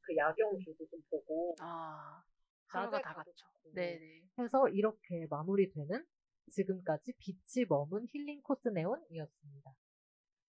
그 0.00 0.16
야경 0.16 0.58
view도 0.64 0.88
좀 0.90 1.00
보고 1.10 1.56
아, 1.60 2.22
하루가 2.68 3.00
다 3.00 3.14
갔죠. 3.14 3.32
좋고 3.34 3.72
네, 3.74 3.98
네. 3.98 4.22
해서 4.42 4.68
이렇게 4.68 5.26
마무리되는 5.30 6.04
지금까지 6.50 7.12
빛이 7.18 7.66
머문 7.68 8.06
힐링 8.12 8.42
코스 8.42 8.68
네온이었습니다. 8.68 9.72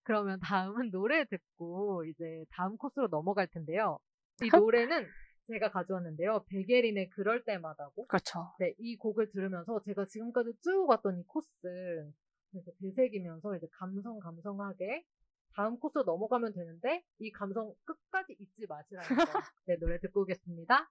그러면 0.02 0.40
다음은 0.40 0.90
노래 0.90 1.24
듣고 1.26 2.04
이제 2.04 2.44
다음 2.50 2.76
코스로 2.76 3.08
넘어갈 3.08 3.46
텐데요. 3.46 3.98
이 4.42 4.48
노래는 4.70 5.06
제가 5.48 5.70
가져왔는데요. 5.70 6.44
베게린의 6.48 7.10
그럴 7.10 7.44
때마다고. 7.44 8.06
그렇죠. 8.06 8.54
네, 8.58 8.74
이 8.78 8.96
곡을 8.96 9.30
들으면서 9.30 9.80
제가 9.84 10.06
지금까지 10.06 10.52
쭉 10.62 10.88
왔던 10.88 11.18
이 11.18 11.24
코스 11.24 12.12
이렇게 12.52 12.72
되새기면서 12.80 13.56
이제 13.56 13.66
감성 13.72 14.18
감성하게 14.18 15.04
다음 15.54 15.78
코스로 15.78 16.04
넘어가면 16.04 16.52
되는데 16.52 17.04
이 17.18 17.30
감성 17.32 17.74
끝까지 17.84 18.36
잊지 18.38 18.66
마시라는 18.68 19.08
거. 19.08 19.14
네, 19.66 19.76
노래 19.78 19.98
듣고 19.98 20.22
오겠습니다. 20.22 20.88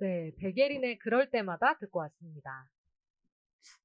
네, 0.00 0.30
베게린의 0.38 0.98
그럴 1.00 1.28
때마다 1.30 1.76
듣고 1.78 1.98
왔습니다. 1.98 2.68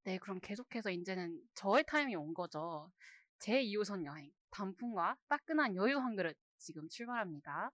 네, 0.03 0.19
그럼 0.19 0.39
계속해서 0.41 0.91
이제는 0.91 1.41
저의 1.55 1.83
타임이 1.87 2.15
온 2.15 2.35
거죠. 2.35 2.91
제 3.39 3.63
2호선 3.63 4.05
여행, 4.05 4.31
단풍과 4.51 5.17
따끈한 5.27 5.75
여유 5.75 5.97
한 5.97 6.15
그릇 6.15 6.37
지금 6.59 6.87
출발합니다. 6.87 7.71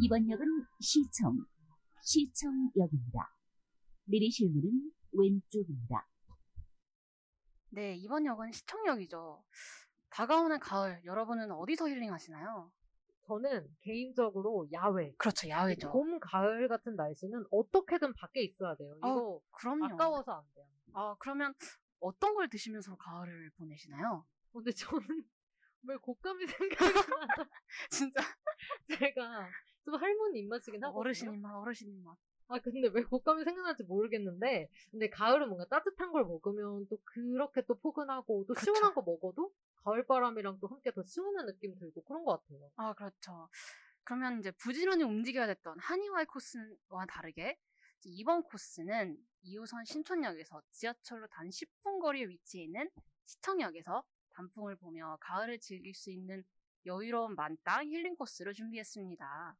이번 0.00 0.28
역은 0.28 0.66
시청, 0.80 1.38
시청역입니다. 2.02 3.34
내리실 4.04 4.50
문은 4.50 4.90
왼쪽입니다. 5.12 6.06
네, 7.70 7.94
이번 7.96 8.26
역은 8.26 8.52
시청역이죠. 8.52 9.44
다가오는 10.10 10.58
가을, 10.60 11.00
여러분은 11.04 11.50
어디서 11.50 11.88
힐링하시나요? 11.88 12.70
저는 13.26 13.74
개인적으로 13.80 14.68
야외, 14.72 15.14
그렇죠, 15.16 15.48
야외죠. 15.48 15.90
봄, 15.90 16.20
가을 16.20 16.68
같은 16.68 16.94
날씨는 16.94 17.46
어떻게든 17.50 18.12
밖에 18.14 18.42
있어야 18.42 18.76
돼요. 18.76 18.98
아우, 19.00 19.16
이거 19.16 19.42
그럼요. 19.58 19.94
아까워서 19.94 20.32
안 20.32 20.44
돼요. 20.54 20.66
아, 20.92 21.16
그러면 21.18 21.54
어떤 22.00 22.34
걸 22.34 22.48
드시면서 22.48 22.96
가을을 22.96 23.50
보내시나요? 23.56 24.26
근데 24.52 24.70
저는 24.72 25.00
왜 25.86 25.96
곶감이 25.96 26.46
생각이 26.46 26.92
나죠? 26.94 27.12
진짜 27.90 28.20
제가 28.98 29.48
좀 29.84 29.94
할머니 29.94 30.40
입맛이긴 30.40 30.82
하거든요. 30.84 31.00
어르신 31.00 31.34
입맛, 31.34 31.54
어르신 31.54 31.88
입맛. 31.90 32.16
아 32.48 32.58
근데 32.60 32.88
왜 32.92 33.02
곶감이 33.02 33.42
생각날지 33.44 33.84
모르겠는데 33.84 34.68
근데 34.90 35.08
가을은 35.08 35.48
뭔가 35.48 35.66
따뜻한 35.66 36.12
걸 36.12 36.24
먹으면 36.24 36.86
또 36.88 36.98
그렇게 37.04 37.62
또 37.62 37.74
포근하고 37.78 38.44
또 38.46 38.54
그쵸. 38.54 38.64
시원한 38.72 38.94
거 38.94 39.02
먹어도 39.02 39.52
가을바람이랑 39.84 40.58
또 40.60 40.68
함께 40.68 40.90
더 40.92 41.02
시원한 41.04 41.46
느낌 41.46 41.74
들고 41.78 42.02
그런 42.04 42.24
것 42.24 42.42
같아요. 42.42 42.70
아, 42.76 42.92
그렇죠. 42.94 43.48
그러면 44.02 44.38
이제 44.38 44.50
부지런히 44.52 45.04
움직여야 45.04 45.46
됐던 45.46 45.78
한이와의 45.78 46.26
코스와 46.26 47.06
다르게 47.08 47.58
이번 48.04 48.42
코스는 48.42 49.16
2호선 49.44 49.84
신촌역에서 49.86 50.62
지하철로 50.70 51.26
단 51.28 51.48
10분 51.48 52.00
거리에 52.00 52.26
위치해 52.26 52.64
있는 52.64 52.90
시청역에서 53.24 54.04
단풍을 54.34 54.76
보며 54.76 55.16
가을을 55.20 55.58
즐길 55.60 55.94
수 55.94 56.10
있는 56.10 56.44
여유로운 56.84 57.34
만땅 57.34 57.86
힐링 57.86 58.16
코스를 58.16 58.52
준비했습니다. 58.52 59.56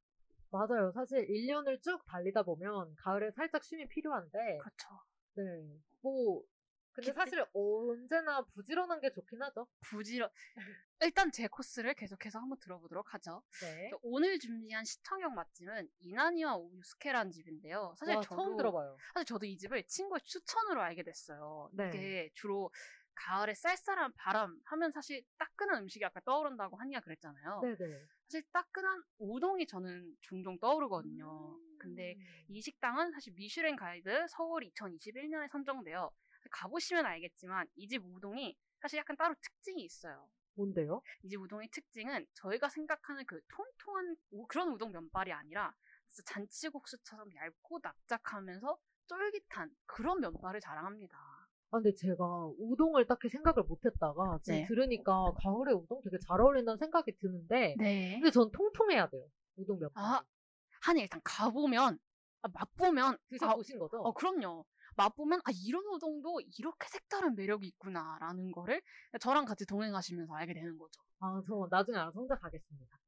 맞아요. 0.55 0.93
사실 0.93 1.27
1년을 1.27 1.83
쭉 1.83 2.05
달리다 2.07 2.43
보면 2.45 2.95
가을에 2.97 3.31
살짝 3.33 3.65
쉼이 3.65 3.89
필요한데 3.89 4.59
그렇죠. 4.59 4.89
네. 5.35 5.43
뭐 6.01 6.43
근데 6.93 7.11
기대- 7.11 7.15
사실 7.15 7.45
언제나 7.53 8.41
부지런한 8.55 9.01
게 9.01 9.11
좋긴 9.11 9.43
하죠. 9.43 9.67
부지런 9.81 10.31
일단 11.03 11.33
제 11.33 11.49
코스를 11.49 11.95
계속해서 11.95 12.39
한번 12.39 12.57
들어보도록 12.61 13.13
하죠. 13.15 13.43
네. 13.63 13.91
오늘 14.03 14.39
준비한 14.39 14.85
시청역 14.85 15.33
맛집은 15.35 15.89
이나니와 16.01 16.57
우유스케라는 16.57 17.33
집인데요. 17.33 17.95
사실 17.99 18.15
와, 18.15 18.23
저도 18.23 18.37
처음 18.37 18.57
들어봐요. 18.57 18.97
사실 19.13 19.27
저도 19.27 19.47
이 19.47 19.59
집을 19.59 19.83
친구의 19.89 20.21
추천으로 20.23 20.81
알게 20.81 21.03
됐어요. 21.03 21.69
네. 21.73 21.89
이게 21.89 22.31
주로 22.35 22.71
가을에 23.17 23.55
쌀쌀한 23.55 24.13
바람 24.17 24.59
하면 24.65 24.91
사실 24.93 25.25
따끈한 25.39 25.83
음식이 25.83 26.05
아까 26.05 26.21
떠오른다고 26.21 26.77
한이가 26.77 27.01
그랬잖아요. 27.01 27.61
네네. 27.61 28.03
사실 28.35 28.43
따끈한 28.51 29.05
우동이 29.19 29.65
저는 29.65 30.17
종종 30.21 30.59
떠오르거든요. 30.59 31.57
근데 31.79 32.15
음. 32.17 32.45
이 32.49 32.61
식당은 32.61 33.13
사실 33.13 33.33
미슐랭 33.35 33.77
가이드 33.77 34.27
서울 34.29 34.65
2021년에 34.65 35.47
선정되어 35.53 36.11
가보시면 36.51 37.07
알겠지만 37.07 37.69
이 37.77 37.87
집 37.87 38.03
우동이 38.05 38.57
사실 38.81 38.99
약간 38.99 39.17
따로 39.17 39.37
특징이 39.41 39.85
있어요. 39.85 40.29
뭔데요? 40.55 41.01
이 41.23 41.29
집 41.29 41.41
우동의 41.43 41.69
특징은 41.71 42.27
저희가 42.35 42.69
생각하는 42.71 43.25
그 43.27 43.41
통통한 43.55 44.17
우- 44.33 44.47
그런 44.49 44.69
우동 44.73 44.91
면발이 44.91 45.33
아니라 45.33 45.73
진짜 46.09 46.33
잔치국수처럼 46.33 47.33
얇고 47.37 47.79
납작하면서 47.85 48.77
쫄깃한 49.07 49.71
그런 49.87 50.21
면발을 50.21 50.61
자랑합니다. 50.61 51.17
아, 51.75 51.81
근데 51.81 51.93
제가 51.93 52.53
우동을 52.57 53.05
딱히 53.09 53.29
생각을 53.29 53.65
못했다가 53.65 54.39
지금 54.43 54.61
네. 54.61 54.67
들으니까 54.67 55.33
가을에 55.39 55.73
우동 55.73 56.01
되게 56.05 56.17
잘 56.21 56.41
어울린다는 56.41 56.79
생각이 56.79 57.17
드는데 57.19 57.75
네. 57.77 58.15
근데 58.21 58.31
전 58.31 58.49
통통해야 58.53 59.09
돼요. 59.09 59.27
우동 59.57 59.81
몇 59.81 59.93
번. 59.93 60.05
아, 60.05 60.23
한이 60.83 61.01
일단 61.01 61.21
가보면 61.25 61.99
아, 62.43 62.49
맛보면 62.53 63.15
아, 63.15 63.19
드셔보신 63.29 63.81
거죠? 63.81 63.99
어 64.03 64.13
그럼요. 64.13 64.65
맛보면 64.97 65.41
아 65.45 65.51
이런 65.67 65.83
우동도 65.87 66.41
이렇게 66.59 66.87
색다른 66.87 67.35
매력이 67.35 67.67
있구나라는 67.67 68.53
거를 68.53 68.81
저랑 69.21 69.45
같이 69.45 69.67
동행하시면서 69.67 70.33
알게 70.33 70.55
되는 70.55 70.79
거죠. 70.79 71.03
아, 71.19 71.43
저 71.45 71.67
나중에 71.69 71.99
알아서 71.99 72.21
혼자 72.21 72.37
가겠습니다. 72.39 72.99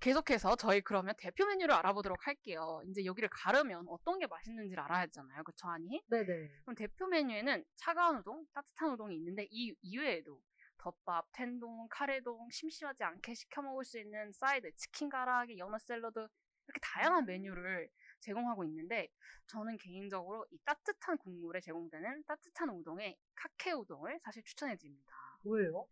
계속해서 0.00 0.56
저희 0.56 0.80
그러면 0.80 1.14
대표 1.18 1.46
메뉴를 1.46 1.74
알아보도록 1.74 2.26
할게요. 2.26 2.82
이제 2.86 3.04
여기를 3.04 3.28
가려면 3.30 3.84
어떤 3.88 4.18
게 4.18 4.26
맛있는지를 4.26 4.82
알아야 4.82 5.02
하잖아요. 5.02 5.42
그쵸, 5.44 5.68
한이? 5.68 6.02
네네. 6.08 6.50
그럼 6.62 6.74
대표 6.76 7.06
메뉴에는 7.06 7.64
차가운 7.76 8.18
우동, 8.18 8.44
따뜻한 8.52 8.92
우동이 8.92 9.16
있는데 9.16 9.46
이 9.50 9.74
이외에도 9.82 10.40
덮밥, 10.78 11.26
텐동, 11.32 11.86
카레동, 11.88 12.48
심심하지 12.50 13.04
않게 13.04 13.34
시켜 13.34 13.62
먹을 13.62 13.84
수 13.84 13.98
있는 13.98 14.32
사이드, 14.32 14.74
치킨 14.76 15.08
가라아게, 15.08 15.58
연어 15.58 15.78
샐러드 15.78 16.18
이렇게 16.18 16.80
다양한 16.82 17.24
메뉴를 17.26 17.88
제공하고 18.22 18.64
있는데 18.64 19.08
저는 19.46 19.76
개인적으로 19.78 20.46
이 20.50 20.58
따뜻한 20.64 21.18
국물에 21.18 21.60
제공되는 21.60 22.24
따뜻한 22.26 22.70
우동에 22.70 23.16
카케 23.34 23.72
우동을 23.72 24.18
사실 24.22 24.42
추천해 24.44 24.76
드립니다. 24.76 25.12
왜요? 25.44 25.86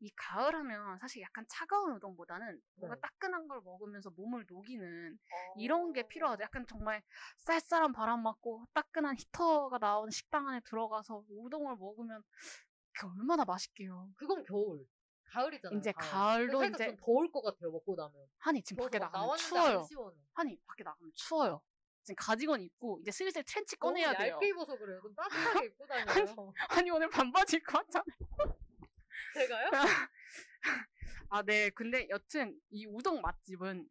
이 0.00 0.10
가을 0.14 0.54
하면 0.54 0.98
사실 0.98 1.22
약간 1.22 1.44
차가운 1.48 1.92
우동보다는 1.94 2.60
뭔가 2.76 2.94
네. 2.94 3.00
따끈한 3.00 3.48
걸 3.48 3.60
먹으면서 3.62 4.10
몸을 4.10 4.44
녹이는 4.48 5.18
이런 5.56 5.92
게 5.92 6.06
필요하죠. 6.06 6.42
약간 6.42 6.64
정말 6.68 7.02
쌀쌀한 7.38 7.92
바람 7.92 8.22
맞고 8.22 8.66
따끈한 8.74 9.16
히터가 9.18 9.78
나오는 9.78 10.10
식당 10.10 10.48
안에 10.48 10.60
들어가서 10.64 11.24
우동을 11.28 11.76
먹으면 11.76 12.22
그게 12.92 13.06
얼마나 13.18 13.44
맛있게요. 13.44 14.12
그건 14.16 14.44
겨울. 14.44 14.86
가을이잖아요. 15.30 15.78
이제 15.78 15.92
가을. 15.92 16.10
가을로 16.10 16.58
근데 16.60 16.66
살짝 16.68 16.74
이제 16.76 16.86
좀 16.86 16.96
더울 17.04 17.30
것 17.30 17.42
같아요, 17.42 17.70
먹고 17.70 17.94
나면. 17.96 18.14
한이 18.38 18.62
지금 18.62 18.84
밖에 18.84 18.98
나가면 18.98 19.36
추워요. 19.36 19.88
한이 20.34 20.58
밖에 20.66 20.84
나가면 20.84 21.12
추워요. 21.14 21.60
지금 22.08 22.16
가디건 22.16 22.62
입고 22.62 23.00
이제 23.02 23.10
슬슬 23.10 23.42
트렌치 23.42 23.76
꺼내야 23.76 24.16
돼요. 24.16 24.34
얇게 24.34 24.48
입어서 24.48 24.74
그래요. 24.78 24.98
좀 25.02 25.14
따뜻하게 25.14 25.66
입고 25.66 25.86
다녀요. 25.86 26.52
아니 26.70 26.90
오늘 26.90 27.10
반바지 27.10 27.56
입고 27.56 27.76
왔잖아요. 27.76 28.56
제가요? 29.34 29.70
아, 31.28 31.42
네. 31.42 31.68
근데 31.70 32.08
여튼 32.08 32.58
이 32.70 32.86
우동 32.86 33.20
맛집은 33.20 33.86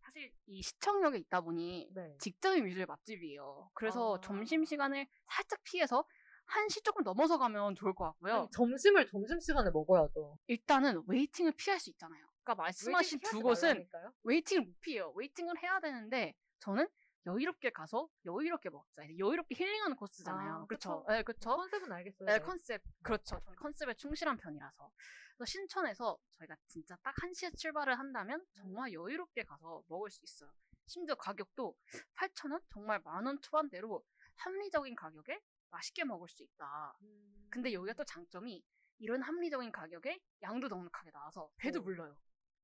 사실 0.00 0.32
이 0.46 0.60
시청역에 0.60 1.18
있다 1.18 1.40
보니 1.42 1.88
네. 1.94 2.16
직장인 2.18 2.66
위주의 2.66 2.84
맛집이에요. 2.84 3.70
그래서 3.74 4.16
아. 4.16 4.20
점심 4.20 4.64
시간을 4.64 5.06
살짝 5.30 5.60
피해서 5.62 6.04
1시 6.48 6.82
조금 6.82 7.04
넘어서 7.04 7.38
가면 7.38 7.76
좋을 7.76 7.94
것 7.94 8.06
같고요. 8.06 8.34
아니, 8.34 8.50
점심을 8.50 9.06
점심시간에 9.06 9.70
먹어야죠. 9.70 10.36
일단은 10.48 11.04
waiting을 11.06 11.52
피할 11.52 11.78
수 11.78 11.90
있잖아요. 11.90 12.24
아까 12.40 12.56
말씀하신 12.56 13.20
두 13.20 13.40
곳은 13.40 13.88
waiting을 14.24 14.64
못 14.64 14.80
피해요. 14.80 15.12
waiting을 15.14 15.62
해야 15.62 15.78
되는데 15.78 16.34
저는 16.58 16.88
여유롭게 17.26 17.70
가서 17.70 18.08
여유롭게 18.24 18.70
먹자. 18.70 19.02
여유롭게 19.18 19.54
힐링하는 19.54 19.96
코스잖아요. 19.96 20.54
아, 20.54 20.66
그렇죠. 20.66 21.00
그쵸. 21.02 21.12
네, 21.12 21.22
그렇죠. 21.22 21.56
컨셉은 21.56 21.92
알겠어요. 21.92 22.26
네, 22.26 22.38
컨셉. 22.40 22.82
그렇죠. 23.02 23.40
컨셉에 23.56 23.94
충실한 23.94 24.36
편이라서. 24.36 24.90
그래서 25.36 25.44
신촌에서 25.50 26.18
저희가 26.32 26.56
진짜 26.66 26.96
딱 27.02 27.14
1시에 27.16 27.56
출발을 27.56 27.98
한다면 27.98 28.44
정말 28.54 28.92
여유롭게 28.92 29.44
가서 29.44 29.82
먹을 29.88 30.10
수 30.10 30.20
있어요. 30.24 30.50
심지어 30.86 31.14
가격도 31.14 31.76
8,000원? 32.16 32.62
정말 32.68 33.00
만 33.04 33.24
원 33.26 33.40
초반대로 33.40 34.04
합리적인 34.36 34.94
가격에 34.96 35.40
맛있게 35.70 36.04
먹을 36.04 36.28
수 36.28 36.42
있다. 36.42 36.96
음. 37.02 37.46
근데 37.50 37.72
여기가 37.72 37.94
또 37.94 38.04
장점이 38.04 38.62
이런 38.98 39.22
합리적인 39.22 39.70
가격에 39.72 40.20
양도 40.42 40.68
넉넉하게 40.68 41.10
나와서 41.12 41.50
배도 41.56 41.80
어. 41.80 41.82
불러요. 41.82 42.16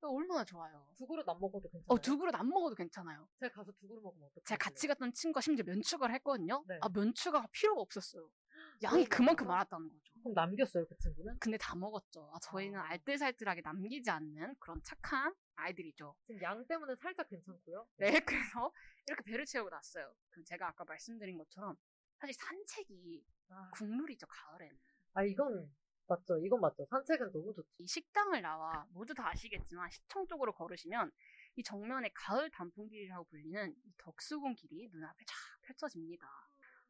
얼마나 0.07 0.45
좋아요. 0.45 0.87
두 0.97 1.07
그릇 1.07 1.29
안 1.29 1.39
먹어도 1.41 1.69
괜찮아요. 1.69 1.85
어, 1.89 1.99
두 2.01 2.17
그릇 2.19 2.35
안 2.35 2.49
먹어도 2.49 2.75
괜찮아요. 2.77 3.29
제가 3.41 3.53
가서 3.55 3.73
두 3.73 3.89
그릇 3.89 4.01
먹으면 4.01 4.27
어떡해요? 4.27 4.45
제가 4.47 4.59
같이 4.59 4.87
갔던 4.87 5.13
친구가 5.13 5.41
심지어 5.41 5.65
면 5.65 5.83
추가를 5.83 6.15
했거든요. 6.17 6.63
네. 6.69 6.79
아, 6.83 6.89
면 6.89 7.13
추가가 7.15 7.47
필요가 7.51 7.81
없었어요. 7.83 8.31
양이 8.83 9.05
너무 9.05 9.09
그만큼? 9.09 9.47
많았다는 9.49 9.89
거죠. 9.89 10.13
그럼 10.23 10.35
남겼어요 10.35 10.87
그 10.87 10.97
친구는? 10.99 11.39
근데 11.41 11.59
다 11.59 11.75
먹었죠. 11.75 12.31
아, 12.33 12.39
저희는 12.41 12.79
아. 12.79 12.85
알뜰살뜰하게 12.91 13.63
남기지 13.63 14.09
않는 14.11 14.55
그런 14.61 14.81
착한 14.85 15.35
아이들이죠. 15.57 16.15
지금 16.27 16.43
양 16.43 16.65
때문에 16.67 16.95
살짝 16.97 17.29
괜찮고요. 17.29 17.87
네, 17.97 18.07
그래서 18.57 18.73
이렇게 19.07 19.23
배를 19.25 19.45
채우고 19.47 19.71
났어요. 19.71 20.13
그럼 20.31 20.45
제가 20.45 20.69
아까 20.69 20.85
말씀드린 20.85 21.39
것처럼 21.39 21.77
사실 22.21 22.35
산책이 22.35 23.25
아, 23.51 23.71
국룰이죠, 23.75 24.27
가을에는. 24.29 24.77
아 25.15 25.25
이건 25.25 25.73
맞죠. 26.09 26.39
이건 26.39 26.61
맞죠. 26.61 26.87
산책은 26.87 27.33
너무 27.33 27.53
좋죠. 27.55 27.69
이 27.79 27.87
식당을 27.87 28.41
나와 28.41 28.87
모두 28.91 29.15
다 29.15 29.29
아시겠지만 29.29 29.91
시청 29.91 30.27
쪽으로 30.27 30.53
걸으시면 30.53 31.13
이 31.57 31.63
정면에 31.63 32.11
가을 32.15 32.51
단풍길이라고 32.51 33.25
불리는 33.25 33.75
이 33.85 33.93
덕수궁 33.99 34.55
길이 34.55 34.89
눈앞에 34.91 35.25
쫙 35.27 35.35
펼쳐집니다. 35.63 36.27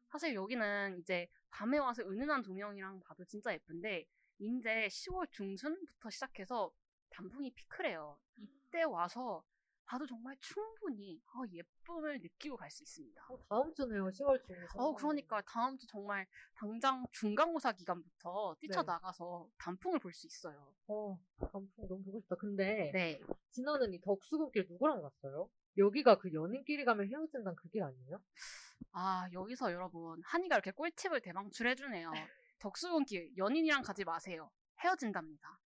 사실 0.07 0.33
여기는 0.33 0.99
이제 0.99 1.27
밤에 1.51 1.77
와서 1.77 2.01
은은한 2.03 2.43
조명이랑 2.43 3.01
봐도 3.01 3.25
진짜 3.25 3.53
예쁜데 3.53 4.05
이제 4.39 4.87
10월 4.87 5.29
중순부터 5.31 6.09
시작해서 6.09 6.71
단풍이 7.09 7.51
피크래요. 7.51 8.17
이때 8.37 8.83
와서 8.83 9.43
봐도 9.89 10.05
정말 10.05 10.37
충분히 10.39 11.19
어, 11.33 11.41
예쁨을 11.51 12.19
느끼고 12.21 12.57
갈 12.57 12.69
수 12.69 12.83
있습니다. 12.83 13.25
어, 13.27 13.39
다음 13.49 13.73
주네요. 13.73 14.03
10월 14.09 14.45
중에서. 14.45 14.77
어, 14.77 14.93
그러니까 14.93 15.41
다음 15.41 15.75
주 15.79 15.87
정말 15.87 16.27
당장 16.53 17.03
중간고사 17.11 17.71
기간부터 17.71 18.55
뛰쳐나가서 18.59 19.49
단풍을 19.57 19.97
볼 19.97 20.13
수 20.13 20.27
있어요. 20.27 20.75
어, 20.87 21.19
단풍 21.39 21.87
너무 21.87 22.03
보고 22.03 22.19
싶다. 22.21 22.35
근데 22.35 22.91
네. 22.93 23.19
진아는 23.49 23.91
이 23.93 23.99
덕수궁길 24.01 24.67
누구랑 24.69 25.01
갔어요? 25.01 25.49
여기가 25.77 26.19
그 26.19 26.31
연인끼리 26.33 26.85
가면 26.85 27.07
헤어진다는 27.09 27.55
그 27.55 27.67
길 27.69 27.81
아니에요? 27.81 28.21
아, 28.91 29.27
여기서 29.33 29.71
여러분, 29.73 30.21
한이가 30.23 30.55
이렇게 30.55 30.69
꿀팁을 30.71 31.21
대방출해주네요. 31.21 32.11
덕수궁길, 32.59 33.37
연인이랑 33.37 33.81
가지 33.81 34.03
마세요. 34.03 34.51
헤어진답니다. 34.83 35.59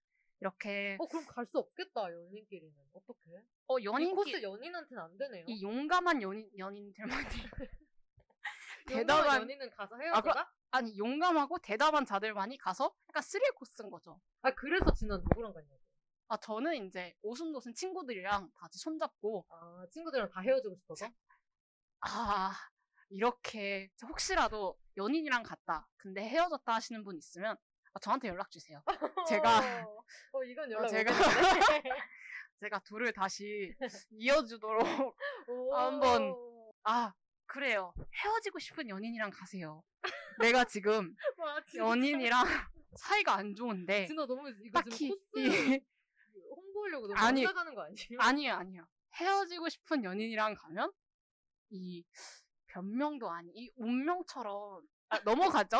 이렇게, 0.42 0.96
어, 0.98 1.06
그럼 1.06 1.24
갈 1.26 1.46
수 1.46 1.58
없겠다. 1.58 2.12
연인끼리는 2.12 2.74
어떡해? 2.94 3.44
어, 3.68 3.78
이 3.78 3.84
연인끼리, 3.84 4.14
코스 4.16 4.42
연인한테는 4.42 5.00
안 5.02 5.16
되네요. 5.16 5.44
이 5.46 5.62
용감한 5.62 6.20
연인, 6.20 6.50
연인들만이, 6.58 7.28
대단한, 8.88 9.42
연인은 9.42 9.70
가서 9.70 9.94
아, 9.94 9.98
헤어지다? 9.98 10.52
아니, 10.72 10.98
용감하고 10.98 11.58
대담한 11.60 12.04
자들만이 12.04 12.58
가서 12.58 12.92
약간 13.08 13.22
스릴 13.22 13.52
코스인 13.54 13.88
거죠. 13.88 14.20
아, 14.42 14.50
그래서 14.52 14.92
진아 14.92 15.18
누구랑 15.18 15.52
갔냐고. 15.52 15.80
아, 16.26 16.36
저는 16.38 16.86
이제 16.86 17.14
오순도순 17.22 17.74
친구들이랑 17.74 18.50
같이 18.56 18.78
손잡고, 18.80 19.46
아, 19.48 19.86
친구들이랑 19.92 20.28
다 20.30 20.40
헤어지고 20.40 20.74
싶어서? 20.74 21.08
아, 22.00 22.52
이렇게, 23.10 23.90
혹시라도 24.08 24.76
연인이랑 24.96 25.44
갔다. 25.44 25.88
근데 25.96 26.22
헤어졌다 26.28 26.72
하시는 26.74 27.04
분 27.04 27.16
있으면, 27.16 27.56
아, 27.94 27.98
저한테 28.00 28.28
연락 28.28 28.50
주세요. 28.50 28.82
제가- 29.28 29.86
어, 29.86 30.04
어, 30.32 30.44
이건 30.44 30.70
연락 30.70 30.88
제가- 30.90 31.10
오겠는데? 31.10 31.82
제가 32.60 32.78
둘을 32.80 33.12
다시 33.12 33.74
이어주도록 34.10 34.86
오. 35.48 35.74
한번. 35.74 36.34
아, 36.84 37.12
그래요. 37.46 37.92
헤어지고 38.14 38.58
싶은 38.60 38.88
연인이랑 38.88 39.30
가세요. 39.30 39.82
내가 40.40 40.64
지금 40.64 41.14
와, 41.38 41.60
진짜. 41.64 41.84
연인이랑 41.84 42.44
사이가 42.96 43.34
안 43.34 43.54
좋은데, 43.54 44.06
진아 44.06 44.26
너무 44.26 44.48
이거 44.64 44.78
딱히, 44.78 44.90
지금 44.90 45.16
코스 45.34 45.40
이, 45.40 45.80
홍보하려고 46.50 47.08
너무 47.08 47.18
아니, 47.20 47.42
나가는 47.42 47.74
거 47.74 47.82
아니에요? 47.82 48.18
아니에요, 48.20 48.54
아니에요. 48.54 48.86
헤어지고 49.14 49.68
싶은 49.68 50.04
연인이랑 50.04 50.54
가면, 50.54 50.92
이, 51.70 52.04
변명도 52.68 53.30
아니, 53.30 53.50
이 53.54 53.70
운명처럼, 53.76 54.82
아, 55.10 55.18
넘어가죠? 55.20 55.78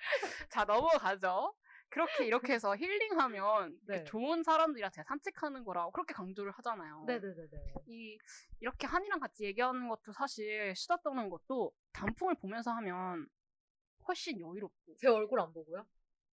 자, 0.50 0.64
넘어가죠? 0.64 1.54
그렇게 1.88 2.24
이렇게 2.24 2.52
해서 2.52 2.76
힐링하면 2.76 3.76
네. 3.86 4.04
좋은 4.04 4.42
사람들이랑 4.44 4.92
제가 4.92 5.04
산책하는 5.08 5.64
거라고 5.64 5.90
그렇게 5.90 6.14
강조를 6.14 6.52
하잖아요. 6.52 7.04
네네네네. 7.06 7.74
이 7.86 8.16
이렇게 8.60 8.86
한이랑 8.86 9.18
같이 9.18 9.44
얘기하는 9.44 9.88
것도 9.88 10.12
사실 10.12 10.72
수다 10.76 10.98
떠는 11.02 11.28
것도 11.30 11.72
단풍을 11.92 12.36
보면서 12.36 12.70
하면 12.72 13.26
훨씬 14.06 14.40
여유롭고 14.40 14.94
제 14.96 15.08
얼굴 15.08 15.40
안 15.40 15.52
보고요? 15.52 15.84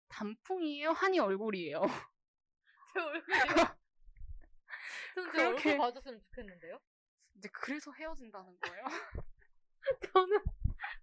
단풍이에요 0.09 0.91
한이 0.91 1.19
얼굴이에요 1.19 1.81
제 2.95 3.01
얼굴이요? 3.01 3.77
전제 5.15 5.31
그렇게- 5.39 5.71
얼굴 5.71 5.79
봐줬으면 5.79 6.21
좋겠는데요? 6.21 6.79
이제 7.35 7.49
그래서 7.53 7.91
헤어진다는 7.93 8.57
거예요 8.61 8.85
저는 10.13 10.39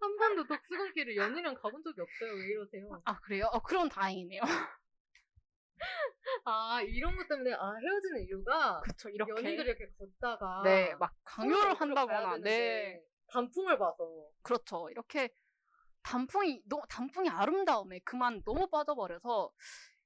한 0.04 0.18
번도 0.18 0.48
독수공길을 0.48 1.16
연인이랑 1.16 1.56
가본 1.56 1.82
적이 1.84 2.02
없어요. 2.02 2.34
왜 2.34 2.46
이러세요? 2.48 3.02
아 3.06 3.20
그래요 3.22 3.46
어 3.54 3.62
그럼 3.62 3.88
다행이네요 3.90 4.42
아, 6.46 6.82
이런 6.82 7.16
것 7.16 7.28
때문에, 7.28 7.54
아, 7.54 7.74
헤어지는 7.76 8.22
이유가 8.24 8.80
그쵸 8.82 9.10
이렇게 9.10 9.32
연인들이 9.32 9.68
이렇게 9.70 9.86
걷다가. 9.98 10.62
네 10.64 10.96
막 11.00 11.14
강요를 11.24 11.58
옆으로 11.72 11.76
가야 11.76 11.80
한다거나 11.80 12.30
되는데 12.36 12.50
네 12.50 13.02
단풍을 13.28 13.78
봐서. 13.78 14.30
그렇죠 14.42 14.90
이렇게 14.90 15.30
단풍이 16.04 16.62
너 16.66 16.82
단풍이 16.90 17.30
아름다움에 17.30 18.00
그만 18.06 18.42
너무 18.46 18.68
빠져버려서 18.70 19.52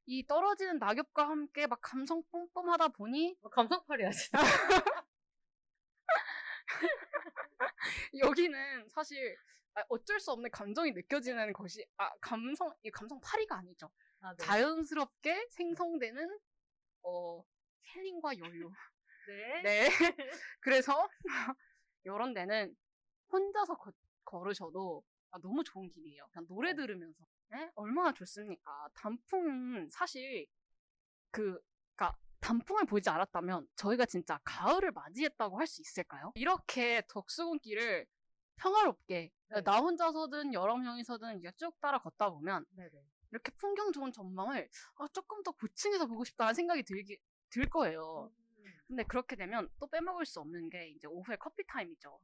이 0.05 0.25
떨어지는 0.25 0.77
낙엽과 0.79 1.27
함께 1.27 1.67
막 1.67 1.79
감성 1.81 2.23
뿜뿜하다 2.31 2.89
보니 2.89 3.35
감성팔이야, 3.51 4.09
진짜. 4.11 4.37
여기는 8.19 8.87
사실 8.89 9.35
아, 9.66 9.66
어쩔 9.89 10.19
수 10.19 10.31
없는 10.31 10.49
감정이 10.51 10.91
느껴지는 10.91 11.53
것이 11.53 11.85
아 11.97 12.11
감성 12.19 12.73
이 12.83 12.91
감성 12.91 13.19
파리가 13.21 13.57
아니죠. 13.57 13.89
아, 14.21 14.33
네. 14.35 14.43
자연스럽게 14.45 15.47
생성되는 15.51 16.39
어 17.03 17.43
힐링과 17.83 18.37
여유. 18.39 18.71
네. 19.27 19.61
네. 19.65 19.89
그래서 20.59 21.07
이런 22.03 22.33
데는 22.33 22.75
혼자서 23.31 23.75
거- 23.77 23.91
걸으셔도 24.23 25.03
아, 25.31 25.37
너무 25.39 25.63
좋은 25.63 25.89
길이에요. 25.89 26.27
그냥 26.31 26.47
노래 26.47 26.71
어. 26.71 26.73
들으면서 26.73 27.25
네? 27.49 27.69
얼마나 27.75 28.13
좋습니까? 28.13 28.89
단풍은 28.95 29.89
사실 29.89 30.45
그 31.31 31.59
그러니까 31.95 32.17
단풍을 32.39 32.85
보지 32.85 33.09
않았다면 33.09 33.67
저희가 33.75 34.05
진짜 34.05 34.39
가을을 34.43 34.91
맞이했다고 34.91 35.59
할 35.59 35.67
수 35.67 35.81
있을까요? 35.81 36.31
이렇게 36.35 37.01
덕수궁길을 37.09 38.05
평화롭게 38.57 39.31
네. 39.49 39.61
나 39.63 39.79
혼자서든 39.79 40.53
여러 40.53 40.77
명이서든 40.77 41.39
이게 41.39 41.51
쭉 41.57 41.79
따라 41.79 41.99
걷다 41.99 42.29
보면. 42.29 42.65
이렇게 43.31 43.51
풍경 43.57 43.91
좋은 43.91 44.11
전망을 44.11 44.69
아, 44.95 45.07
조금 45.13 45.43
더 45.43 45.51
고층에서 45.51 46.07
보고 46.07 46.23
싶다는 46.23 46.53
생각이 46.53 46.83
들기, 46.83 47.17
들 47.49 47.69
거예요. 47.69 48.31
음. 48.57 48.73
근데 48.87 49.03
그렇게 49.03 49.35
되면 49.35 49.69
또 49.79 49.87
빼먹을 49.87 50.25
수 50.25 50.39
없는 50.39 50.69
게 50.69 50.89
이제 50.89 51.07
오후에 51.07 51.35
커피 51.37 51.65
타임이죠. 51.65 52.19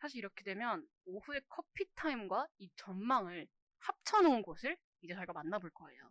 사실 0.00 0.18
이렇게 0.18 0.42
되면 0.44 0.86
오후에 1.04 1.40
커피 1.48 1.84
타임과 1.94 2.48
이 2.58 2.70
전망을 2.76 3.46
합쳐놓은 3.78 4.42
곳을 4.42 4.76
이제 5.02 5.14
저희가 5.14 5.32
만나볼 5.32 5.70
거예요. 5.70 6.10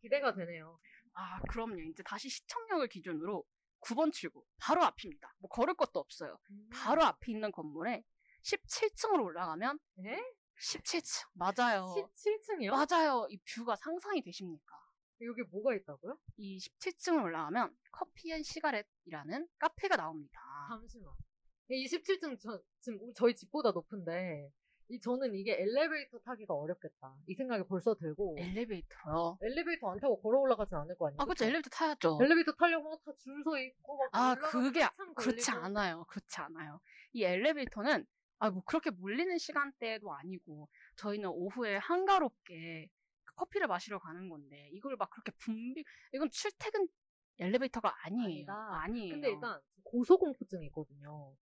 기대가 0.00 0.34
되네요. 0.34 0.78
아, 1.14 1.40
그럼요. 1.48 1.80
이제 1.80 2.02
다시 2.02 2.28
시청역을 2.28 2.88
기준으로 2.88 3.44
9번 3.80 4.12
출구 4.12 4.44
바로 4.58 4.82
앞입니다. 4.84 5.34
뭐 5.38 5.48
걸을 5.48 5.74
것도 5.74 5.98
없어요. 5.98 6.38
바로 6.70 7.02
앞에 7.02 7.32
있는 7.32 7.50
건물에 7.50 8.04
17층으로 8.42 9.24
올라가면 9.24 9.78
에? 10.06 10.18
17층 10.60 11.28
맞아요. 11.34 11.94
17층이요? 11.96 12.70
맞아요. 12.70 13.26
이 13.30 13.38
뷰가 13.54 13.76
상상이 13.76 14.22
되십니까? 14.22 14.76
여기 15.22 15.42
뭐가 15.50 15.74
있다고요? 15.74 16.16
이 16.36 16.58
17층을 16.58 17.22
올라가면 17.24 17.76
Coffee 17.92 18.32
and 18.32 18.42
Cigarette이라는 18.42 19.48
카페가 19.58 19.96
나옵니다. 19.96 20.40
잠시만. 20.68 21.12
이 21.70 21.84
27층 21.86 22.38
저, 22.40 22.60
지금 22.80 23.12
저희 23.14 23.34
집보다 23.34 23.70
높은데 23.72 24.50
이 24.90 24.98
저는 25.00 25.34
이게 25.34 25.52
엘리베이터 25.60 26.18
타기가 26.20 26.54
어렵겠다. 26.54 27.14
이 27.26 27.34
생각이 27.34 27.64
벌써 27.68 27.94
들고 27.94 28.36
엘리베이터요. 28.38 29.38
엘리베이터 29.42 29.90
안 29.90 30.00
타고 30.00 30.20
걸어 30.22 30.38
올라가진 30.38 30.76
않을 30.78 30.96
거 30.96 31.08
아니에요? 31.08 31.18
아, 31.20 31.24
그쵸. 31.26 31.44
엘리베이터 31.44 31.68
타야죠. 31.70 32.18
엘리베이터 32.22 32.52
타려고 32.52 32.96
다 33.04 33.12
줄 33.18 33.42
서 33.44 33.58
있고 33.58 33.98
막 33.98 34.08
아, 34.12 34.34
그게 34.34 34.86
그렇지. 35.14 35.50
않아요. 35.50 36.04
그렇지 36.08 36.40
않아요. 36.40 36.80
이 37.12 37.22
엘리베이터는 37.24 38.06
아, 38.38 38.50
뭐 38.50 38.62
그렇게 38.64 38.90
몰리는 38.90 39.36
시간대도 39.38 40.12
아니고 40.12 40.68
저희는 40.96 41.28
오후에 41.30 41.76
한가롭게 41.76 42.88
커피를 43.34 43.66
마시러 43.66 43.98
가는 43.98 44.28
건데 44.28 44.68
이걸 44.72 44.96
막 44.96 45.10
그렇게 45.10 45.32
붐비 45.38 45.84
이건 46.12 46.30
출퇴근 46.30 46.88
엘리베이터가 47.38 47.94
아니에요. 48.04 48.24
아니다. 48.24 48.82
아니에요. 48.82 49.12
근데 49.12 49.30
일단 49.30 49.60
고소공포증이 49.84 50.66
있거든요. 50.66 51.34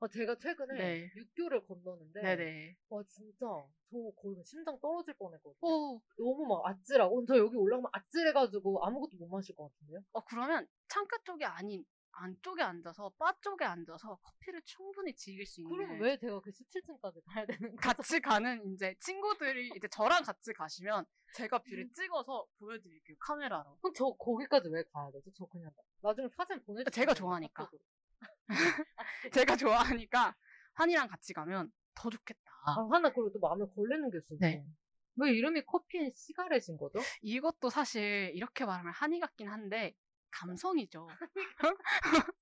아, 0.00 0.06
제가 0.06 0.36
최근에 0.36 0.78
네. 0.78 1.10
육교를 1.16 1.66
건너는데 1.66 2.20
네네. 2.20 2.76
와 2.88 3.02
진짜 3.06 3.46
저 3.90 3.96
거의 4.16 4.42
심장 4.44 4.78
떨어질 4.80 5.14
뻔했거든요. 5.14 5.58
어, 5.60 6.00
너무 6.16 6.46
막 6.46 6.66
아찔하고 6.66 7.24
저 7.26 7.36
여기 7.36 7.56
올라가면 7.56 7.90
아찔해가지고 7.92 8.84
아무것도 8.84 9.16
못 9.16 9.28
마실 9.28 9.56
것 9.56 9.70
같은데요? 9.72 10.00
어 10.12 10.24
그러면 10.24 10.66
창가 10.88 11.18
쪽이 11.24 11.44
아닌 11.44 11.84
안쪽에 12.18 12.62
앉아서 12.62 13.10
바 13.18 13.32
쪽에 13.40 13.64
앉아서 13.64 14.16
커피를 14.16 14.60
충분히 14.64 15.14
즐길 15.14 15.46
수 15.46 15.60
있는 15.60 15.76
그럼 15.76 16.00
왜 16.00 16.18
제가 16.18 16.40
그 16.40 16.50
17층까지 16.50 17.22
가야 17.26 17.46
되는 17.46 17.76
거죠? 17.76 17.76
같이 17.76 18.20
가는 18.20 18.72
이제 18.72 18.94
친구들이 19.00 19.68
이제 19.82 19.88
저랑 19.88 20.22
같이 20.24 20.52
가시면 20.52 21.04
제가 21.34 21.58
뷰를 21.58 21.84
음. 21.84 21.92
찍어서 21.92 22.46
보여드릴게요 22.58 23.16
카메라로. 23.20 23.78
그럼 23.80 23.94
저 23.94 24.06
거기까지 24.18 24.68
왜 24.68 24.82
가야 24.92 25.10
되죠? 25.12 25.30
저 25.36 25.46
그냥 25.46 25.70
나중에 26.02 26.28
사진 26.36 26.62
보내주세요. 26.64 26.90
제가 26.90 27.14
좋아하니까. 27.14 27.64
카톡으로. 27.64 27.80
제가 29.32 29.56
좋아하니까 29.56 30.34
한이랑 30.74 31.08
같이 31.08 31.32
가면 31.32 31.72
더 31.94 32.10
좋겠다. 32.10 32.40
아, 32.66 32.72
하나 32.90 33.12
그리고 33.12 33.30
또 33.32 33.38
마음에 33.38 33.64
걸리는 33.74 34.10
게 34.10 34.18
있어요. 34.18 34.38
네. 34.40 34.64
왜 35.16 35.32
이름이 35.32 35.62
Coffee 35.66 35.98
and 35.98 36.12
Cigarette인 36.14 36.76
거죠? 36.78 37.00
이것도 37.22 37.70
사실 37.70 38.30
이렇게 38.34 38.64
말하면 38.64 38.92
한이 38.92 39.18
같긴 39.20 39.48
한데 39.48 39.94
감성이죠. 40.38 41.08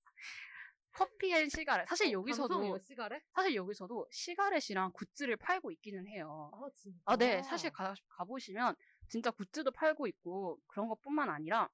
Coffee 0.91 1.31
and 1.33 1.47
Cigarette. 1.49 1.87
사실 1.87 2.11
여기서도 2.11 2.55
감성이요, 2.55 2.79
cigarette? 2.79 3.23
사실 3.33 3.55
여기서도 3.55 4.07
cigarette이랑 4.11 4.91
굿즈를 4.93 5.37
팔고 5.37 5.71
있기는 5.71 6.07
해요. 6.07 6.51
아 6.53 6.69
진짜. 6.75 6.99
아, 7.05 7.15
네. 7.15 7.43
사실 7.43 7.69
가, 7.71 7.93
가보시면 8.09 8.75
진짜 9.07 9.29
굿즈도 9.31 9.71
팔고 9.71 10.07
있고 10.07 10.59
그런 10.67 10.87
것뿐만 10.87 11.29
아니라 11.29 11.69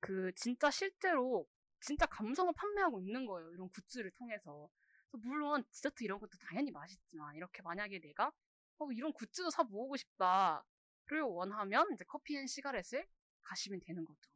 그 0.00 0.32
진짜 0.34 0.70
실제로 0.70 1.46
진짜 1.80 2.06
감성을 2.06 2.52
판매하고 2.54 3.00
있는 3.00 3.24
거예요. 3.26 3.52
이런 3.52 3.68
굿즈를 3.70 4.10
통해서. 4.12 4.68
그래서 5.10 5.26
물론 5.26 5.64
디저트 5.70 6.04
이런 6.04 6.18
것도 6.18 6.36
당연히 6.48 6.70
맛있지만 6.70 7.36
이렇게 7.36 7.62
만약에 7.62 8.00
내가 8.00 8.32
어, 8.78 8.90
이런 8.92 9.12
굿즈도 9.12 9.50
사 9.50 9.62
모으고 9.62 9.96
싶다를 9.96 11.22
원하면 11.22 11.86
이제 11.92 12.04
Coffee 12.06 12.36
and 12.36 12.46
Cigarette을 12.46 13.06
가시면 13.42 13.80
되는 13.80 14.04
거죠. 14.04 14.30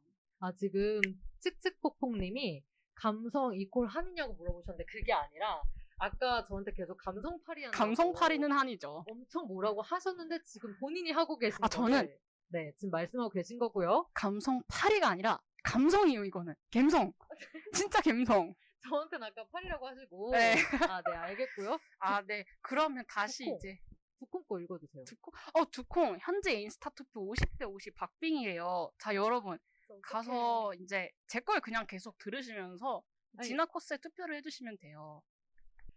아 0.45 0.51
지금 0.51 1.01
칙칙폭폭님이 1.39 2.63
감성 2.93 3.55
이콜 3.55 3.87
한이냐고 3.87 4.33
물어보셨는데 4.35 4.85
그게 4.85 5.11
아니라 5.11 5.59
아까 5.97 6.43
저한테 6.43 6.71
계속 6.71 6.97
감성팔이 6.97 7.71
감성팔이는 7.71 8.51
한이죠. 8.51 9.05
엄청 9.09 9.47
뭐라고 9.47 9.81
하셨는데 9.81 10.43
지금 10.43 10.77
본인이 10.79 11.09
하고 11.11 11.39
계신 11.39 11.57
아, 11.63 11.67
저는- 11.67 11.91
거를 12.01 12.19
네 12.49 12.71
지금 12.77 12.91
말씀하고 12.91 13.31
계신 13.31 13.57
거고요. 13.57 14.07
감성팔이가 14.13 15.07
아니라 15.09 15.41
감성이에요, 15.63 16.25
이거는. 16.25 16.53
갬성. 16.69 17.11
진짜 17.73 17.99
갬성. 18.01 18.53
저한테는 18.87 19.25
아까 19.25 19.43
팔이라고 19.51 19.87
하시고 19.87 20.29
네. 20.33 20.53
아 20.87 21.01
네 21.01 21.15
알겠고요. 21.17 21.79
아, 21.97 22.21
네. 22.21 22.45
그러면 22.61 23.03
다시 23.07 23.45
두콩. 23.45 23.57
이제 23.57 23.79
두콩 24.19 24.43
거 24.43 24.59
읽어주세요. 24.59 25.05
두콩, 25.05 25.33
어, 25.55 25.65
두콩. 25.71 26.17
현재 26.21 26.53
인스타 26.53 26.91
투표 26.91 27.33
50대 27.33 27.67
50 27.67 27.95
박빙이래요. 27.95 28.91
자, 28.99 29.15
여러분. 29.15 29.57
가서 30.03 30.73
이제 30.75 31.11
제 31.27 31.39
걸 31.39 31.59
그냥 31.61 31.85
계속 31.87 32.17
들으시면서 32.17 33.03
아니, 33.37 33.47
진화 33.47 33.65
코스에 33.65 33.97
투표를 33.97 34.35
해주시면 34.37 34.77
돼요. 34.77 35.21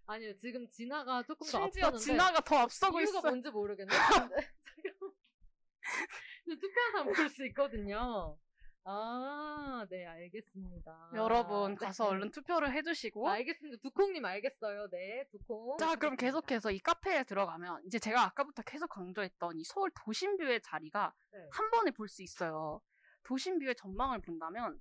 아니요 0.06 0.36
지금 0.38 0.68
진아가 0.70 1.22
조금 1.22 1.46
더 1.46 1.50
심지어 1.62 1.86
앞서는데 1.88 2.04
진화가 2.04 2.40
더 2.40 2.56
앞서고 2.58 3.00
이유가 3.00 3.18
있어. 3.18 3.28
뭔지 3.28 3.50
모르겠네. 3.50 3.88
근데 6.44 6.58
지금 6.58 6.58
투표해서 6.60 7.04
볼수 7.04 7.46
있거든요. 7.46 8.38
아, 8.90 9.86
네, 9.90 10.06
알겠습니다. 10.06 11.10
여러분 11.14 11.72
네. 11.74 11.76
가서 11.76 12.06
얼른 12.06 12.30
투표를 12.30 12.72
해주시고. 12.72 13.28
알겠습니다. 13.28 13.82
두콩님 13.82 14.24
알겠어요. 14.24 14.88
네, 14.88 15.26
두콩. 15.30 15.76
자, 15.76 15.94
그럼. 15.96 16.16
계속해서 16.16 16.70
이 16.70 16.78
카페에 16.78 17.24
들어가면 17.24 17.82
이제 17.84 17.98
제가 17.98 18.22
아까부터 18.24 18.62
계속 18.62 18.88
강조했던 18.88 19.58
이 19.58 19.64
서울 19.64 19.90
도심뷰의 19.94 20.62
자리가 20.62 21.12
네. 21.32 21.38
한 21.52 21.70
번에 21.70 21.90
볼 21.90 22.08
수 22.08 22.22
있어요. 22.22 22.80
도심뷰의 23.24 23.76
전망을 23.76 24.20
본다면 24.20 24.80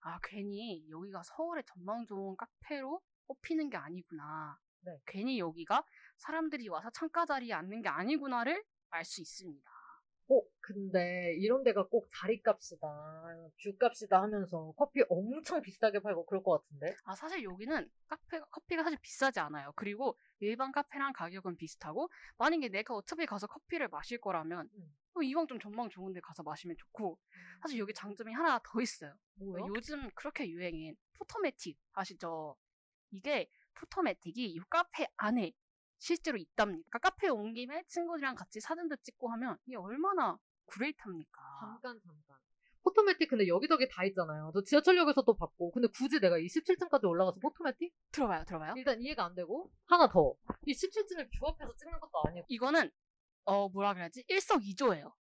아 0.00 0.18
괜히 0.22 0.88
여기가 0.90 1.22
서울의 1.24 1.64
전망 1.66 2.06
좋은 2.06 2.36
카페로 2.36 3.00
꼽히는 3.26 3.70
게 3.70 3.76
아니구나. 3.76 4.58
네. 4.82 5.00
괜히 5.06 5.38
여기가 5.40 5.84
사람들이 6.18 6.68
와서 6.68 6.90
창가 6.90 7.26
자리에 7.26 7.52
앉는 7.52 7.82
게 7.82 7.88
아니구나를 7.88 8.62
알 8.90 9.04
수 9.04 9.20
있습니다. 9.20 9.70
어, 10.28 10.42
근데 10.60 11.36
이런 11.38 11.62
데가 11.62 11.86
꼭 11.86 12.08
자리값이다, 12.10 12.86
뷰값이다 13.62 14.20
하면서 14.22 14.72
커피 14.76 15.02
엄청 15.08 15.62
비싸게 15.62 16.00
팔고 16.00 16.26
그럴 16.26 16.42
것 16.42 16.62
같은데? 16.62 16.96
아 17.04 17.14
사실 17.14 17.44
여기는 17.44 17.88
카페 18.08 18.40
커피가 18.50 18.82
사실 18.82 18.98
비싸지 19.00 19.38
않아요. 19.38 19.72
그리고 19.76 20.18
일반 20.40 20.72
카페랑 20.72 21.12
가격은 21.12 21.56
비슷하고 21.56 22.10
만약에 22.38 22.68
내가 22.68 22.94
어차피 22.94 23.24
가서 23.24 23.46
커피를 23.46 23.88
마실 23.88 24.18
거라면 24.18 24.68
음. 24.74 24.96
어, 25.16 25.22
이왕 25.22 25.46
좀 25.46 25.58
전망 25.58 25.88
좋은데 25.88 26.20
가서 26.20 26.42
마시면 26.42 26.76
좋고 26.78 27.18
사실 27.62 27.78
여기 27.78 27.92
장점이 27.94 28.32
하나 28.32 28.60
더 28.64 28.80
있어요. 28.80 29.14
뭐요? 29.36 29.66
요즘 29.74 30.10
그렇게 30.14 30.48
유행인 30.48 30.94
Photomatic 31.18 31.78
아시죠? 31.92 32.56
이게 33.10 33.50
Photomatic이 33.74 34.44
이 34.46 34.58
카페 34.68 35.06
안에 35.16 35.52
실제로 35.98 36.36
있답니까? 36.36 36.98
카페에 36.98 37.30
온 37.30 37.54
김에 37.54 37.82
친구들이랑 37.86 38.34
같이 38.34 38.60
사진도 38.60 38.96
찍고 38.96 39.30
하면 39.32 39.56
이게 39.66 39.76
얼마나 39.76 40.38
great합니까? 40.66 41.40
잠깐, 41.60 41.98
잠깐. 42.00 42.36
Photomatic 42.82 43.30
근데 43.30 43.48
여기저기 43.48 43.88
다 43.88 44.04
있잖아요. 44.04 44.52
저 44.54 44.62
지하철역에서도 44.62 45.34
봤고. 45.36 45.72
근데 45.72 45.88
굳이 45.88 46.20
내가 46.20 46.38
27층까지 46.38 47.08
올라가서 47.08 47.40
Photomatic? 47.40 47.92
들어봐요, 48.12 48.44
들어봐요. 48.44 48.74
일단 48.76 49.00
이해가 49.00 49.24
안 49.24 49.34
되고. 49.34 49.72
하나 49.86 50.08
더. 50.08 50.34
이 50.66 50.72
17층을 50.72 51.28
뷰 51.36 51.48
앞에서 51.48 51.74
찍는 51.74 51.98
것도 51.98 52.22
아니고. 52.28 52.46
이거는 52.48 52.90
어 53.46 53.68
뭐라 53.68 53.94
그래야지 53.94 54.24
일석이조예요. 54.28 55.14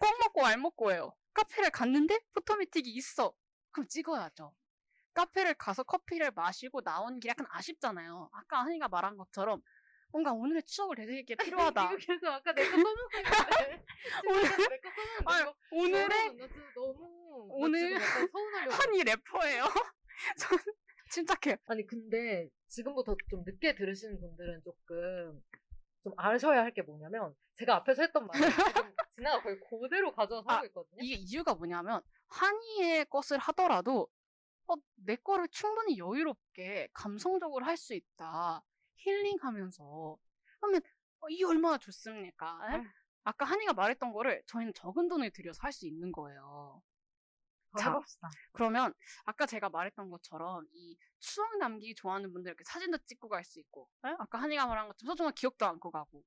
꼭 0.00 0.18
먹고 0.20 0.46
알 0.46 0.56
먹고예요. 0.58 1.14
카페를 1.34 1.70
갔는데 1.70 2.18
포토매틱이 2.34 2.88
있어. 2.90 3.34
그럼 3.72 3.88
찍어야죠. 3.88 4.54
카페를 5.14 5.54
가서 5.54 5.82
커피를 5.82 6.30
마시고 6.30 6.82
나온 6.82 7.18
게 7.20 7.30
약간 7.30 7.46
아쉽잖아요. 7.50 8.30
아까 8.32 8.60
한이가 8.60 8.88
말한 8.88 9.16
것처럼 9.16 9.62
뭔가 10.12 10.32
오늘의 10.32 10.62
추억을 10.64 10.96
되새기게 10.96 11.36
필요하다. 11.36 11.84
이거 11.84 11.96
계속 11.96 12.26
아까 12.26 12.52
내거 12.52 12.70
써먹고 12.70 13.10
있는데. 13.18 13.84
오늘-. 14.26 15.48
아, 15.48 15.54
오늘의 15.70 16.36
너무. 16.74 17.48
나 17.48 17.54
오늘. 17.54 17.98
한이 17.98 19.04
래퍼예요. 19.04 19.64
전 20.36 20.58
침착해요. 21.10 21.56
아니 21.66 21.86
근데 21.86 22.48
지금부터 22.68 23.16
좀 23.28 23.42
늦게 23.44 23.74
들으시는 23.74 24.20
분들은 24.20 24.62
조금 24.64 25.42
좀 26.02 26.12
아셔야 26.16 26.62
할 26.62 26.72
게 26.72 26.82
뭐냐면 26.82 27.34
제가 27.54 27.76
앞에서 27.76 28.02
했던 28.02 28.26
말을 28.26 28.40
지금 28.84 28.94
진아가 29.10 29.42
거의 29.42 29.58
그대로 29.60 30.12
가져와서 30.12 30.48
아, 30.50 30.54
하고 30.56 30.66
있거든요. 30.66 30.98
이게 31.02 31.14
이유가 31.16 31.54
뭐냐면 31.54 32.00
한이의 32.28 33.06
것을 33.06 33.38
하더라도 33.38 34.08
어, 34.66 34.74
내 34.96 35.16
거를 35.16 35.48
충분히 35.48 35.98
여유롭게 35.98 36.88
감성적으로 36.92 37.64
할 37.64 37.76
수 37.76 37.94
있다. 37.94 38.62
힐링하면서 38.96 40.16
하면 40.60 40.80
어, 41.20 41.28
이게 41.28 41.44
얼마나 41.44 41.76
좋습니까? 41.78 42.58
에? 42.70 42.74
아유. 42.76 42.84
아까 43.24 43.44
한이가 43.44 43.72
말했던 43.74 44.12
거를 44.12 44.42
저희는 44.46 44.72
적은 44.74 45.08
돈을 45.08 45.30
들여서 45.30 45.60
할 45.62 45.72
수 45.72 45.86
있는 45.86 46.12
거예요. 46.12 46.82
자, 47.78 47.90
해봅시다. 47.90 48.28
그러면 48.52 48.92
아까 49.24 49.46
제가 49.46 49.68
말했던 49.68 50.10
것처럼 50.10 50.66
이 50.72 50.96
추억 51.18 51.58
남기기 51.58 51.94
좋아하는 51.94 52.32
분들 52.32 52.50
이렇게 52.50 52.64
사진도 52.64 52.98
찍고 52.98 53.28
갈 53.28 53.44
수 53.44 53.60
있고 53.60 53.88
에? 54.06 54.10
아까 54.18 54.38
한이가 54.40 54.66
말한 54.66 54.88
것처럼 54.88 55.12
소중한 55.12 55.32
기억도 55.34 55.66
안고 55.66 55.90
가고 55.90 56.24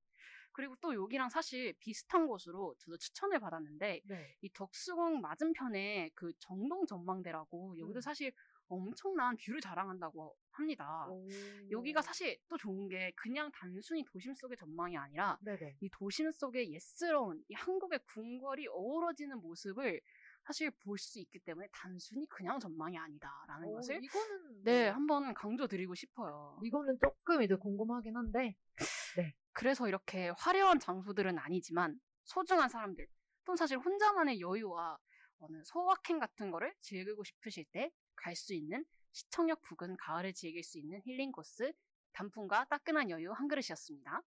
그리고 0.51 0.75
또 0.81 0.93
여기랑 0.93 1.29
사실 1.29 1.73
비슷한 1.79 2.27
곳으로 2.27 2.75
저도 2.79 2.97
추천을 2.97 3.39
받았는데 3.39 4.01
네. 4.05 4.37
이 4.41 4.49
덕수궁 4.53 5.19
맞은편에 5.21 6.11
그 6.13 6.31
정동 6.39 6.85
전망대라고 6.85 7.79
여기도 7.79 7.99
음. 7.99 8.01
사실 8.01 8.31
엄청난 8.67 9.35
뷰를 9.37 9.61
자랑한다고 9.61 10.35
합니다. 10.51 11.07
오. 11.09 11.27
여기가 11.71 12.01
사실 12.01 12.37
또 12.47 12.57
좋은 12.57 12.87
게 12.87 13.11
그냥 13.15 13.51
단순히 13.51 14.03
도심 14.05 14.33
속의 14.35 14.57
전망이 14.57 14.95
아니라 14.97 15.37
네네. 15.41 15.77
이 15.81 15.89
도심 15.89 16.31
속의 16.31 16.71
옛스러운 16.73 17.43
이 17.49 17.53
한국의 17.53 17.99
궁궐이 18.13 18.67
어우러지는 18.69 19.41
모습을 19.41 19.99
사실 20.45 20.71
볼 20.71 20.97
수 20.97 21.19
있기 21.19 21.39
때문에 21.39 21.67
단순히 21.71 22.27
그냥 22.27 22.59
전망이 22.59 22.97
아니다라는 22.97 23.69
어, 23.69 23.73
것을 23.75 24.03
이거는 24.03 24.63
네, 24.63 24.85
뭐, 24.85 24.93
한번 24.95 25.33
강조드리고 25.33 25.95
싶어요. 25.95 26.59
이거는 26.63 26.97
조금 27.01 27.41
이제 27.41 27.55
궁금하긴 27.55 28.15
한데 28.15 28.55
그래서 29.53 29.87
이렇게 29.87 30.29
화려한 30.37 30.79
장소들은 30.79 31.37
아니지만 31.39 31.99
소중한 32.25 32.69
사람들 32.69 33.07
또는 33.45 33.57
사실 33.57 33.77
혼자만의 33.77 34.39
여유와 34.41 34.97
어느 35.39 35.61
소확행 35.65 36.19
같은 36.19 36.51
거를 36.51 36.73
즐기고 36.81 37.23
싶으실 37.23 37.65
때 37.71 37.91
갈 38.15 38.35
수 38.35 38.53
있는 38.53 38.85
시청역 39.11 39.61
부근 39.61 39.95
가을을 39.97 40.33
즐길 40.33 40.63
수 40.63 40.79
있는 40.79 41.01
힐링 41.03 41.31
코스 41.31 41.71
단풍과 42.13 42.65
따끈한 42.65 43.09
여유 43.09 43.31
한 43.31 43.47
그릇이었습니다. 43.47 44.21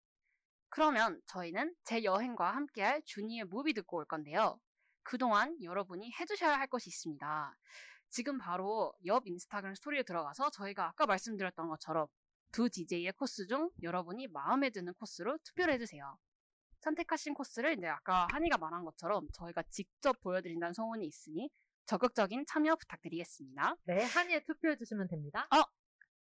그러면 0.70 1.20
저희는 1.26 1.74
제 1.84 2.02
여행과 2.04 2.54
함께할 2.56 3.02
준이의 3.04 3.44
movie 3.45 3.74
듣고 3.74 3.98
올 3.98 4.04
건데요. 4.06 4.58
그동안 5.03 5.57
여러분이 5.62 6.12
해주셔야 6.18 6.59
할 6.59 6.66
것이 6.66 6.88
있습니다. 6.90 7.57
지금 8.09 8.38
바로 8.38 8.92
옆 9.07 9.26
인스타그램 9.26 9.74
스토리에 9.74 10.03
들어가서 10.03 10.50
저희가 10.50 10.88
아까 10.88 11.07
말씀드렸던 11.07 11.68
것처럼 11.68 12.07
두 12.50 12.68
DJ의 12.68 13.12
코스 13.12 13.46
중 13.46 13.70
여러분이 13.82 14.28
마음에 14.28 14.70
드는 14.70 14.92
코스로 14.94 15.38
투표를 15.44 15.74
해주세요. 15.74 16.18
선택하신 16.80 17.34
코스를 17.34 17.78
이제 17.78 17.86
아까 17.86 18.26
한이가 18.32 18.59
말한 18.59 18.84
것처럼 18.84 19.26
저희가 19.32 19.62
직접 19.70 20.20
보여드린다는 20.20 20.74
소문이 20.74 21.07
있으니 21.07 21.48
적극적인 21.86 22.44
참여 22.46 22.76
부탁드리겠습니다. 22.76 23.76
네 23.84 24.05
한이에 24.05 24.40
투표해 24.44 24.76
주시면 24.76 25.09
됩니다. 25.09 25.48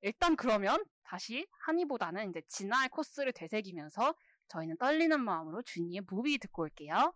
일단 0.01 0.36
그러면 0.36 0.84
다시 1.03 1.47
한이보다는 1.65 2.30
이제 2.30 2.41
진아의 2.47 2.89
코스를 2.89 3.32
되새기면서 3.34 4.15
저희는 4.47 4.78
떨리는 4.78 5.24
마음으로 5.24 5.61
준이의 5.61 6.01
무비 6.09 6.38
듣고 6.39 6.63
올게요. 6.63 7.13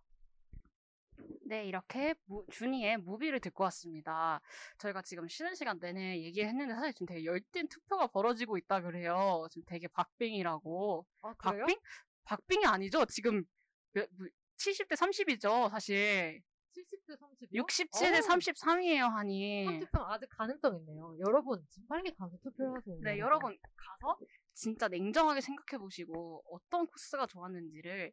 네, 1.46 1.64
이렇게 1.66 2.14
무- 2.26 2.44
준이의 2.50 2.98
무비를 2.98 3.40
듣고 3.40 3.64
왔습니다. 3.64 4.40
저희가 4.78 5.02
지금 5.02 5.28
쉬는 5.28 5.54
시간 5.54 5.78
내내 5.78 6.22
얘기를 6.22 6.48
했는데 6.48 6.74
사실 6.74 6.92
지금 6.94 7.06
되게 7.06 7.24
열띤 7.24 7.68
투표가 7.68 8.06
벌어지고 8.08 8.56
있다 8.58 8.80
그래요. 8.80 9.46
지금 9.50 9.64
되게 9.66 9.86
박빙이라고. 9.88 11.06
아 11.22 11.34
박빙? 11.38 11.76
박빙이 12.24 12.64
아니죠. 12.66 13.04
지금 13.06 13.44
몇- 13.92 14.08
뭐 14.16 14.26
70대 14.56 14.96
30이죠, 14.96 15.68
사실. 15.70 16.40
70대 16.72 17.16
30. 17.18 17.52
67대 17.52 18.20
33이에요, 18.22 19.08
한이. 19.10 19.64
33 19.66 20.02
아직 20.10 20.28
가능성 20.30 20.76
있네요. 20.78 21.14
여러분 21.20 21.64
지금 21.68 21.86
빨리 21.88 22.12
가서 22.16 22.36
투표하세요. 22.42 22.98
네, 23.02 23.18
여러분 23.18 23.56
가서 23.76 24.18
진짜 24.54 24.88
냉정하게 24.88 25.40
생각해 25.40 25.78
보시고 25.78 26.42
어떤 26.50 26.86
코스가 26.86 27.26
좋았는지를 27.26 28.12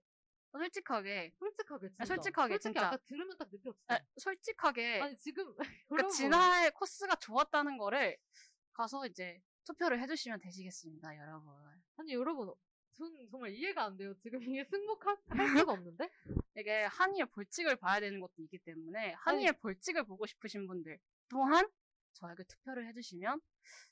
솔직하게 0.52 1.32
솔직하게 1.38 1.90
진짜. 1.90 2.06
솔직하게, 2.06 2.54
솔직히 2.54 2.74
진짜. 2.74 2.88
아까 2.88 2.98
들으면 2.98 3.38
딱 3.38 3.48
느꼈어. 3.52 3.76
아, 3.88 4.00
솔직하게 4.18 5.02
아니 5.02 5.18
지금 5.18 5.56
그러니까 5.90 6.10
진아의 6.10 6.72
코스가 6.72 7.16
좋았다는 7.16 7.78
거를 7.78 8.18
가서 8.74 9.06
이제 9.06 9.42
투표를 9.66 10.02
해주시면 10.02 10.40
되시겠습니다, 10.42 11.18
여러분. 11.18 11.54
아니 11.98 12.14
여러분 12.14 12.54
전 12.94 13.28
정말 13.30 13.52
이해가 13.52 13.86
안 13.86 13.98
돼요. 13.98 14.14
지금 14.20 14.42
이게 14.44 14.64
승복할 14.66 15.18
할 15.30 15.58
수가 15.58 15.72
없는데? 15.74 16.10
이게 16.58 16.84
한이의 16.84 17.28
벌칙을 17.32 17.78
봐야 17.78 18.00
되는 18.00 18.20
것도 18.20 18.34
있기 18.40 18.58
때문에 18.60 19.14
한이의 19.14 19.54
벌칙을 19.60 20.04
보고 20.06 20.26
싶으신 20.26 20.68
분들 20.68 21.00
또한 21.30 21.68
저에게 22.14 22.44
투표를 22.44 22.88
해주시면 22.88 23.40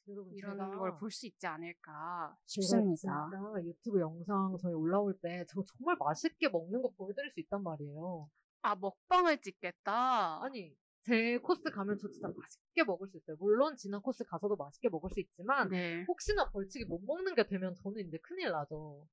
여러분 0.07 0.33
이런 0.33 0.57
걸 0.57 0.97
볼 0.99 1.11
수 1.11 1.25
있지 1.27 1.47
않을까 1.47 2.35
싶습니다. 2.45 3.29
유튜브 3.63 3.99
영상 3.99 4.57
저희 4.61 4.73
올라올 4.73 5.17
때 5.21 5.45
저 5.47 5.63
정말 5.77 5.95
맛있게 5.99 6.49
먹는 6.49 6.81
거 6.81 6.89
보여드릴 6.97 7.31
수 7.31 7.39
있단 7.41 7.63
말이에요. 7.63 8.29
아 8.61 8.75
먹방을 8.75 9.39
찍겠다. 9.41 10.43
아니 10.43 10.75
제 11.05 11.37
코스 11.39 11.63
가면 11.71 11.97
저 11.97 12.09
진짜 12.09 12.27
맛있게 12.27 12.83
먹을 12.83 13.07
수 13.07 13.17
있어요. 13.17 13.37
물론 13.39 13.75
지난 13.77 14.01
코스 14.01 14.23
가서도 14.25 14.55
맛있게 14.57 14.89
먹을 14.89 15.09
수 15.11 15.19
있지만 15.21 15.69
네. 15.69 16.03
혹시나 16.07 16.49
벌칙이 16.51 16.85
못 16.85 16.99
먹는 17.05 17.35
게 17.35 17.47
되면 17.47 17.73
저는 17.75 18.07
이제 18.07 18.17
큰일 18.21 18.51
나죠. 18.51 19.07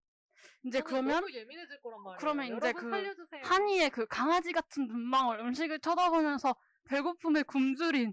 이제 0.65 0.81
그러면 0.81 1.23
예민해질 1.33 1.81
거란 1.81 2.03
말이에요. 2.03 2.19
그러면 2.19 2.57
이제 2.57 2.73
그 2.73 2.91
살려주세요. 2.91 3.43
한이의 3.45 3.91
그 3.91 4.07
강아지 4.07 4.53
같은 4.53 4.87
눈망울 4.89 5.39
음식을 5.41 5.79
쳐다보면서 5.81 6.55
배고픔에 6.85 7.43
굶주린 7.45 8.13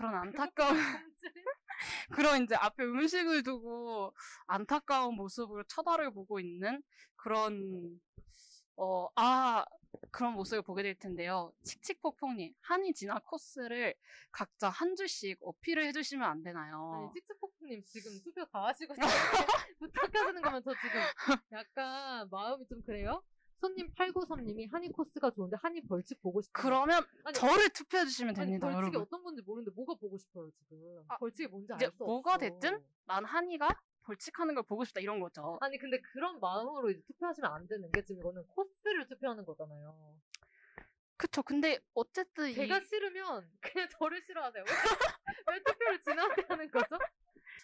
그런 0.00 0.14
안타까운 0.14 0.76
그런 2.10 2.42
이제 2.42 2.54
앞에 2.54 2.82
음식을 2.84 3.42
두고 3.42 4.14
안타까운 4.46 5.14
모습으로 5.14 5.62
쳐다를 5.64 6.10
보고 6.10 6.40
있는 6.40 6.82
그런 7.16 8.00
어 8.76 9.08
아 9.14 9.62
그런 10.10 10.32
모습을 10.32 10.62
보게 10.62 10.82
될 10.82 10.94
텐데요. 10.94 11.52
칙칙폭폭님 11.64 12.54
한이 12.62 12.94
진화 12.94 13.18
코스를 13.18 13.94
각자 14.32 14.70
한 14.70 14.96
줄씩 14.96 15.36
어필을 15.42 15.84
해주시면 15.88 16.26
안 16.26 16.42
되나요? 16.42 16.92
아니 16.94 17.12
칙칙폭님 17.20 17.84
지금 17.84 18.12
투표 18.24 18.44
다 18.46 18.68
하시고 18.68 18.94
부탁하시는 19.80 20.40
거면 20.40 20.62
저 20.64 20.72
지금 20.80 21.00
약간 21.52 22.26
마음이 22.30 22.66
좀 22.68 22.80
그래요? 22.82 23.22
손님 23.60 23.92
893님이 23.94 24.70
한이 24.70 24.90
코스가 24.92 25.30
좋은데 25.30 25.56
한이 25.60 25.82
벌칙 25.82 26.20
보고 26.22 26.40
싶어요. 26.40 26.62
그러면 26.62 27.04
아니, 27.24 27.34
저를 27.34 27.68
투표해 27.70 28.04
주시면 28.06 28.34
아니, 28.36 28.46
됩니다, 28.46 28.66
벌칙이 28.66 28.80
여러분. 28.96 29.02
어떤 29.02 29.22
건지 29.22 29.42
모르는데 29.42 29.70
뭐가 29.74 29.94
보고 29.94 30.16
싶어요 30.16 30.50
지금. 30.50 31.04
아, 31.08 31.18
벌칙이 31.18 31.48
뭔지 31.48 31.66
이제 31.76 31.86
알수 31.86 31.96
없어. 31.96 32.04
뭐가 32.06 32.38
됐든 32.38 32.82
난 33.04 33.24
한이가 33.24 33.68
벌칙하는 34.02 34.54
걸 34.54 34.64
보고 34.64 34.84
싶다 34.84 35.00
이런 35.00 35.20
거죠. 35.20 35.58
아니 35.60 35.78
근데 35.78 36.00
그런 36.00 36.40
마음으로 36.40 36.90
이제 36.90 37.00
투표하시면 37.06 37.52
안 37.52 37.66
되는 37.68 37.90
게 37.92 38.02
지금 38.02 38.20
이거는 38.20 38.46
코스를 38.48 39.06
투표하는 39.06 39.44
거잖아요. 39.44 40.16
그쵸. 41.20 41.42
근데 41.42 41.78
어쨌든 41.92 42.50
제가 42.54 42.78
이 42.78 42.84
싫으면 42.86 43.46
그냥 43.60 43.88
저를 43.90 44.22
싫어하세요. 44.22 44.64
왜, 44.66 45.54
왜 45.54 45.62
투표를 45.62 46.02
거죠? 46.02 46.49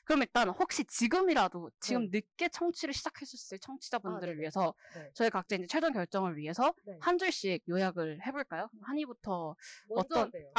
그럼 0.06 0.22
일단 0.22 0.48
혹시 0.50 0.84
지금이라도 0.84 1.68
지금 1.80 2.08
네. 2.10 2.20
늦게 2.20 2.48
청취를 2.50 2.94
시작하셨을 2.94 3.58
청취자분들을 3.58 4.34
네네. 4.34 4.40
위해서 4.40 4.72
네. 4.94 5.10
저희 5.14 5.30
각자 5.30 5.56
이제 5.56 5.66
최종 5.66 5.92
결정을 5.92 6.36
위해서 6.36 6.72
네. 6.84 6.96
한 7.00 7.18
줄씩 7.18 7.64
요약을 7.68 8.24
해볼까요? 8.24 8.70
한이부터 8.82 9.56
먼저 9.88 10.20
어떤- 10.20 10.26
하세요. 10.28 10.52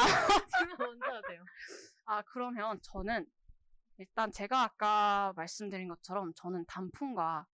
지금 0.58 0.76
먼저 0.92 1.06
하세요. 1.06 1.44
아 2.04 2.22
그러면 2.26 2.78
저는 2.82 3.24
일단 3.96 4.30
제가 4.30 4.62
아까 4.64 5.32
말씀드린 5.34 5.88
것처럼 5.88 6.32
저는 6.36 6.66
단풍과 6.66 7.46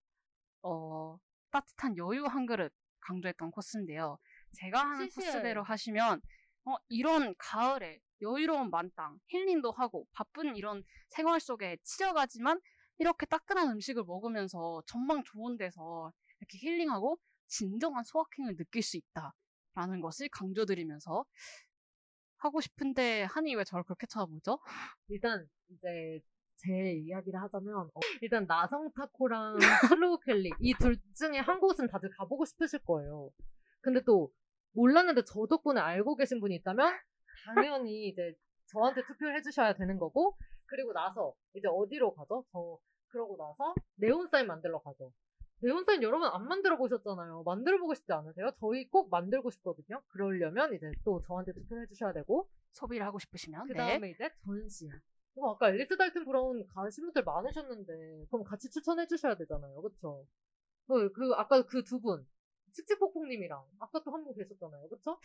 어 0.63 1.19
따뜻한 1.51 1.99
여유 1.99 2.25
한 2.25 2.47
그릇 2.47 2.73
강조했던 3.01 3.51
코스인데요. 3.51 4.19
제가 4.55 4.81
하는 4.81 5.11
시시해. 5.11 5.27
코스대로 5.27 5.63
하시면 5.63 6.23
어 6.65 6.75
이런 6.89 7.35
가을에 7.37 8.01
여유로운 8.23 8.71
만땅 8.71 9.19
힐링도 9.29 9.73
하고 9.73 10.07
바쁜 10.13 10.57
이런 10.57 10.83
생활 11.11 11.41
속에 11.41 11.77
치여가지만 11.83 12.61
이렇게 12.99 13.27
따끈한 13.27 13.71
음식을 13.73 14.05
먹으면서 14.05 14.83
전망 14.87 15.23
좋은 15.25 15.57
데서 15.57 16.13
이렇게 16.41 16.59
힐링하고 16.59 17.19
진정한 17.49 18.05
소확행을 18.05 18.57
느낄 18.57 18.83
수 18.83 18.97
있다라는 18.97 20.01
것을 20.01 20.29
강조드리면서 20.31 21.25
하고 22.39 22.61
싶은데 22.61 23.25
한이 23.25 23.55
왜 23.55 23.65
저를 23.65 23.85
그렇게 23.85 24.07
쳐다보죠? 24.07 24.59
일단 25.09 25.47
이제 25.69 26.21
제 26.57 26.93
이야기를 27.05 27.41
하자면 27.43 27.75
어, 27.95 28.01
일단 28.21 28.47
나성 28.47 28.91
타코랑 28.95 29.59
Slow 29.89 30.19
Cali 30.25 30.51
이 30.61 30.75
둘 30.75 30.97
중에 31.17 31.39
한 31.39 31.61
곳은 31.61 31.89
다들 31.89 32.11
가보고 32.19 32.45
싶으실 32.45 32.81
거예요. 32.85 33.31
근데 33.81 34.01
또 34.05 34.33
몰랐는데 34.73 35.23
저 35.27 35.47
덕분에 35.49 35.81
알고 35.81 36.17
계신 36.17 36.41
분이 36.41 36.55
있다면 36.57 36.93
당연히 37.45 38.09
이제 38.09 38.35
저한테 38.67 39.03
투표를 39.05 39.37
해주셔야 39.37 39.75
되는 39.75 39.99
거고 39.99 40.37
그리고 40.67 40.93
나서 40.93 41.35
이제 41.55 41.69
어디로 41.69 42.15
가죠? 42.15 42.45
저 42.53 42.79
그러고 43.09 43.37
나서 43.37 43.75
네온사인 43.97 44.47
만들러 44.47 44.81
가죠. 44.81 45.13
네온사인 45.61 46.03
여러분 46.03 46.29
안 46.29 46.49
만들어 46.49 46.77
보셨잖아요. 46.77 47.43
만들어 47.45 47.79
보고 47.79 47.95
싶지 47.95 48.13
않으세요? 48.13 48.51
저희 48.59 48.89
꼭 48.89 49.11
만들고 49.11 49.51
싶거든요. 49.51 50.03
그러려면 50.09 50.75
이제 50.75 50.91
또 51.05 51.23
저한테 51.23 51.53
투표를 51.53 51.85
해주셔야 51.85 52.13
되고 52.13 52.49
소비를 52.73 53.07
하고 53.07 53.19
싶으시면 53.19 53.67
그 53.69 53.73
네. 53.73 53.79
다음에 53.79 54.11
이제 54.11 54.31
전시. 54.45 54.89
어, 55.37 55.53
아까 55.53 55.71
앨리스 55.71 55.97
달튼 55.97 56.25
브라운 56.25 56.67
가신 56.67 57.05
분들 57.05 57.25
많으셨는데, 57.25 58.27
그럼 58.31 58.45
같이 58.45 58.69
추천해 58.69 59.07
주셔야 59.07 59.35
되잖아요. 59.35 59.81
그쵸? 59.81 60.27
그, 60.87 61.11
그, 61.13 61.33
아까 61.37 61.63
그 61.63 61.83
두 61.85 62.01
분. 62.01 62.27
칙칙폭폭님이랑, 62.73 63.65
아까 63.81 64.03
또 64.03 64.11
한 64.13 64.25
분 64.25 64.35
계셨잖아요. 64.35 64.89
그쵸? 64.89 65.19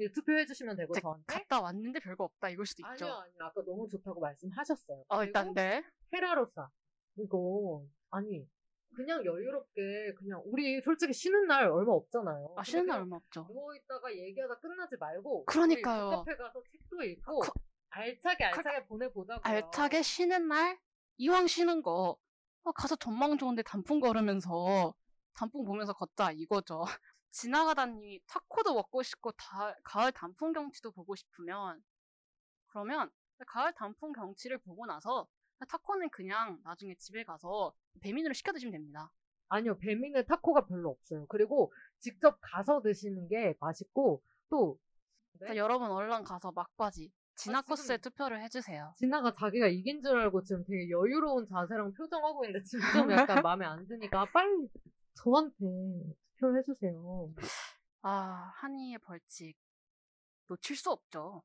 예, 0.00 0.10
투표해 0.10 0.46
주시면 0.46 0.76
되고, 0.76 0.92
저한테. 0.94 1.24
갔다 1.26 1.60
왔는데 1.60 2.00
별거 2.00 2.24
없다 2.24 2.48
이럴 2.50 2.66
수도 2.66 2.82
있죠. 2.92 3.06
아니요, 3.06 3.14
아니요. 3.16 3.36
아까 3.40 3.62
너무 3.64 3.88
좋다고 3.88 4.20
말씀하셨어요. 4.20 5.04
어, 5.08 5.24
일단 5.24 5.44
그리고 5.52 5.54
네. 5.60 5.84
헤라로사. 6.14 6.68
이거, 7.16 7.84
아니, 8.10 8.48
그냥 8.96 9.24
여유롭게, 9.24 10.14
그냥, 10.14 10.42
우리 10.46 10.80
솔직히 10.82 11.12
쉬는 11.12 11.46
날 11.46 11.68
얼마 11.68 11.92
없잖아요. 11.92 12.54
아, 12.56 12.62
쉬는 12.62 12.86
날 12.86 12.96
그냥 12.96 13.02
얼마 13.02 13.16
없죠. 13.16 13.46
누워있다가 13.48 14.14
얘기하다 14.16 14.58
끝나지 14.60 14.96
말고, 14.96 15.44
그러니까요. 15.46 16.06
우리 16.08 16.16
카페 16.16 16.36
가서 16.36 16.62
책도 16.70 17.02
읽고, 17.02 17.40
그- 17.40 17.50
알차게 17.90 18.44
알차게 18.44 18.86
보내보자고요. 18.86 19.40
알차게 19.44 20.02
쉬는 20.02 20.48
날 20.48 20.78
이왕 21.16 21.46
쉬는 21.46 21.82
거 21.82 22.16
어, 22.64 22.72
가서 22.72 22.96
전망 22.96 23.38
좋은데 23.38 23.62
단풍 23.62 24.00
걸으면서 24.00 24.94
단풍 25.34 25.64
보면서 25.64 25.92
걷자 25.92 26.32
이거죠. 26.32 26.84
지나가다님이 27.30 28.20
타코도 28.26 28.74
먹고 28.74 29.02
싶고 29.02 29.32
다, 29.32 29.74
가을 29.82 30.12
단풍 30.12 30.52
경치도 30.52 30.92
보고 30.92 31.16
싶으면 31.16 31.82
그러면 32.68 33.10
가을 33.46 33.72
단풍 33.74 34.12
경치를 34.12 34.58
보고 34.58 34.86
나서 34.86 35.28
타코는 35.68 36.10
그냥 36.10 36.60
나중에 36.62 36.94
집에 36.96 37.24
가서 37.24 37.74
배민으로 38.00 38.34
시켜 38.34 38.52
드시면 38.52 38.72
됩니다. 38.72 39.10
아니요, 39.48 39.78
배민은 39.78 40.26
타코가 40.26 40.66
별로 40.66 40.90
없어요. 40.90 41.26
그리고 41.26 41.72
직접 41.98 42.38
가서 42.40 42.80
드시는 42.82 43.28
게 43.28 43.54
맛있고 43.60 44.22
또 44.48 44.78
네? 45.34 45.38
그러니까 45.38 45.56
여러분 45.56 45.90
얼른 45.90 46.24
가서 46.24 46.52
막바지 46.52 47.12
진화 47.36 47.58
아, 47.58 47.62
코스에 47.62 47.98
투표를 47.98 48.42
해주세요. 48.42 48.92
진아가 48.96 49.32
자기가 49.32 49.66
이긴 49.66 50.02
줄 50.02 50.18
알고 50.18 50.44
지금 50.44 50.64
되게 50.64 50.88
여유로운 50.88 51.46
자세랑 51.48 51.94
표정하고 51.94 52.44
있는데 52.44 52.64
지금 52.64 52.84
좀 52.92 53.10
약간 53.10 53.42
마음에 53.42 53.66
안 53.66 53.86
드니까 53.86 54.26
빨리 54.32 54.68
저한테 55.14 56.14
투표를 56.34 56.58
해주세요. 56.60 57.34
아 58.02 58.50
한이의 58.56 58.98
벌칙 58.98 59.56
놓칠 60.48 60.76
수 60.76 60.90
없죠. 60.90 61.42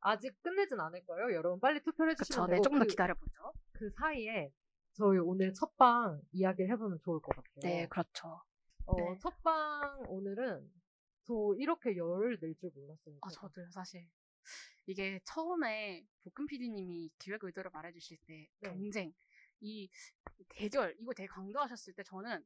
아직 0.00 0.40
끝내진 0.42 0.80
않을 0.80 1.04
거예요. 1.06 1.32
여러분 1.34 1.60
빨리 1.60 1.80
투표를 1.82 2.14
그쵸? 2.14 2.22
해주시면 2.24 2.46
네, 2.50 2.52
되고 2.56 2.62
조금 2.62 2.78
더 2.78 2.84
그, 2.84 2.90
기다려보죠. 2.90 3.52
그 3.72 3.90
사이에 3.90 4.52
저희 4.92 5.18
오늘 5.18 5.52
첫방 5.54 6.20
이야기를 6.32 6.70
해보면 6.72 6.98
좋을 7.00 7.20
것 7.20 7.34
같아요. 7.34 7.60
네, 7.62 7.86
그렇죠. 7.88 8.42
어, 8.86 8.96
네. 8.96 9.18
첫방 9.18 10.04
오늘은 10.08 10.70
저 11.24 11.34
이렇게 11.56 11.96
열을 11.96 12.38
낼 12.40 12.54
줄 12.56 12.70
몰랐어요. 12.74 13.16
아, 13.22 13.30
제가. 13.30 13.48
저도요, 13.48 13.70
사실. 13.70 14.08
이게 14.86 15.20
처음에 15.24 16.04
볶음 16.24 16.46
PD님이 16.48 17.10
기획 17.18 17.44
의도를 17.44 17.70
말해주실 17.72 18.18
때 18.26 18.48
네. 18.60 18.68
경쟁, 18.68 19.14
이 19.62 19.88
대결, 20.48 20.94
이거 21.00 21.12
되게 21.14 21.26
강조하셨을 21.28 21.94
때 21.94 22.02
저는 22.02 22.44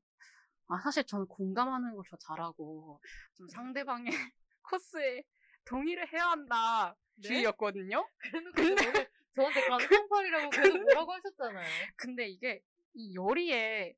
아, 0.69 0.79
사실 0.81 1.05
저는 1.05 1.27
공감하는 1.27 1.95
걸 1.95 2.05
더 2.11 2.17
잘하고 2.19 3.01
좀 3.35 3.49
상대방의 3.49 4.07
코스에 4.63 5.25
동의를 5.65 6.13
해야 6.13 6.31
한다 6.31 6.95
네? 7.17 7.29
주의였거든요. 7.29 8.07
그래놓고 8.55 8.89
오늘 8.91 9.11
저한테 9.35 9.61
감성팔이라고 9.69 10.51
계속 10.51 10.79
뭐라고 10.83 11.13
하셨잖아요. 11.13 11.67
근데 11.97 12.29
이게 12.29 12.63
이 12.95 13.15
요리에 13.15 13.95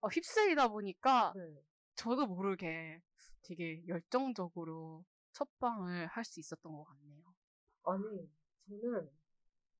어, 0.00 0.08
휩쓸리다 0.08 0.68
보니까 0.68 1.32
네. 1.36 1.42
저도 1.96 2.26
모르게 2.26 3.00
되게 3.42 3.86
열정적으로 3.86 5.04
첫방을 5.32 6.06
할 6.08 6.24
수 6.24 6.40
있었던 6.40 6.72
것 6.72 6.84
같네요. 6.84 7.34
아니, 7.84 8.28
저는 8.68 9.10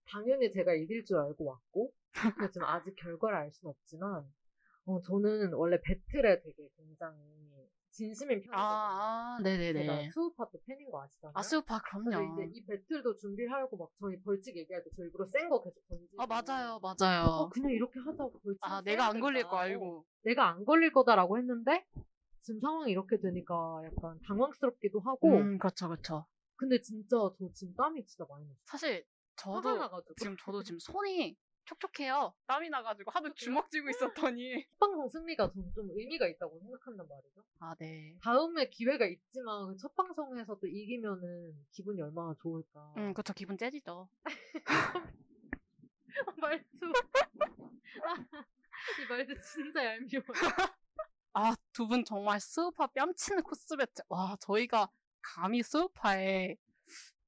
당연히 0.04 0.50
제가 0.50 0.74
이길 0.74 1.04
줄 1.04 1.18
알고 1.18 1.44
왔고, 1.44 1.92
근데 1.92 2.03
지금 2.52 2.66
아직 2.66 2.94
결과를 2.96 3.36
알 3.36 3.50
수는 3.52 3.70
없지만, 3.70 4.24
어, 4.86 5.00
저는 5.02 5.52
원래 5.54 5.80
배틀에 5.82 6.42
되게 6.42 6.68
굉장히 6.76 7.18
진심인 7.90 8.40
편이거든요. 8.40 8.58
아, 8.60 9.36
아 9.36 9.40
네네네. 9.42 10.10
수우파도 10.10 10.58
팬인 10.66 10.90
거 10.90 11.02
아시잖아요. 11.02 11.32
아, 11.36 11.42
수우파, 11.42 11.80
그럼요. 11.80 12.42
이제 12.42 12.50
이 12.52 12.64
배틀도 12.64 13.14
준비를 13.16 13.52
하고 13.52 13.76
막 13.76 13.90
저희 14.00 14.20
벌칙 14.22 14.56
얘기할 14.56 14.82
때 14.82 14.90
저 14.96 15.02
일부러 15.04 15.24
센 15.26 15.48
거 15.48 15.62
계속 15.62 15.80
던지고. 15.88 16.20
아, 16.22 16.26
맞아요, 16.26 16.78
어, 16.80 16.80
맞아요. 16.80 17.48
그냥 17.52 17.70
이렇게 17.70 18.00
하자고 18.00 18.40
벌칙. 18.40 18.58
아, 18.62 18.82
내가 18.82 19.06
안 19.06 19.20
걸릴 19.20 19.44
거 19.44 19.56
알고. 19.56 20.04
내가 20.24 20.48
안 20.50 20.64
걸릴 20.64 20.92
거다라고 20.92 21.38
했는데, 21.38 21.86
지금 22.42 22.60
상황이 22.60 22.90
이렇게 22.90 23.18
되니까 23.18 23.80
약간 23.84 24.18
당황스럽기도 24.26 25.00
하고, 25.00 25.28
음, 25.28 25.58
그렇죠, 25.58 25.88
그렇죠. 25.88 26.26
근데 26.56 26.80
진짜 26.80 27.16
저 27.38 27.48
지금 27.52 27.74
땀이 27.74 28.04
진짜 28.06 28.24
많이 28.28 28.44
났어요. 28.44 28.58
사실, 28.66 29.06
저도, 29.36 29.76
나가지고. 29.78 30.14
지금 30.16 30.36
저도 30.36 30.62
지금 30.62 30.78
손이 30.78 31.36
촉촉해요. 31.64 32.34
땀이 32.46 32.68
나가지고 32.70 33.10
하도 33.10 33.32
주먹 33.34 33.70
쥐고 33.70 33.88
있었더니. 33.90 34.66
첫 34.70 34.78
방송 34.78 35.08
승리가 35.08 35.50
저는 35.52 35.72
좀 35.74 35.88
의미가 35.92 36.26
있다고 36.28 36.58
생각한단 36.60 37.06
말이죠. 37.08 37.44
아, 37.60 37.74
네. 37.78 38.16
다음에 38.22 38.68
기회가 38.68 39.06
있지만 39.06 39.68
그첫 39.68 39.94
방송에서 39.94 40.58
또 40.60 40.66
이기면은 40.66 41.54
기분이 41.72 42.00
얼마나 42.02 42.34
좋을까. 42.40 42.92
음, 42.98 43.14
그쵸, 43.14 43.32
기분 43.32 43.56
째지죠. 43.56 44.08
말투. 46.40 46.92
이 49.02 49.06
말투 49.08 49.34
진짜 49.38 49.84
얄미워요. 49.84 50.24
아, 51.36 51.54
두 51.72 51.86
분 51.88 52.04
정말 52.04 52.38
스우파 52.40 52.86
뺨치는 52.86 53.42
코스 53.42 53.76
배틀. 53.76 54.04
와, 54.08 54.36
저희가 54.40 54.88
감히 55.20 55.62
스우파에 55.62 56.56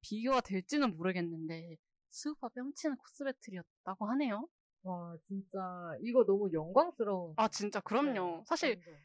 비교가 0.01 0.39
될지는 0.41 0.95
모르겠는데, 0.95 1.77
스우파 2.17 2.49
뺨치는 2.49 2.97
코스 2.97 3.23
배틀이었다고 3.23 4.07
하네요. 4.07 4.47
와 4.81 5.15
진짜 5.27 5.59
이거 6.01 6.25
너무 6.25 6.51
영광스러운. 6.51 7.33
아, 7.37 7.47
진짜, 7.47 7.79
그럼요. 7.79 8.37
네, 8.37 8.43
사실, 8.47 8.69
완전. 8.75 8.95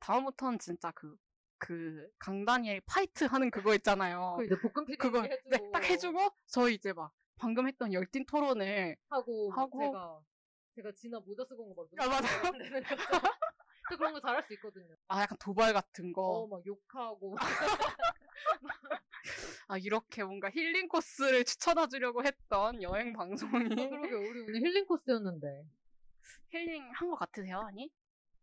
다음부터는 0.00 0.58
진짜 0.58 0.90
그, 0.92 1.16
그, 1.58 2.10
강다니엘 2.18 2.80
fight 2.84 3.24
하는 3.24 3.52
그거 3.52 3.72
있잖아요. 3.76 4.34
그 4.38 4.46
이제 4.46 4.56
볶음 4.60 4.84
피디 4.84 4.96
그거, 4.98 5.22
해주고 5.22 5.48
네, 5.50 5.70
딱 5.72 5.84
해주고, 5.84 6.30
저희 6.46 6.74
이제 6.74 6.92
막, 6.92 7.12
방금 7.36 7.68
했던 7.68 7.92
열띤 7.92 8.26
토론을, 8.26 8.96
하고, 9.10 9.50
막 9.50 9.58
하고. 9.58 9.78
제가 9.78 10.20
제가 10.74 10.92
진아 10.92 11.20
모자 11.20 11.44
쓰고 11.44 11.68
온 11.68 11.74
거막 11.74 11.88
아, 11.98 12.08
맞아요. 12.08 12.42
저 13.90 13.96
그런 13.96 14.12
거 14.12 14.20
잘할 14.20 14.42
수 14.46 14.52
있거든요. 14.54 14.94
아, 15.08 15.22
약간 15.22 15.36
도발 15.38 15.72
같은 15.72 16.12
거. 16.12 16.22
어 16.22 16.46
막 16.48 16.64
욕하고. 16.66 17.36
아, 19.68 19.78
이렇게 19.78 20.22
뭔가 20.22 20.50
힐링 20.50 20.88
코스를 20.88 21.44
추천해주려고 21.44 22.24
했던 22.24 22.80
여행 22.82 23.12
방송이 23.12 23.52
아, 23.64 23.68
그러게 23.68 24.12
우리 24.14 24.40
오늘 24.42 24.60
힐링 24.60 24.86
코스였는데. 24.86 25.64
힐링 26.50 26.82
한 26.94 27.10
것 27.10 27.16
같으세요, 27.16 27.58
아니? 27.60 27.90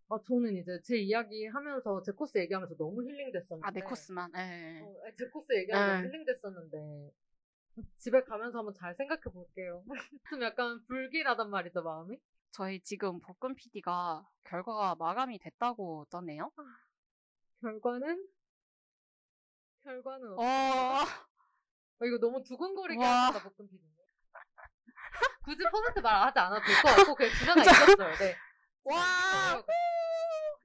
아, 0.10 0.18
저는 0.28 0.58
이제 0.58 0.80
제 0.84 0.98
이야기 0.98 1.46
하면서 1.48 2.02
제 2.04 2.12
코스 2.12 2.38
얘기하면서 2.38 2.76
너무 2.78 3.04
힐링 3.04 3.32
됐었는데. 3.32 3.66
아, 3.68 3.72
내 3.72 3.80
코스만. 3.82 4.32
예. 4.36 4.82
어, 4.84 4.94
아니, 5.06 5.16
제 5.18 5.26
코스 5.30 5.54
얘기하면서 5.54 6.02
네. 6.02 6.08
힐링 6.10 6.26
됐었는데. 6.26 7.12
집에 7.98 8.22
가면서 8.24 8.60
한번 8.60 8.74
잘 8.76 8.94
생각해 8.96 9.22
볼게요. 9.34 9.84
좀 10.30 10.44
약간 10.44 10.84
불길하단 10.88 11.50
말이죠, 11.50 11.82
마음이. 11.82 12.18
저희 12.54 12.80
지금 12.82 13.20
볶음 13.20 13.56
PD가 13.56 14.24
결과가 14.44 14.94
마감이 14.96 15.40
됐다고 15.40 16.06
떴네요. 16.12 16.52
결과는? 17.62 18.28
결과는 19.84 20.34
어... 20.38 20.42
어, 20.44 21.02
어, 22.00 22.06
이거 22.06 22.18
너무 22.20 22.44
두근거리게 22.44 23.04
와. 23.04 23.26
한다, 23.28 23.42
볶음 23.42 23.68
피디님. 23.68 23.92
굳이 25.44 25.64
퍼센트 25.72 26.00
말하지 26.00 26.40
않아도 26.40 26.64
될 26.66 26.76
것 26.76 26.96
같고, 26.96 27.16
그냥 27.16 27.34
지나가 27.34 27.62
있었어요, 27.98 28.18
네. 28.18 28.36
와, 28.84 28.98
아, 29.02 29.64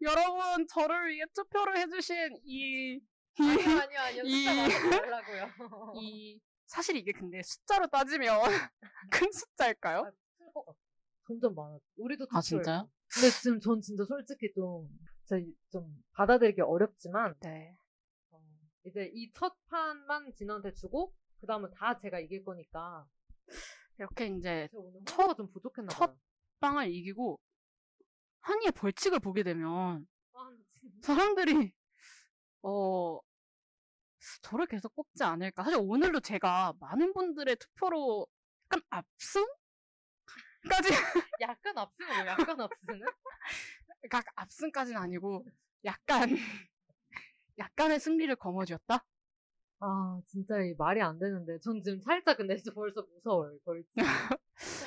여러분, 0.02 0.66
저를 0.68 1.08
위해 1.08 1.24
투표를 1.34 1.78
해주신 1.78 2.38
이, 2.44 3.00
아니요, 3.40 3.80
아니요, 3.80 4.00
아니요. 4.00 4.22
이- 4.24 4.44
숫자 4.44 4.54
말하지 4.54 4.88
말라고요. 5.00 5.92
이, 5.96 6.40
사실 6.66 6.96
이게 6.96 7.12
근데 7.12 7.42
숫자로 7.42 7.86
따지면 7.88 8.40
큰 9.10 9.32
숫자일까요? 9.32 9.98
아, 10.00 10.02
같아. 10.02 10.72
점점 11.28 11.54
많아. 11.54 11.78
우리도 11.98 12.24
아, 12.30 12.40
투표해요. 12.40 12.62
진짜요? 12.62 12.90
근데 13.12 13.28
지금 13.30 13.60
전 13.60 13.80
진짜 13.80 14.04
솔직히 14.04 14.50
좀, 14.54 14.88
제- 15.26 15.44
좀 15.70 16.02
받아들이기 16.12 16.60
어렵지만, 16.62 17.34
네. 17.40 17.76
어, 18.30 18.40
이제 18.84 19.10
이 19.14 19.30
첫 19.34 19.54
판만 19.68 20.32
진한테 20.34 20.72
주고, 20.72 21.14
그 21.40 21.46
다음은 21.46 21.70
다 21.74 21.98
제가 22.00 22.18
이길 22.18 22.42
거니까, 22.44 23.06
이렇게 23.98 24.26
이제 24.28 24.68
홍보가 24.72 25.34
좀 25.34 25.50
부족했나 25.52 25.88
첫- 25.90 26.06
봐요. 26.06 26.18
빵을 26.60 26.90
이기고 26.90 27.38
한이의 28.40 28.72
벌칙을 28.72 29.20
보게 29.20 29.42
되면 29.44 30.06
아. 30.32 30.50
사람들이 31.02 31.72
어 32.62 33.20
저를 34.42 34.66
계속 34.66 34.92
뽑지 34.96 35.22
않을까. 35.22 35.62
사실 35.62 35.78
오늘도 35.80 36.20
제가 36.20 36.74
많은 36.80 37.12
분들의 37.12 37.54
투표로 37.56 38.26
약간 38.72 38.82
압승 38.90 39.46
까지 40.68 40.88
약간 41.40 41.78
앞서는 41.78 42.16
뭐 42.16 42.26
약간 42.26 42.60
앞서는? 42.60 43.06
그러니까 44.02 44.32
압승까지는 44.36 45.00
아니고 45.00 45.44
약간 45.84 46.28
약간의 47.58 48.00
승리를 48.00 48.34
거머쥐었다. 48.36 49.04
아, 49.80 50.20
진짜 50.26 50.60
이 50.60 50.74
말이 50.76 51.00
안 51.00 51.18
되는데. 51.18 51.58
전 51.60 51.82
지금 51.82 52.00
살짝 52.00 52.36
근데 52.36 52.56
진짜 52.56 52.72
벌써 52.74 53.02
무서워요, 53.14 53.58
벌써. 53.64 53.86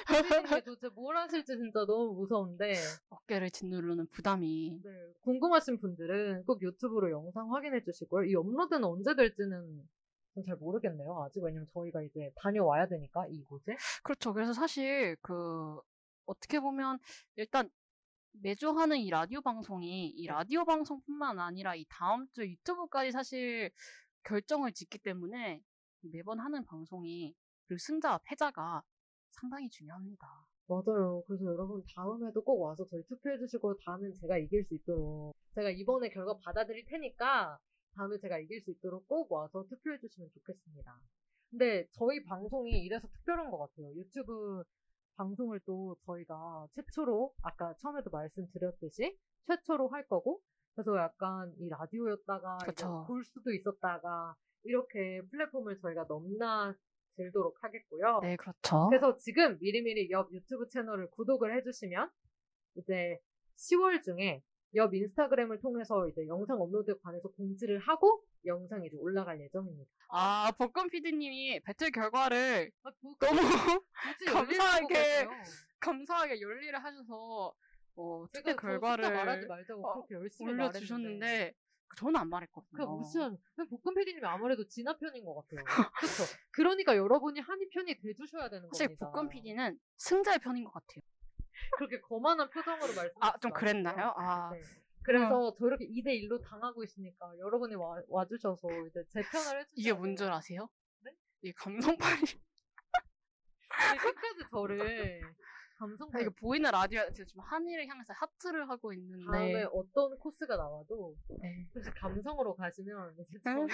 선생님이 0.07 0.63
도대체 0.63 0.89
뭘 0.93 1.15
하실지 1.15 1.55
진짜 1.57 1.85
너무 1.85 2.13
무서운데. 2.13 2.73
어깨를 3.09 3.51
짓누르는 3.51 4.07
부담이 4.07 4.81
네, 4.83 5.13
궁금하신 5.21 5.79
분들은 5.79 6.43
꼭 6.45 6.61
유튜브로 6.61 7.09
영상 7.11 7.53
확인해 7.53 7.81
주시고요. 7.83 8.25
이 8.25 8.35
업로드는 8.35 8.83
언제 8.83 9.15
될지는 9.15 9.87
전 10.33 10.43
잘 10.45 10.55
모르겠네요. 10.55 11.23
아직 11.23 11.41
왜냐면 11.43 11.67
저희가 11.73 12.01
이제 12.01 12.31
다녀와야 12.37 12.87
되니까 12.87 13.25
이곳에. 13.27 13.75
그렇죠. 14.03 14.33
그래서 14.33 14.53
사실 14.53 15.15
그 15.21 15.79
어떻게 16.25 16.59
보면 16.59 16.99
일단 17.35 17.69
매주 18.41 18.69
하는 18.69 18.97
이 18.97 19.09
라디오 19.09 19.41
방송이 19.41 20.07
이 20.07 20.25
라디오 20.27 20.63
방송뿐만 20.63 21.39
아니라 21.39 21.75
이 21.75 21.85
다음 21.89 22.27
주 22.31 22.43
유튜브까지 22.43 23.11
사실 23.11 23.71
결정을 24.23 24.71
짓기 24.71 24.99
때문에 24.99 25.61
이 26.03 26.09
매번 26.09 26.39
하는 26.39 26.63
방송이 26.65 27.35
그 27.67 27.77
승자와 27.77 28.19
패자가 28.23 28.83
상당히 29.31 29.69
중요합니다. 29.69 30.27
맞아요. 30.67 31.23
그래서 31.27 31.43
여러분 31.45 31.83
다음에도 31.93 32.41
꼭 32.41 32.61
와서 32.61 32.85
저희 32.89 33.03
투표해 33.07 33.37
주시고 33.37 33.77
다음엔 33.85 34.13
제가 34.21 34.37
이길 34.37 34.63
수 34.65 34.75
있도록 34.75 35.35
제가 35.55 35.69
이번에 35.69 36.09
결과 36.09 36.37
받아들일 36.37 36.85
테니까 36.85 37.59
다음에 37.95 38.17
제가 38.17 38.39
이길 38.39 38.61
수 38.61 38.71
있도록 38.71 39.07
꼭 39.07 39.31
와서 39.31 39.63
투표해 39.69 39.99
주시면 39.99 40.29
좋겠습니다. 40.33 40.99
근데 41.49 41.87
저희 41.91 42.23
방송이 42.23 42.71
이래서 42.83 43.07
특별한 43.07 43.51
것 43.51 43.57
같아요. 43.57 43.93
유튜브 43.95 44.63
방송을 45.17 45.59
또 45.65 45.95
저희가 46.05 46.67
최초로 46.73 47.33
아까 47.43 47.73
처음에도 47.75 48.09
말씀드렸듯이 48.09 49.17
최초로 49.47 49.89
할 49.89 50.07
거고 50.07 50.41
그래서 50.73 50.97
약간 50.97 51.53
이 51.59 51.69
라디오였다가. 51.69 52.59
볼 53.07 53.23
수도 53.25 53.51
있었다가 53.51 54.35
이렇게 54.63 55.21
플랫폼을 55.29 55.77
저희가 55.79 56.05
넘나 56.07 56.75
들도록 57.17 57.61
하겠고요. 57.61 58.19
네, 58.21 58.35
그렇죠. 58.37 58.87
그래서 58.89 59.17
지금 59.17 59.57
미리미리 59.59 60.09
옆 60.11 60.31
유튜브 60.31 60.67
채널을 60.69 61.09
구독을 61.11 61.55
해주시면 61.57 62.09
이제 62.75 63.19
10월 63.57 64.01
중에 64.01 64.41
옆 64.75 64.93
인스타그램을 64.93 65.59
통해서 65.59 66.07
이제 66.07 66.25
영상 66.27 66.59
업로드에 66.61 66.93
관해서 67.03 67.29
공지를 67.29 67.79
하고 67.79 68.23
영상이 68.45 68.87
이제 68.87 68.97
올라갈 68.97 69.39
예정입니다. 69.41 69.91
아, 70.09 70.51
복권 70.57 70.89
PD님이 70.89 71.59
배틀 71.61 71.91
결과를 71.91 72.71
아, 72.83 72.91
뭐, 73.01 73.15
너무 73.19 73.39
감사하게. 74.27 75.27
감사하게 75.79 76.39
열일을 76.41 76.83
하셔서 76.83 77.53
어, 77.95 78.25
투표 78.31 78.51
저 78.51 78.55
결과를 78.55 79.11
말하지 79.13 79.47
말자고 79.47 79.85
어, 79.85 79.93
그렇게 79.93 80.15
열심히 80.15 80.51
올려주셨는데 80.51 81.53
저는 81.97 82.15
안 82.15 82.29
말했거든요. 82.29 82.71
그냥 82.71 82.97
무시한 82.97 83.37
복근 83.69 83.93
PD님이 83.93 84.25
아무래도 84.25 84.65
진화 84.67 84.95
편인 84.97 85.25
것 85.25 85.35
같아요. 85.35 85.65
그렇죠. 85.99 86.23
그러니까 86.51 86.95
여러분이 86.95 87.41
한이 87.41 87.67
편이 87.69 87.99
돼주셔야 87.99 88.49
되는 88.49 88.69
사실 88.71 88.87
겁니다. 88.87 89.05
복권 89.07 89.27
PD는 89.29 89.77
승자의 89.97 90.39
편인 90.39 90.63
것 90.63 90.71
같아요. 90.71 91.01
그렇게 91.77 91.99
거만한 92.01 92.49
표정으로 92.49 92.93
말씀. 92.93 93.15
아, 93.19 93.37
좀 93.39 93.51
그랬나요? 93.51 94.13
아, 94.17 94.51
네. 94.51 94.61
그래서 95.03 95.55
저 95.57 95.65
이렇게 95.65 95.87
2대 95.87 96.07
1로 96.21 96.41
당하고 96.43 96.83
있으니까 96.83 97.31
여러분이 97.39 97.75
와, 97.75 97.95
와주셔서 98.07 98.67
이제 98.87 99.03
제 99.09 99.21
편을 99.21 99.61
해주셔야 99.61 99.65
이게 99.73 99.93
뭔 99.93 100.15
줄. 100.15 100.31
아세요? 100.31 100.69
네? 101.01 101.11
이 101.41 101.51
감성팔이 101.53 102.21
아니, 103.69 103.99
끝까지 103.99 104.43
저를 104.51 105.21
감성 105.81 106.07
아, 106.13 106.19
이게 106.19 106.29
보이는 106.29 106.69
라디오 106.69 107.01
제가 107.09 107.25
지금 107.25 107.41
한이를 107.41 107.87
향해서 107.87 108.13
하트를 108.13 108.69
하고 108.69 108.93
있는데 108.93 109.25
다음에 109.25 109.63
어떤 109.73 110.15
코스가 110.19 110.55
나와도 110.55 111.15
네. 111.41 111.67
혹시 111.73 111.89
감성으로 111.89 112.55
가시면 112.55 113.13
이제 113.13 113.25
저는 113.43 113.67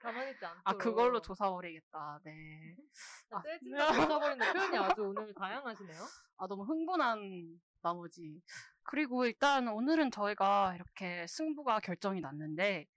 가만히 0.00 0.32
있지 0.32 0.44
않도록 0.44 0.62
아 0.64 0.72
그걸로 0.76 1.20
조사버리겠다. 1.20 2.20
네. 2.24 2.76
아, 3.30 3.42
떼진다 3.42 3.86
조사버린다 3.94 4.52
표현이 4.52 4.76
아주 4.76 5.02
오늘 5.02 5.32
다양하시네요. 5.34 6.00
아 6.38 6.46
너무 6.48 6.64
흥분한 6.64 7.60
나머지 7.80 8.42
그리고 8.82 9.24
일단 9.24 9.68
오늘은 9.68 10.10
저희가 10.10 10.74
이렇게 10.74 11.28
승부가 11.28 11.78
결정이 11.78 12.22
났는데 12.22 12.88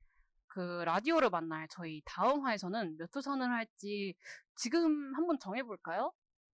그 0.48 0.82
라디오를 0.86 1.30
만날 1.30 1.68
저희 1.70 2.02
다음 2.04 2.44
화에서는 2.44 2.98
몇 2.98 3.16
호선을 3.16 3.48
할지 3.48 4.16
지금 4.56 5.14
한번 5.14 5.38
정해볼까요? 5.38 6.12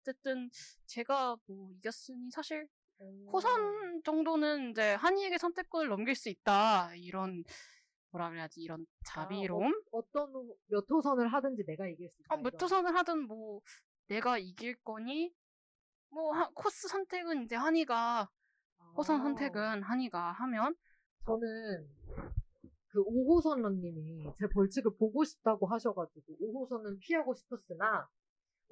어쨌든 0.09 0.51
제가 0.87 1.37
뭐 1.47 1.71
이겼으니 1.73 2.31
사실 2.31 2.69
호선 3.33 4.03
정도는 4.05 4.71
이제 4.71 4.95
한이에게 4.95 5.39
선택권을 5.39 5.89
넘길 5.89 6.15
수 6.15 6.29
있다 6.29 6.95
이런 6.95 7.43
뭐라 8.11 8.29
그래야지 8.29 8.61
이런 8.61 8.87
자비로움 9.07 9.73
어, 9.93 9.99
어떤 9.99 10.31
호- 10.33 10.57
몇 10.67 10.85
호선을 10.89 11.27
하든지 11.33 11.65
내가 11.67 11.89
이길 11.89 12.09
수 12.11 12.21
있다. 12.23 12.35
아, 12.35 12.37
몇 12.37 12.49
이런. 12.51 12.61
호선을 12.63 12.95
하든 12.97 13.27
뭐 13.27 13.61
내가 14.09 14.39
이길 14.39 14.77
거니 14.83 15.33
뭐 16.11 16.33
하- 16.33 16.51
코스 16.55 16.87
선택은 16.89 17.45
이제 17.45 17.57
한이가 17.57 18.29
호선 18.97 19.21
아. 19.21 19.25
선택은 19.25 19.83
한이가 19.83 20.33
하면 20.33 20.75
저는 21.27 21.89
그 22.89 23.03
5호선 23.03 23.61
러님이 23.63 24.31
제 24.39 24.47
벌칙을 24.47 24.93
보고 24.99 25.25
싶다고 25.25 25.67
하셔가지고 25.67 26.37
5호선은 26.41 27.01
피하고 27.01 27.35
싶었으나 27.35 28.09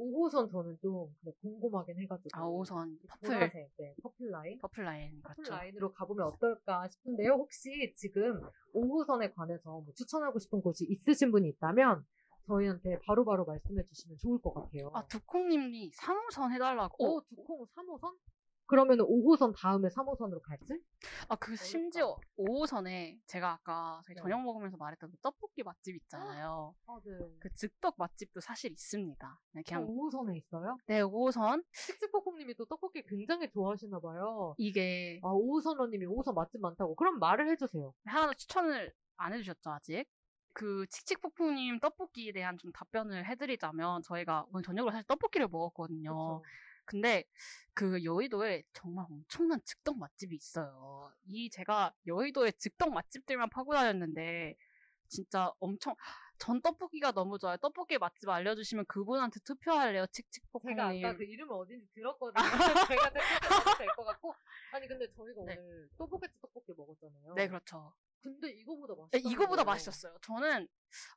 5호선 0.03 0.51
저는 0.51 0.79
좀 0.81 1.15
궁금하긴 1.41 1.99
해가지고 2.01 2.31
아 2.35 2.45
5호선 2.45 2.99
purple 3.09 3.29
보라색, 3.29 3.71
네, 3.79 3.95
purple 4.03 4.31
line 4.31 4.59
purple 4.59 4.85
line 4.85 5.23
purple 5.23 5.45
같죠. 5.45 5.51
line으로 5.55 5.93
가보면 5.93 6.27
어떨까 6.27 6.89
싶은데요. 6.89 7.33
혹시 7.33 7.93
지금 7.97 8.41
5호선에 8.75 9.35
관해서 9.35 9.71
뭐 9.81 9.87
추천하고 9.95 10.39
싶은 10.39 10.61
곳이 10.61 10.87
있으신 10.89 11.31
분이 11.31 11.49
있다면 11.49 12.05
저희한테 12.47 12.99
바로바로 13.07 13.45
말씀해 13.45 13.85
주시면 13.87 14.19
좋을 14.19 14.41
것 14.41 14.53
같아요. 14.53 14.91
아 14.95 15.07
두콩님이 15.07 15.91
3호선 15.93 16.53
해달라고. 16.53 17.05
어, 17.05 17.23
두콩 17.29 17.65
3호선? 17.67 18.17
그러면 18.67 18.99
5호선 18.99 19.53
다음에 19.57 19.89
3호선으로 19.89 20.41
갈지? 20.43 20.81
아 21.29 21.37
그 21.37 21.57
심지어 21.57 22.17
5호선에 22.39 23.19
제가 23.27 23.53
아까 23.53 24.01
저희 24.07 24.15
네. 24.15 24.23
저녁 24.23 24.43
먹으면서 24.43 24.77
말했던 24.77 25.11
그 25.11 25.17
떡볶이 25.21 25.63
맛집 25.63 25.95
있잖아요. 25.97 26.75
아, 26.87 26.99
네. 27.05 27.13
그 27.41 27.53
즉떡 27.55 27.97
맛집도 27.99 28.41
사실 28.41 28.71
있습니다. 28.73 29.41
네, 29.53 29.63
그냥 29.67 29.87
5호선에 29.87 30.37
있어요? 30.37 30.77
네 30.87 31.03
5호선 31.03 31.65
칙칙뽀콩님이 31.73 32.55
또 32.55 32.65
떡볶이 32.67 33.03
굉장히 33.03 33.51
좋아하시나 33.51 34.01
봐요. 34.01 34.55
이게 34.59 35.21
아, 35.23 35.29
5호선러님이 35.29 36.07
5호선 36.07 36.35
맛집 36.35 36.61
많다고. 36.61 36.95
그럼 36.95 37.19
말을 37.19 37.51
해주세요. 37.51 37.93
하나도 38.05 38.35
추천을 38.35 38.93
안 39.17 39.33
해주셨죠 39.35 39.71
아직? 39.71 40.05
그 40.55 40.87
칙칙폭풍님 40.91 41.81
떡볶이에 41.81 42.33
대한 42.33 42.59
좀 42.59 42.71
답변을 42.73 43.27
해드리자면 43.27 44.03
저희가 44.03 44.45
오늘 44.53 44.63
저녁으로 44.63 44.93
사실 44.93 45.07
떡볶이를 45.07 45.49
먹었거든요. 45.49 46.11
그쵸? 46.11 46.43
근데 46.85 47.25
그 47.75 48.05
여의도에 48.05 48.65
정말 48.73 49.07
엄청난 49.11 49.61
즉석 49.65 49.99
맛집이 49.99 50.35
있어요. 50.35 51.13
이 51.27 51.49
제가 51.51 51.95
여의도의 52.07 52.53
즉석 52.59 52.93
맛집들만 52.93 53.51
파고 53.51 53.75
다녔는데 53.75 54.57
진짜 55.09 55.53
엄청 55.61 55.95
전 56.39 56.61
떡볶이가 56.61 57.13
너무 57.13 57.39
좋아요. 57.39 57.57
떡볶이 57.59 57.99
맛집 57.99 58.29
알려주시면 58.29 58.87
그분한테 58.87 59.41
투표할래요. 59.45 60.07
칙칙폭풍님. 60.07 60.77
제가 60.77 60.89
아까 60.89 61.17
그 61.17 61.25
이름을 61.25 61.55
어딘지 61.55 61.87
들었거든요. 61.95 62.43
제가 62.97 63.13
될것 63.79 64.07
같고. 64.07 64.35
아니, 64.73 64.89
근데 64.89 65.09
저희가 65.13 65.45
네. 65.45 65.57
오늘 65.57 65.89
떡볶이 65.97 66.27
떡볶이 66.41 66.73
먹었잖아요. 66.77 67.35
네 67.35 67.47
그렇죠. 67.49 67.95
근데 68.23 68.51
이거보다 68.51 68.95
네, 68.95 69.01
맛있다. 69.19 69.31
이거보다 69.31 69.65
맛있었어요. 69.65 70.17
저는 70.23 70.69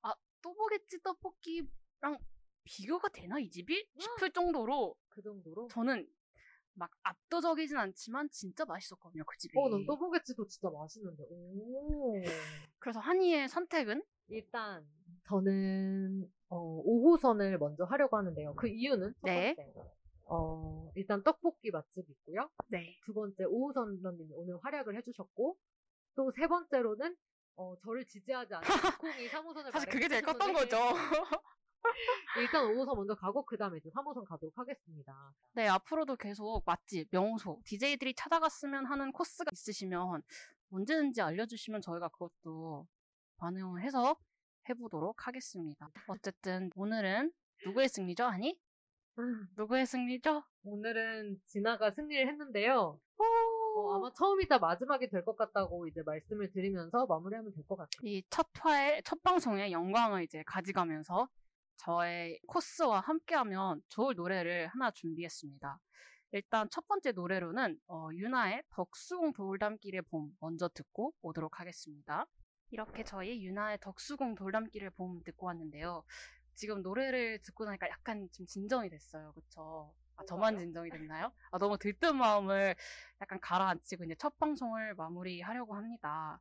아 0.04 0.14
또보겠지 0.42 1.02
떡볶이랑 1.02 2.20
비교가 2.66 3.08
되나 3.10 3.40
이 3.40 3.50
집이 3.50 3.88
싶을 3.98 4.32
정도로 4.32 4.96
그 5.10 5.22
정도로? 5.22 5.68
저는 5.70 6.06
막 6.74 6.92
압도적이진 7.04 7.78
않지만 7.78 8.30
진짜 8.32 8.66
맛있었거든요 8.66 9.24
그 9.26 9.38
집이. 9.38 9.58
어, 9.58 9.70
난 9.70 9.86
떡볶이집도 9.86 10.46
진짜 10.48 10.70
맛있는데. 10.70 11.24
오. 11.30 12.22
그래서 12.80 13.00
한이의 13.00 13.48
선택은 13.48 14.04
일단 14.28 14.86
저는 15.28 16.30
어, 16.50 16.84
5호선을 16.84 17.58
먼저 17.58 17.86
하려고 17.86 18.18
하는데요. 18.18 18.56
그 18.56 18.68
이유는 18.68 19.14
첫 19.22 19.26
네. 19.26 19.56
번째. 19.56 19.90
어, 20.28 20.92
일단 20.96 21.24
떡볶이 21.24 21.70
맛집 21.72 22.10
있고요. 22.10 22.50
네. 22.70 22.98
두 23.06 23.14
번째 23.14 23.46
5호선러님이 23.46 24.32
오늘 24.34 24.58
활약을 24.62 24.98
해주셨고 24.98 25.56
또 26.16 26.32
세 26.32 26.48
번째로는 26.48 27.16
어, 27.58 27.76
저를 27.84 28.06
지지하지 28.06 28.54
않는 28.56 28.62
콩이 29.02 29.28
3호선을 29.30 29.72
사실 29.72 29.90
그게 29.90 30.08
제일 30.10 30.22
컸던 30.24 30.52
거죠. 30.54 30.78
일단 32.40 32.66
5호선 32.66 32.96
먼저 32.96 33.16
가고 33.16 33.46
그 33.46 33.58
다음에 33.58 33.78
이제 33.78 33.90
3호선 33.90 34.26
가도록 34.28 34.58
하겠습니다. 34.58 35.34
네 35.54 35.68
앞으로도 35.68 36.16
계속 36.18 36.64
맛집, 36.66 37.08
명소, 37.12 37.62
DJ들이 37.66 38.14
찾아갔으면 38.16 38.86
하는 38.86 39.12
코스가 39.12 39.50
있으시면 39.54 40.22
언제든지 40.72 41.22
알려주시면 41.22 41.82
저희가 41.82 42.10
그것도 42.10 42.88
반영을 43.38 43.82
해서 43.82 44.16
해보도록 44.70 45.28
하겠습니다. 45.28 45.90
어쨌든 46.08 46.70
오늘은 46.76 47.32
누구의 47.66 47.88
승리죠, 47.88 48.24
하니? 48.26 48.60
누구의 49.58 49.86
승리죠? 49.86 50.44
오늘은 50.64 51.40
진아가 51.46 51.92
승리를 51.92 52.28
했는데요. 52.28 53.00
어, 53.18 53.94
아마 53.96 54.12
처음이자 54.14 54.58
마지막이 54.58 55.10
될 55.10 55.24
것 55.24 55.38
같다고 55.38 55.88
이제 55.88 56.02
말씀을 56.06 56.52
드리면서 56.52 57.06
마무리하면 57.06 57.54
될 57.54 57.64
것 57.66 57.76
같아요. 57.78 57.90
이 58.04 58.24
첫 58.30 58.48
화의 58.60 59.04
첫 59.04 59.22
방송의 59.24 59.72
영광을 59.72 60.24
이제 60.24 60.44
가져가면서 60.48 61.28
저의 61.78 62.40
코스와 62.48 63.02
함께하면 63.02 63.82
좋을 63.90 64.16
노래를 64.16 64.68
하나 64.68 64.92
준비했습니다. 64.92 65.80
일단 66.32 66.68
첫 66.70 66.88
번째 66.88 67.12
노래로는 67.12 67.80
어, 67.88 68.10
유나의 68.14 68.64
덕수궁 68.72 69.34
돌담길의 69.34 70.02
봄 70.04 70.32
먼저 70.40 70.68
듣고 70.70 71.14
오도록 71.22 71.60
하겠습니다. 71.60 72.26
이렇게 72.72 73.04
저희 73.04 73.46
유나의 73.46 73.80
덕수궁 73.80 74.36
돌담길의 74.36 74.90
봄 74.92 75.24
듣고 75.24 75.48
왔는데요. 75.48 76.04
지금 76.56 76.82
노래를 76.82 77.40
듣고 77.42 77.66
나니까 77.66 77.90
약간 77.90 78.28
좀 78.32 78.46
진정이 78.46 78.90
됐어요. 78.90 79.34
그쵸? 79.34 79.94
아, 80.18 80.26
저만? 80.26 80.58
진정이 80.58 80.90
됐나요? 80.90 81.32
아, 81.52 81.58
너무 81.58 81.78
들뜬 81.78 82.18
마음을 82.18 82.76
약간 83.22 83.40
가라앉히고 83.40 84.06
이제 84.06 84.16
첫 84.16 84.38
방송을 84.38 84.96
마무리하려고 84.96 85.76
합니다. 85.76 86.40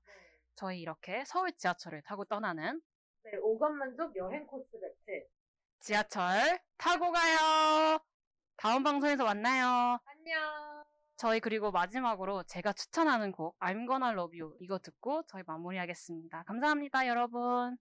저희 0.54 0.80
이렇게 0.80 1.24
서울 1.26 1.52
지하철을 1.52 2.02
타고 2.02 2.24
떠나는 2.24 2.80
네, 3.24 3.38
오감만족 3.38 4.14
여행 4.16 4.46
코스 4.46 4.68
배틀. 4.72 5.26
지하철 5.80 6.60
타고 6.76 7.10
가요. 7.10 7.98
다음 8.56 8.82
방송에서 8.82 9.24
만나요. 9.24 9.98
안녕. 10.04 10.84
저희 11.16 11.40
그리고 11.40 11.70
마지막으로 11.70 12.42
제가 12.44 12.72
추천하는 12.72 13.32
곡 13.32 13.58
I'm 13.60 13.86
Gonna 13.86 14.12
Love 14.12 14.38
You 14.40 14.56
이거 14.60 14.78
듣고 14.78 15.22
저희 15.26 15.42
마무리하겠습니다. 15.46 16.42
감사합니다, 16.44 17.06
여러분. 17.06 17.76